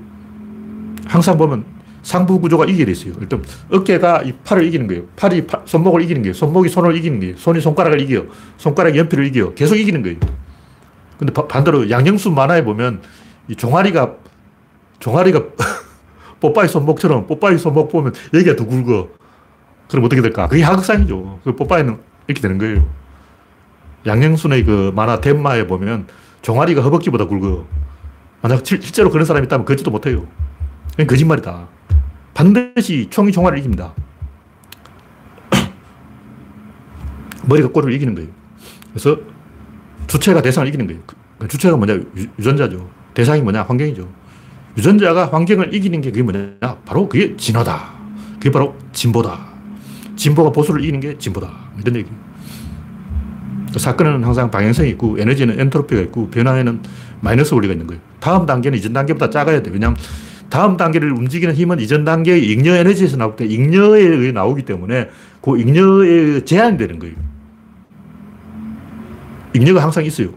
항상 1.06 1.36
보면 1.36 1.64
상부 2.02 2.40
구조가 2.40 2.64
이기게 2.64 2.84
돼 2.84 2.92
있어요. 2.92 3.14
일단 3.20 3.42
어깨가 3.70 4.22
이 4.22 4.32
팔을 4.44 4.64
이기는 4.66 4.86
거예요. 4.88 5.04
팔이 5.16 5.46
파, 5.46 5.62
손목을 5.64 6.02
이기는 6.02 6.22
거예요. 6.22 6.34
손목이 6.34 6.68
손을 6.68 6.96
이기는 6.96 7.20
거예요. 7.20 7.36
손이 7.36 7.60
손가락을 7.60 8.00
이겨요. 8.00 8.26
손가락이 8.58 8.98
연필을 8.98 9.26
이겨요. 9.26 9.54
계속 9.54 9.76
이기는 9.76 10.02
거예요. 10.02 10.18
근데 11.18 11.32
바, 11.32 11.46
반대로 11.46 11.88
양영수 11.88 12.30
만화에 12.30 12.64
보면 12.64 13.02
이 13.48 13.54
종아리가 13.54 14.16
종아리가 14.98 15.44
뽀빠이 16.42 16.66
손목처럼 16.66 17.28
뽀빠이 17.28 17.56
손목 17.56 17.90
보면 17.90 18.12
여기가 18.34 18.56
더 18.56 18.66
굵어. 18.66 19.08
그럼 19.88 20.04
어떻게 20.04 20.20
될까? 20.20 20.48
그게 20.48 20.64
하극상이죠. 20.64 21.38
그 21.44 21.54
뽀빠이는 21.54 21.98
이렇게 22.26 22.42
되는 22.42 22.58
거예요. 22.58 22.88
양영순의 24.06 24.64
그 24.64 24.92
만화 24.94 25.20
덴마에 25.20 25.68
보면 25.68 26.08
종아리가 26.42 26.82
허벅지보다 26.82 27.26
굵어. 27.26 27.64
만약 28.40 28.66
실제로 28.66 29.10
그런 29.10 29.24
사람이 29.24 29.46
있다면 29.46 29.64
그지도 29.64 29.92
못해요. 29.92 30.26
그건 30.90 31.06
거짓말이다. 31.06 31.68
반드시 32.34 33.06
총이 33.08 33.30
총알을 33.30 33.58
이깁니다. 33.58 33.94
머리가 37.46 37.68
꼬리를 37.68 37.94
이기는 37.94 38.16
거예요. 38.16 38.30
그래서 38.90 39.16
주체가 40.08 40.42
대상을 40.42 40.66
이기는 40.66 40.88
거예요. 40.88 41.00
그 41.38 41.46
주체가 41.46 41.76
뭐냐? 41.76 42.00
유전자죠. 42.36 42.90
대상이 43.14 43.42
뭐냐? 43.42 43.62
환경이죠. 43.62 44.21
유전자가 44.76 45.26
환경을 45.32 45.74
이기는 45.74 46.00
게 46.00 46.10
그게 46.10 46.22
뭐냐? 46.22 46.78
바로 46.84 47.08
그게 47.08 47.36
진화다. 47.36 47.92
그게 48.34 48.50
바로 48.50 48.74
진보다. 48.92 49.52
진보가 50.16 50.50
보수를 50.52 50.82
이기는 50.82 51.00
게 51.00 51.18
진보다. 51.18 51.50
이런 51.80 51.96
얘기. 51.96 52.10
사건은 53.76 54.22
항상 54.24 54.50
방향성이 54.50 54.90
있고 54.90 55.18
에너지는 55.18 55.58
엔트로피가 55.58 56.00
있고 56.02 56.28
변화에는 56.28 56.82
마이너스 57.20 57.54
원리가 57.54 57.72
있는 57.72 57.86
거예요. 57.86 58.00
다음 58.20 58.46
단계는 58.46 58.78
이전 58.78 58.92
단계보다 58.92 59.30
작아야 59.30 59.62
돼. 59.62 59.70
왜냐하면 59.70 59.96
다음 60.50 60.76
단계를 60.76 61.12
움직이는 61.12 61.54
힘은 61.54 61.80
이전 61.80 62.04
단계의 62.04 62.50
잉여 62.52 62.74
에너지에서 62.74 63.16
나올 63.16 63.36
때 63.36 63.46
잉여에 63.46 64.02
의해 64.02 64.32
나오기 64.32 64.62
때문에 64.64 65.08
그 65.40 65.58
잉여에 65.58 66.44
제한이 66.44 66.76
되는 66.76 66.98
거예요. 66.98 67.14
잉여가 69.54 69.82
항상 69.82 70.04
있어요. 70.04 70.28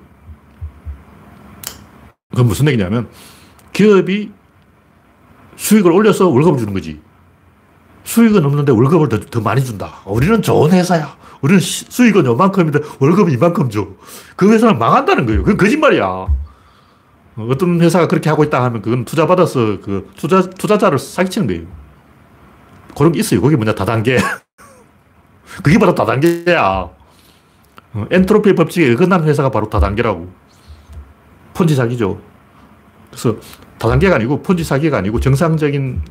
그건 2.30 2.48
무슨 2.48 2.68
얘기냐면 2.68 3.08
기업이 3.76 4.32
수익을 5.58 5.92
올려서 5.92 6.30
월급을 6.30 6.60
주는 6.60 6.74
거지. 6.74 7.02
수익은 8.06 8.46
없는데 8.46 8.72
월급을 8.72 9.10
더, 9.10 9.20
더 9.20 9.42
많이 9.42 9.64
준다. 9.64 9.96
우리는 10.06 10.42
좋은 10.42 10.72
회사야. 10.72 11.16
우리는 11.42 11.60
수익은 11.60 12.26
요만큼인데 12.26 12.80
월급은 13.00 13.34
이만큼 13.34 13.70
줘. 13.70 13.88
그 14.38 14.52
회사는 14.52 14.80
망한다는 14.80 15.26
거예요. 15.26 15.44
그건 15.44 15.58
거짓말이야. 15.58 16.28
어떤 17.36 17.82
회사가 17.82 18.08
그렇게 18.08 18.30
하고 18.30 18.46
있다 18.46 18.64
하면 18.64 18.82
그건 18.82 19.04
투자받아서 19.04 19.82
그 19.82 20.10
투자, 20.16 20.42
투자자를 20.42 20.98
사기치는 20.98 21.48
거예요. 21.48 21.64
그런 22.98 23.12
게 23.12 23.20
있어요. 23.20 23.42
그게 23.42 23.58
뭐냐, 23.58 23.76
다단계. 23.76 24.18
그게 25.64 25.78
바로 25.78 25.94
다단계야. 25.94 26.90
어, 27.94 28.06
엔트로피 28.10 28.56
법칙에 28.56 28.94
어긋난 28.94 29.26
회사가 29.26 29.52
바로 29.52 29.70
다단계라고. 29.70 30.32
폰지 31.54 31.76
사기죠. 31.76 32.35
그래서 33.16 33.38
다단계가 33.78 34.16
아니고 34.16 34.42
폰지 34.42 34.64
사기가 34.64 34.98
아니고 34.98 35.20
정상적인 35.20 36.02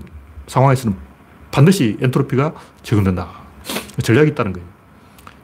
상황에서는 0.47 0.97
반드시 1.51 1.97
엔트로피가 2.01 2.55
적응된다. 2.83 3.29
전략이 4.03 4.31
있다는 4.31 4.55
거예요. 4.55 4.67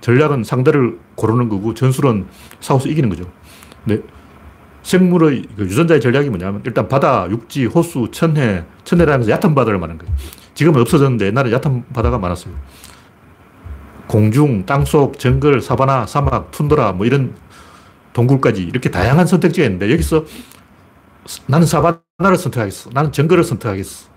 전략은 0.01 0.45
상대를 0.45 0.99
고르는 1.15 1.49
거고 1.49 1.75
전술은 1.75 2.27
싸워서 2.61 2.89
이기는 2.89 3.09
거죠. 3.11 3.31
근데 3.85 4.03
생물의 4.83 5.45
그 5.57 5.65
유전자의 5.65 6.01
전략이 6.01 6.31
뭐냐면 6.31 6.63
일단 6.65 6.89
바다, 6.89 7.29
육지, 7.31 7.67
호수, 7.67 8.09
천해, 8.11 8.65
천해라는 8.85 9.21
것은 9.21 9.33
얕은 9.33 9.55
바다를 9.55 9.79
말하는 9.79 9.99
거예요. 9.99 10.15
지금은 10.55 10.81
없어졌는데 10.81 11.27
옛날에 11.27 11.53
얕은 11.53 11.85
바다가 11.93 12.19
많았어요. 12.19 12.55
공중, 14.07 14.65
땅속, 14.67 15.19
정글, 15.19 15.61
사바나, 15.61 16.07
사막, 16.07 16.51
툰드라 16.51 16.93
뭐 16.93 17.07
이런 17.07 17.35
동굴까지 18.15 18.63
이렇게 18.63 18.91
다양한 18.91 19.27
선택지가 19.27 19.67
있는데 19.67 19.93
여기서 19.93 20.25
나는 21.47 21.67
사바나를 21.67 22.37
선택하겠어. 22.39 22.91
나는 22.93 23.13
정글을 23.13 23.45
선택하겠어. 23.45 24.09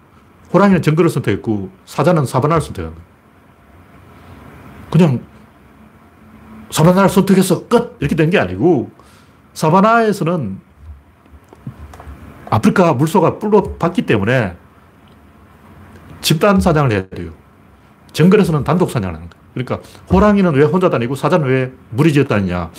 호랑이는 0.53 0.81
정글을 0.81 1.09
선택했고 1.09 1.69
사자는 1.85 2.25
사바나를 2.25 2.61
선택한 2.61 2.93
거예요. 2.93 3.07
그냥 4.91 5.25
사바나를 6.71 7.09
선택해서 7.09 7.67
끝! 7.67 7.97
이렇게 7.99 8.15
된 8.15 8.29
게 8.29 8.39
아니고 8.39 8.91
사바나에서는 9.53 10.59
아프리카 12.49 12.93
물소가 12.93 13.39
뿔로 13.39 13.77
받기 13.77 14.03
때문에 14.03 14.55
집단 16.21 16.59
사냥을 16.59 16.91
해야 16.91 17.07
돼요. 17.09 17.31
정글에서는 18.13 18.63
단독 18.63 18.91
사냥을 18.91 19.15
하는 19.15 19.29
거예요. 19.29 19.43
그러니까 19.53 19.79
호랑이는 20.11 20.53
왜 20.55 20.63
혼자 20.63 20.89
다니고 20.89 21.15
사자는 21.15 21.47
왜 21.47 21.71
무리 21.89 22.13
지어 22.13 22.23
다니냐. 22.25 22.71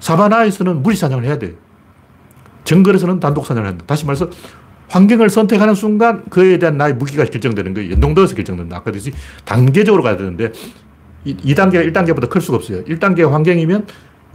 사바나에서는 0.00 0.82
무리 0.82 0.96
사냥을 0.96 1.24
해야 1.24 1.38
돼 1.38 1.56
정글에서는 2.70 3.18
단독 3.18 3.46
사냥을 3.46 3.68
한다. 3.68 3.84
다시 3.84 4.06
말해서 4.06 4.30
환경을 4.88 5.28
선택하는 5.28 5.74
순간 5.74 6.24
그에 6.30 6.58
대한 6.58 6.76
나의 6.76 6.94
무기가 6.94 7.24
결정되는 7.24 7.74
거예요. 7.74 7.92
연동되어서 7.92 8.36
결정된다. 8.36 8.76
아까 8.76 8.92
듯이 8.92 9.12
단계적으로 9.44 10.04
가야 10.04 10.16
되는데 10.16 10.52
2 11.24 11.54
단계가 11.54 11.84
1단계보다 11.84 12.28
클 12.28 12.40
수가 12.40 12.58
없어요. 12.58 12.84
1단계 12.84 13.28
환경이면 13.28 13.86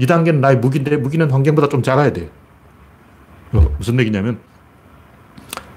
2단계는 0.02 0.40
나의 0.40 0.58
무기인데 0.58 0.98
무기는 0.98 1.30
환경보다 1.32 1.70
좀 1.70 1.82
작아야 1.82 2.12
돼. 2.12 2.30
어, 3.54 3.74
무슨 3.78 3.98
얘기냐면 4.00 4.40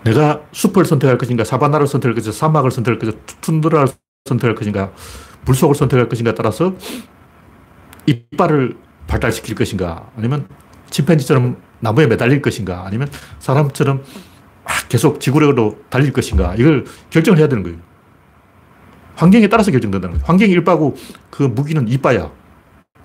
내가 0.02 0.42
숲을 0.50 0.84
선택할 0.84 1.16
것인가 1.16 1.44
사바나를 1.44 1.86
선택할 1.86 2.14
것인가 2.16 2.36
사막을 2.36 2.72
선택할 2.72 2.98
것인가 2.98 3.18
툰드라를 3.40 3.88
선택할 4.24 4.56
것인가 4.56 4.90
물속을 5.44 5.76
선택할 5.76 6.08
것인가 6.08 6.34
따라서 6.34 6.74
이빨을 8.06 8.76
발달시킬 9.06 9.54
것인가 9.54 10.10
아니면 10.16 10.48
침팬지처럼 10.90 11.67
나무에 11.80 12.06
매달릴 12.06 12.42
것인가 12.42 12.84
아니면 12.86 13.08
사람처럼 13.38 14.02
계속 14.88 15.20
지구력으로 15.20 15.78
달릴 15.88 16.12
것인가 16.12 16.54
이걸 16.56 16.84
결정을 17.10 17.38
해야 17.38 17.48
되는 17.48 17.62
거예요. 17.62 17.78
환경에 19.16 19.48
따라서 19.48 19.70
결정된다는 19.70 20.14
거예요. 20.14 20.24
환경이 20.26 20.52
일바고 20.52 20.96
그 21.30 21.42
무기는 21.42 21.86
이빠야. 21.88 22.30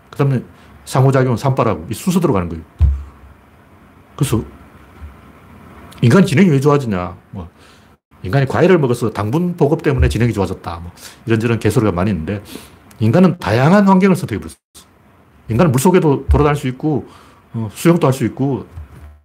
그 0.10 0.18
다음에 0.18 0.44
상호작용은 0.86 1.38
삼바라고 1.38 1.88
이 1.90 1.94
순서대로 1.94 2.34
가는 2.34 2.50
거예요. 2.50 2.64
그래서 4.16 4.44
인간 6.02 6.26
지능이 6.26 6.50
왜 6.50 6.60
좋아지냐. 6.60 7.18
뭐, 7.32 7.50
인간이 8.22 8.46
과일을 8.46 8.78
먹어서 8.78 9.10
당분 9.10 9.56
보급 9.56 9.82
때문에 9.82 10.10
지능이 10.10 10.34
좋아졌다. 10.34 10.80
뭐, 10.80 10.92
이런저런 11.26 11.60
개소리가 11.60 11.92
많이 11.94 12.12
있는데, 12.12 12.44
인간은 13.00 13.38
다양한 13.38 13.88
환경을 13.88 14.16
선택해 14.16 14.40
버렸어. 14.40 14.58
인간은 15.50 15.72
물 15.72 15.80
속에도 15.80 16.26
돌아다닐 16.28 16.60
수 16.60 16.68
있고, 16.68 17.08
어, 17.08 17.23
수영도 17.72 18.08
할 18.08 18.14
수 18.14 18.26
있고, 18.26 18.66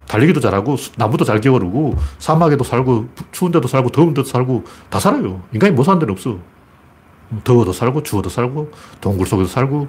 달리기도 0.07 0.39
잘하고, 0.39 0.75
나무도 0.97 1.25
잘 1.25 1.39
기어오르고, 1.39 1.95
사막에도 2.17 2.63
살고, 2.63 3.09
추운 3.31 3.51
데도 3.51 3.67
살고, 3.67 3.89
더운 3.89 4.13
데도 4.13 4.27
살고, 4.27 4.63
다 4.89 4.99
살아요. 4.99 5.41
인간이 5.53 5.73
못 5.73 5.83
사는 5.83 5.99
데는 5.99 6.11
없어. 6.11 6.39
더워도 7.43 7.73
살고, 7.73 8.03
추워도 8.03 8.29
살고, 8.29 8.71
동굴 9.01 9.27
속에도 9.27 9.47
살고, 9.47 9.87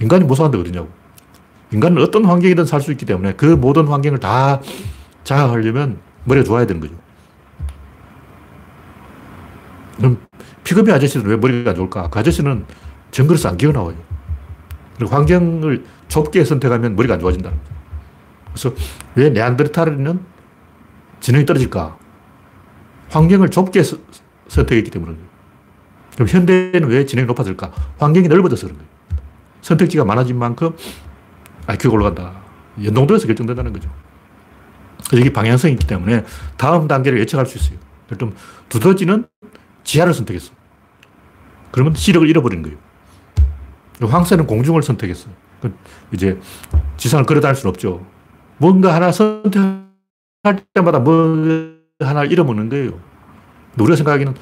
인간이 0.00 0.24
못 0.24 0.34
사는 0.36 0.50
데 0.50 0.58
어디냐고. 0.58 0.88
인간은 1.72 2.00
어떤 2.02 2.24
환경이든 2.24 2.66
살 2.66 2.80
수 2.80 2.92
있기 2.92 3.04
때문에 3.06 3.32
그 3.32 3.46
모든 3.46 3.88
환경을 3.88 4.20
다 4.20 4.60
자아하려면 5.24 5.98
머리가 6.24 6.44
좋아야 6.44 6.66
되는 6.66 6.80
거죠. 6.80 6.94
그럼 9.96 10.18
피그미 10.62 10.92
아저씨는 10.92 11.26
왜 11.26 11.36
머리가 11.36 11.70
안 11.70 11.76
좋을까? 11.76 12.08
그 12.10 12.18
아저씨는 12.18 12.64
정글에서 13.10 13.48
안 13.48 13.56
기어나와요. 13.56 13.96
그리고 14.96 15.14
환경을 15.14 15.84
좁게 16.08 16.44
선택하면 16.44 16.96
머리가 16.96 17.14
안 17.14 17.20
좋아진다는 17.20 17.58
거죠. 17.58 17.74
그래서 18.52 18.74
왜 19.14 19.30
네안데르탈인은 19.30 20.20
지능이 21.20 21.46
떨어질까? 21.46 21.98
환경을 23.10 23.50
좁게 23.50 23.82
서, 23.82 23.96
선택했기 24.48 24.90
때문에. 24.90 25.16
그럼 26.14 26.28
현대는 26.28 26.88
왜 26.88 27.06
지능이 27.06 27.26
높아질까? 27.26 27.72
환경이 27.98 28.28
넓어져서 28.28 28.66
그런 28.66 28.78
거예요. 28.78 28.90
선택지가 29.62 30.04
많아진 30.04 30.38
만큼 30.38 30.76
IQ가 31.66 31.94
올라간다. 31.94 32.32
연동도에서 32.82 33.26
결정된다는 33.26 33.72
거죠. 33.72 33.90
그래서 35.10 35.30
방향성이 35.32 35.74
있기 35.74 35.86
때문에 35.86 36.24
다음 36.56 36.88
단계를 36.88 37.18
예측할 37.20 37.46
수 37.46 37.58
있어요. 37.58 37.78
좀 38.18 38.34
두더지는 38.68 39.26
지하를 39.82 40.14
선택했어. 40.14 40.52
그러면 41.70 41.94
시력을 41.94 42.28
잃어버린 42.28 42.62
거예요. 42.62 42.76
황새는 44.00 44.46
공중을 44.46 44.82
선택했어. 44.82 45.28
그 45.64 45.74
이제 46.12 46.38
지상을 46.96 47.24
걸어 47.26 47.40
다닐 47.40 47.56
수는 47.56 47.70
없죠. 47.70 48.04
뭔가 48.58 48.94
하나 48.94 49.10
선택할 49.10 50.64
때마다 50.72 50.98
뭐 50.98 51.74
하나 52.00 52.24
잃어먹는 52.24 52.68
거예요. 52.68 53.00
우리가 53.78 53.96
생각하기는 53.96 54.34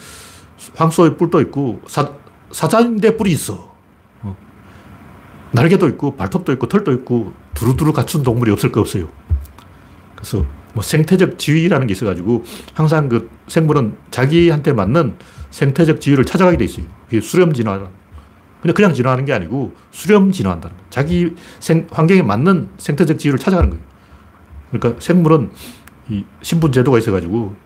황소의 0.74 1.16
뿔도 1.16 1.40
있고 1.42 1.80
사, 1.86 2.12
사자인데 2.50 3.16
뿔이 3.16 3.30
있어. 3.32 3.74
어. 4.22 4.36
날개도 5.52 5.88
있고 5.90 6.16
발톱도 6.16 6.52
있고 6.52 6.68
털도 6.68 6.92
있고 6.92 7.32
두루두루 7.54 7.92
갖춘 7.92 8.22
동물이 8.22 8.50
없을 8.52 8.72
거 8.72 8.80
없어요. 8.80 9.08
그래서 10.14 10.44
뭐 10.74 10.82
생태적 10.82 11.38
지위라는 11.38 11.86
게 11.86 11.92
있어가지고 11.92 12.44
항상 12.74 13.08
그 13.08 13.30
생물은 13.48 13.96
자기한테 14.10 14.72
맞는 14.72 15.16
생태적 15.50 16.00
지위를 16.00 16.24
찾아가게 16.24 16.56
돼 16.56 16.64
있어요. 16.64 16.86
그게 17.06 17.20
수렴 17.20 17.52
진화. 17.52 17.88
근데 18.62 18.72
그냥 18.72 18.94
진화하는 18.94 19.24
게 19.24 19.32
아니고 19.32 19.74
수렴 19.90 20.30
진화한다는 20.30 20.76
거예요. 20.76 20.88
자기 20.88 21.34
생, 21.58 21.88
환경에 21.90 22.22
맞는 22.22 22.68
생태적 22.78 23.18
지위를 23.18 23.38
찾아가는 23.38 23.68
거예요. 23.68 23.84
그러니까 24.70 25.00
생물은 25.00 25.50
이 26.08 26.24
신분 26.42 26.70
제도가 26.70 26.98
있어가지고 26.98 27.56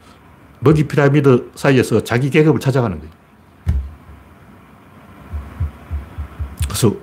먹이 0.61 0.89
피라미드 0.89 1.51
사이에서 1.55 2.03
자기 2.03 2.31
계급을 2.31 2.61
찾아가는 2.61 2.99
거예요. 2.99 3.13
그래서 6.65 6.97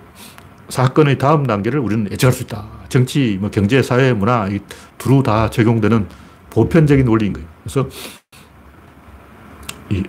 사건의 0.70 1.20
다음 1.20 1.46
단계를 1.46 1.80
우리는 1.80 2.12
예측할 2.12 2.34
수 2.34 2.44
있다. 2.44 2.66
정치, 2.90 3.38
뭐 3.40 3.52
경제, 3.52 3.84
사회, 3.84 4.12
문화, 4.14 4.48
이 4.48 4.60
두루 4.98 5.22
다 5.22 5.52
적용되는 5.52 6.08
보편적인 6.50 7.08
원리인 7.08 7.34
거예요. 7.34 7.48
그래서 7.64 7.88
이 9.92 10.04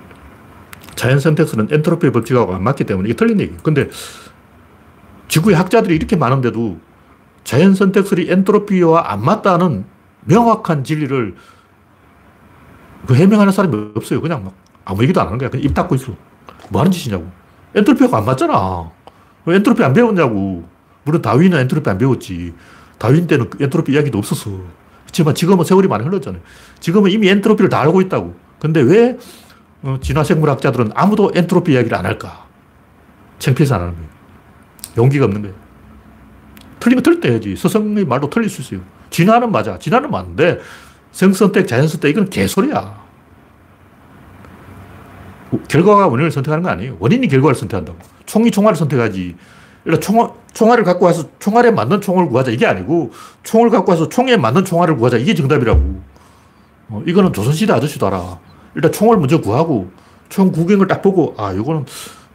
자연 0.94 1.20
선택설은 1.20 1.68
엔트로피 1.70 2.10
법칙하고 2.10 2.54
안 2.54 2.62
맞기 2.62 2.84
때문에 2.84 3.08
이게 3.08 3.16
틀린 3.16 3.40
얘기예요. 3.40 3.60
근데 3.62 3.88
지구의 5.28 5.56
학자들이 5.56 5.94
이렇게 5.96 6.16
많은데도 6.16 6.78
자연 7.42 7.74
선택설이 7.74 8.30
엔트로피와 8.30 9.12
안 9.12 9.24
맞다는 9.24 9.84
명확한 10.24 10.84
진리를 10.84 11.34
그 13.06 13.14
해명하는 13.14 13.52
사람이 13.52 13.92
없어요. 13.96 14.20
그냥 14.20 14.44
막 14.44 14.54
아무 14.84 15.02
얘기도 15.02 15.20
안 15.20 15.26
하는 15.26 15.38
거야. 15.38 15.50
그냥 15.50 15.64
입 15.64 15.74
닫고 15.74 15.94
있어. 15.96 16.14
뭐 16.70 16.80
하는 16.80 16.90
짓이냐고. 16.90 17.30
엔트로피가 17.74 18.16
안 18.16 18.24
맞잖아. 18.24 18.90
왜 19.44 19.56
엔트로피 19.56 19.82
안 19.82 19.92
배웠냐고. 19.92 20.64
물론 21.04 21.20
다윈은 21.20 21.58
엔트로피 21.60 21.90
안 21.90 21.98
배웠지. 21.98 22.54
다윈 22.98 23.26
때는 23.26 23.50
엔트로피 23.60 23.92
이야기도 23.92 24.18
없었어. 24.18 24.50
그렇지만 25.02 25.34
지금은 25.34 25.64
세월이 25.64 25.88
많이 25.88 26.04
흘렀잖아요. 26.04 26.40
지금은 26.80 27.10
이미 27.10 27.28
엔트로피를 27.28 27.68
다 27.68 27.80
알고 27.80 28.00
있다고. 28.00 28.34
근데 28.58 28.80
왜 28.80 29.10
어, 29.10 29.18
진화생물학자들은 30.00 30.92
아무도 30.94 31.30
엔트로피 31.34 31.72
이야기를 31.72 31.96
안 31.96 32.06
할까? 32.06 32.46
창피해서 33.38 33.74
안 33.74 33.80
하는 33.82 33.94
거예요. 33.94 34.08
용기가 34.96 35.24
없는 35.26 35.42
거예요. 35.42 35.54
틀리면 36.80 37.02
틀릴 37.02 37.20
때 37.20 37.30
해야지. 37.30 37.56
스승의 37.56 38.04
말도 38.04 38.30
틀릴 38.30 38.48
수 38.48 38.62
있어요. 38.62 38.86
진화는 39.10 39.52
맞아. 39.52 39.78
진화는 39.78 40.10
맞는데 40.10 40.60
성선택, 41.12 41.66
자연선택 41.68 42.10
이건 42.10 42.28
개소리야. 42.28 43.04
결과가 45.68 46.08
원인을 46.08 46.30
선택하는 46.30 46.62
거 46.62 46.70
아니에요. 46.70 46.96
원인이 46.98 47.28
결과를 47.28 47.54
선택한다고. 47.54 47.98
총이 48.26 48.50
총알을 48.50 48.76
선택하지. 48.76 49.36
그러니까 49.84 50.04
총, 50.04 50.34
총알을 50.52 50.84
갖고 50.84 51.06
와서 51.06 51.28
총알에 51.38 51.70
맞는 51.70 52.00
총을 52.00 52.28
구하자. 52.28 52.50
이게 52.50 52.66
아니고 52.66 53.12
총을 53.42 53.70
갖고 53.70 53.92
와서 53.92 54.08
총에 54.08 54.36
맞는 54.36 54.64
총알을 54.64 54.96
구하자. 54.96 55.18
이게 55.18 55.34
정답이라고. 55.34 56.02
어, 56.88 57.02
이거는 57.06 57.32
조선시대 57.32 57.72
아저씨도 57.72 58.06
알아. 58.06 58.38
일단 58.74 58.92
총을 58.92 59.18
먼저 59.18 59.40
구하고 59.40 59.90
총 60.28 60.50
구경을 60.52 60.86
딱 60.86 61.02
보고 61.02 61.34
아, 61.38 61.52
이거는 61.52 61.84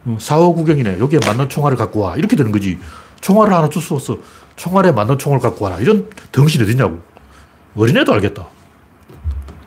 4호 0.06 0.54
구경이네. 0.54 0.98
여기에 0.98 1.20
맞는 1.26 1.48
총알을 1.48 1.76
갖고 1.76 2.00
와. 2.00 2.16
이렇게 2.16 2.36
되는 2.36 2.50
거지. 2.52 2.78
총알을 3.20 3.52
하나 3.52 3.68
줄 3.68 3.82
수 3.82 3.94
없어. 3.94 4.18
총알에 4.56 4.92
맞는 4.92 5.18
총을 5.18 5.38
갖고 5.40 5.64
와라. 5.64 5.78
이런 5.78 6.08
덩신이 6.32 6.64
어디냐고. 6.64 7.00
어린애도 7.76 8.12
알겠다. 8.14 8.46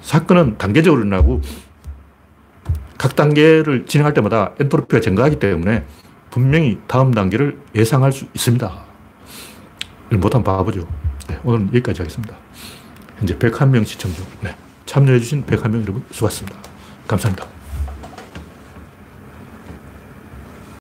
사건은 0.02 0.58
단계적으로 0.58 1.02
일어나고 1.02 1.42
각 2.98 3.16
단계를 3.16 3.86
진행할 3.86 4.14
때마다 4.14 4.52
엔트로피가 4.60 5.02
증가하기 5.02 5.40
때문에 5.40 5.86
분명히 6.30 6.80
다음 6.88 7.14
단계를 7.14 7.60
예상할 7.76 8.12
수 8.12 8.26
있습니다. 8.34 8.72
못하면 10.14 10.44
봐보죠. 10.44 10.88
네, 11.30 11.40
오늘은 11.44 11.68
여기까지 11.68 12.02
하겠습니다. 12.02 12.36
현재 13.18 13.38
101명 13.38 13.86
시청 13.86 14.14
중. 14.14 14.26
네, 14.42 14.56
참여해주신 14.86 15.46
101명 15.46 15.82
여러분 15.84 16.04
수고하셨습니다. 16.12 16.58
감사합니다. 17.08 17.63